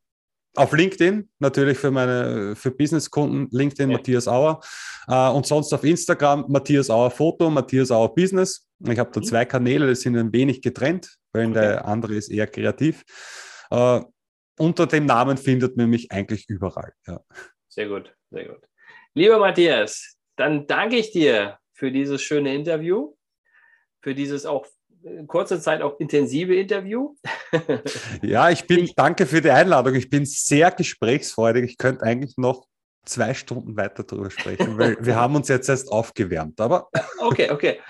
auf 0.57 0.73
LinkedIn, 0.73 1.29
natürlich 1.41 1.79
für 1.79 1.91
meine 1.91 2.55
für 2.55 2.71
Businesskunden, 2.71 3.49
LinkedIn 3.51 3.91
ja. 3.91 3.97
Matthias 3.97 4.29
Auer. 4.29 4.61
Äh, 5.09 5.29
und 5.31 5.47
sonst 5.47 5.73
auf 5.73 5.85
Instagram 5.85 6.47
Matthias 6.49 6.91
Auer 6.91 7.11
Foto, 7.11 7.51
Matthias 7.51 7.91
Auer 7.91 8.15
Business. 8.15 8.67
Ich 8.81 8.99
habe 8.99 9.11
da 9.13 9.21
mhm. 9.21 9.25
zwei 9.25 9.45
Kanäle, 9.45 9.89
die 9.89 9.95
sind 9.95 10.17
ein 10.17 10.33
wenig 10.33 10.63
getrennt, 10.63 11.17
weil 11.33 11.47
okay. 11.47 11.55
der 11.55 11.85
andere 11.87 12.15
ist 12.15 12.31
eher 12.31 12.47
kreativ. 12.47 13.05
Äh, 13.71 14.01
unter 14.59 14.87
dem 14.87 15.07
Namen 15.07 15.37
findet 15.37 15.77
man 15.77 15.91
mich 15.91 16.11
eigentlich 16.13 16.49
überall. 16.49 16.93
Ja. 17.07 17.21
Sehr 17.69 17.89
gut, 17.89 18.15
sehr 18.31 18.47
gut. 18.47 18.63
Lieber 19.15 19.39
Matthias, 19.39 20.17
dann 20.37 20.67
danke 20.67 20.97
ich 20.97 21.11
dir 21.11 21.59
für 21.75 21.93
dieses 21.93 22.23
schöne 22.23 22.55
Interview, 22.55 23.15
für 24.01 24.15
dieses 24.15 24.47
auch 24.47 24.67
kurze 25.27 25.61
Zeit 25.61 25.83
auch 25.83 25.99
intensive 26.01 26.55
Interview. 26.55 27.15
ja, 28.23 28.51
ich 28.51 28.67
bin, 28.67 28.79
ich, 28.81 28.95
danke 28.95 29.27
für 29.27 29.41
die 29.41 29.51
Einladung. 29.51 29.95
Ich 29.95 30.09
bin 30.09 30.25
sehr 30.25 30.71
gesprächsfreudig. 30.71 31.65
Ich 31.65 31.79
könnte 31.79 32.05
eigentlich 32.05 32.37
noch 32.39 32.67
zwei 33.05 33.35
Stunden 33.35 33.77
weiter 33.77 34.03
darüber 34.03 34.31
sprechen, 34.31 34.79
weil 34.79 34.97
wir 35.01 35.17
haben 35.17 35.37
uns 35.37 35.49
jetzt 35.49 35.69
erst 35.69 35.93
aufgewärmt. 35.93 36.61
Aber 36.61 36.89
okay, 37.21 37.51
okay, 37.51 37.81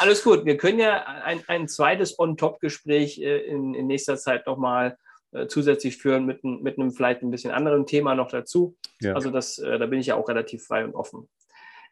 alles 0.00 0.24
gut. 0.24 0.44
Wir 0.44 0.56
können 0.56 0.80
ja 0.80 1.04
ein, 1.04 1.42
ein 1.46 1.68
zweites 1.68 2.18
On-Top-Gespräch 2.18 3.18
äh, 3.18 3.38
in, 3.46 3.74
in 3.74 3.86
nächster 3.86 4.16
Zeit 4.16 4.46
nochmal 4.46 4.96
äh, 5.32 5.46
zusätzlich 5.46 5.96
führen 5.96 6.26
mit, 6.26 6.42
mit 6.42 6.78
einem 6.78 6.92
vielleicht 6.92 7.22
ein 7.22 7.30
bisschen 7.30 7.52
anderen 7.52 7.86
Thema 7.86 8.14
noch 8.14 8.30
dazu. 8.30 8.76
Ja. 9.00 9.14
Also 9.14 9.30
das, 9.30 9.58
äh, 9.58 9.78
da 9.78 9.86
bin 9.86 10.00
ich 10.00 10.06
ja 10.06 10.16
auch 10.16 10.28
relativ 10.28 10.64
frei 10.64 10.84
und 10.84 10.94
offen. 10.94 11.28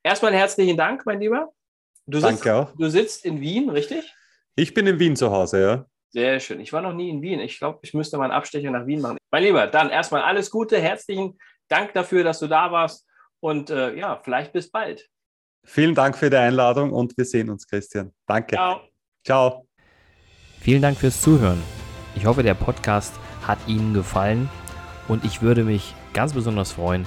Erstmal 0.02 0.34
herzlichen 0.34 0.76
Dank, 0.76 1.06
mein 1.06 1.20
Lieber. 1.20 1.52
Du 2.06 2.18
Danke 2.18 2.36
sitzt, 2.36 2.48
auch. 2.48 2.76
Du 2.76 2.88
sitzt 2.88 3.24
in 3.24 3.40
Wien, 3.40 3.70
richtig? 3.70 4.12
Ich 4.56 4.74
bin 4.74 4.86
in 4.86 4.98
Wien 4.98 5.16
zu 5.16 5.30
Hause, 5.30 5.62
ja. 5.62 5.86
Sehr 6.10 6.40
schön. 6.40 6.60
Ich 6.60 6.72
war 6.72 6.82
noch 6.82 6.92
nie 6.92 7.08
in 7.08 7.22
Wien. 7.22 7.40
Ich 7.40 7.58
glaube, 7.58 7.78
ich 7.82 7.94
müsste 7.94 8.18
mal 8.18 8.24
einen 8.24 8.32
Abstecher 8.32 8.70
nach 8.70 8.86
Wien 8.86 9.00
machen. 9.00 9.16
Mein 9.30 9.44
Lieber, 9.44 9.66
dann 9.66 9.88
erstmal 9.88 10.22
alles 10.22 10.50
Gute. 10.50 10.78
Herzlichen 10.78 11.38
Dank 11.68 11.94
dafür, 11.94 12.22
dass 12.22 12.38
du 12.40 12.48
da 12.48 12.70
warst. 12.70 13.08
Und 13.40 13.70
äh, 13.70 13.94
ja, 13.94 14.20
vielleicht 14.22 14.52
bis 14.52 14.70
bald. 14.70 15.08
Vielen 15.64 15.94
Dank 15.94 16.16
für 16.16 16.28
die 16.28 16.36
Einladung 16.36 16.92
und 16.92 17.16
wir 17.16 17.24
sehen 17.24 17.48
uns, 17.48 17.66
Christian. 17.66 18.12
Danke. 18.26 18.56
Ciao. 18.56 18.80
Ciao. 19.24 19.68
Vielen 20.60 20.82
Dank 20.82 20.98
fürs 20.98 21.22
Zuhören. 21.22 21.62
Ich 22.14 22.26
hoffe, 22.26 22.42
der 22.42 22.54
Podcast 22.54 23.14
hat 23.46 23.58
Ihnen 23.66 23.94
gefallen 23.94 24.50
und 25.08 25.24
ich 25.24 25.40
würde 25.40 25.64
mich 25.64 25.94
ganz 26.12 26.34
besonders 26.34 26.72
freuen, 26.72 27.06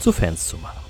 zu 0.00 0.12
Fans 0.12 0.48
zu 0.48 0.58
machen. 0.58 0.83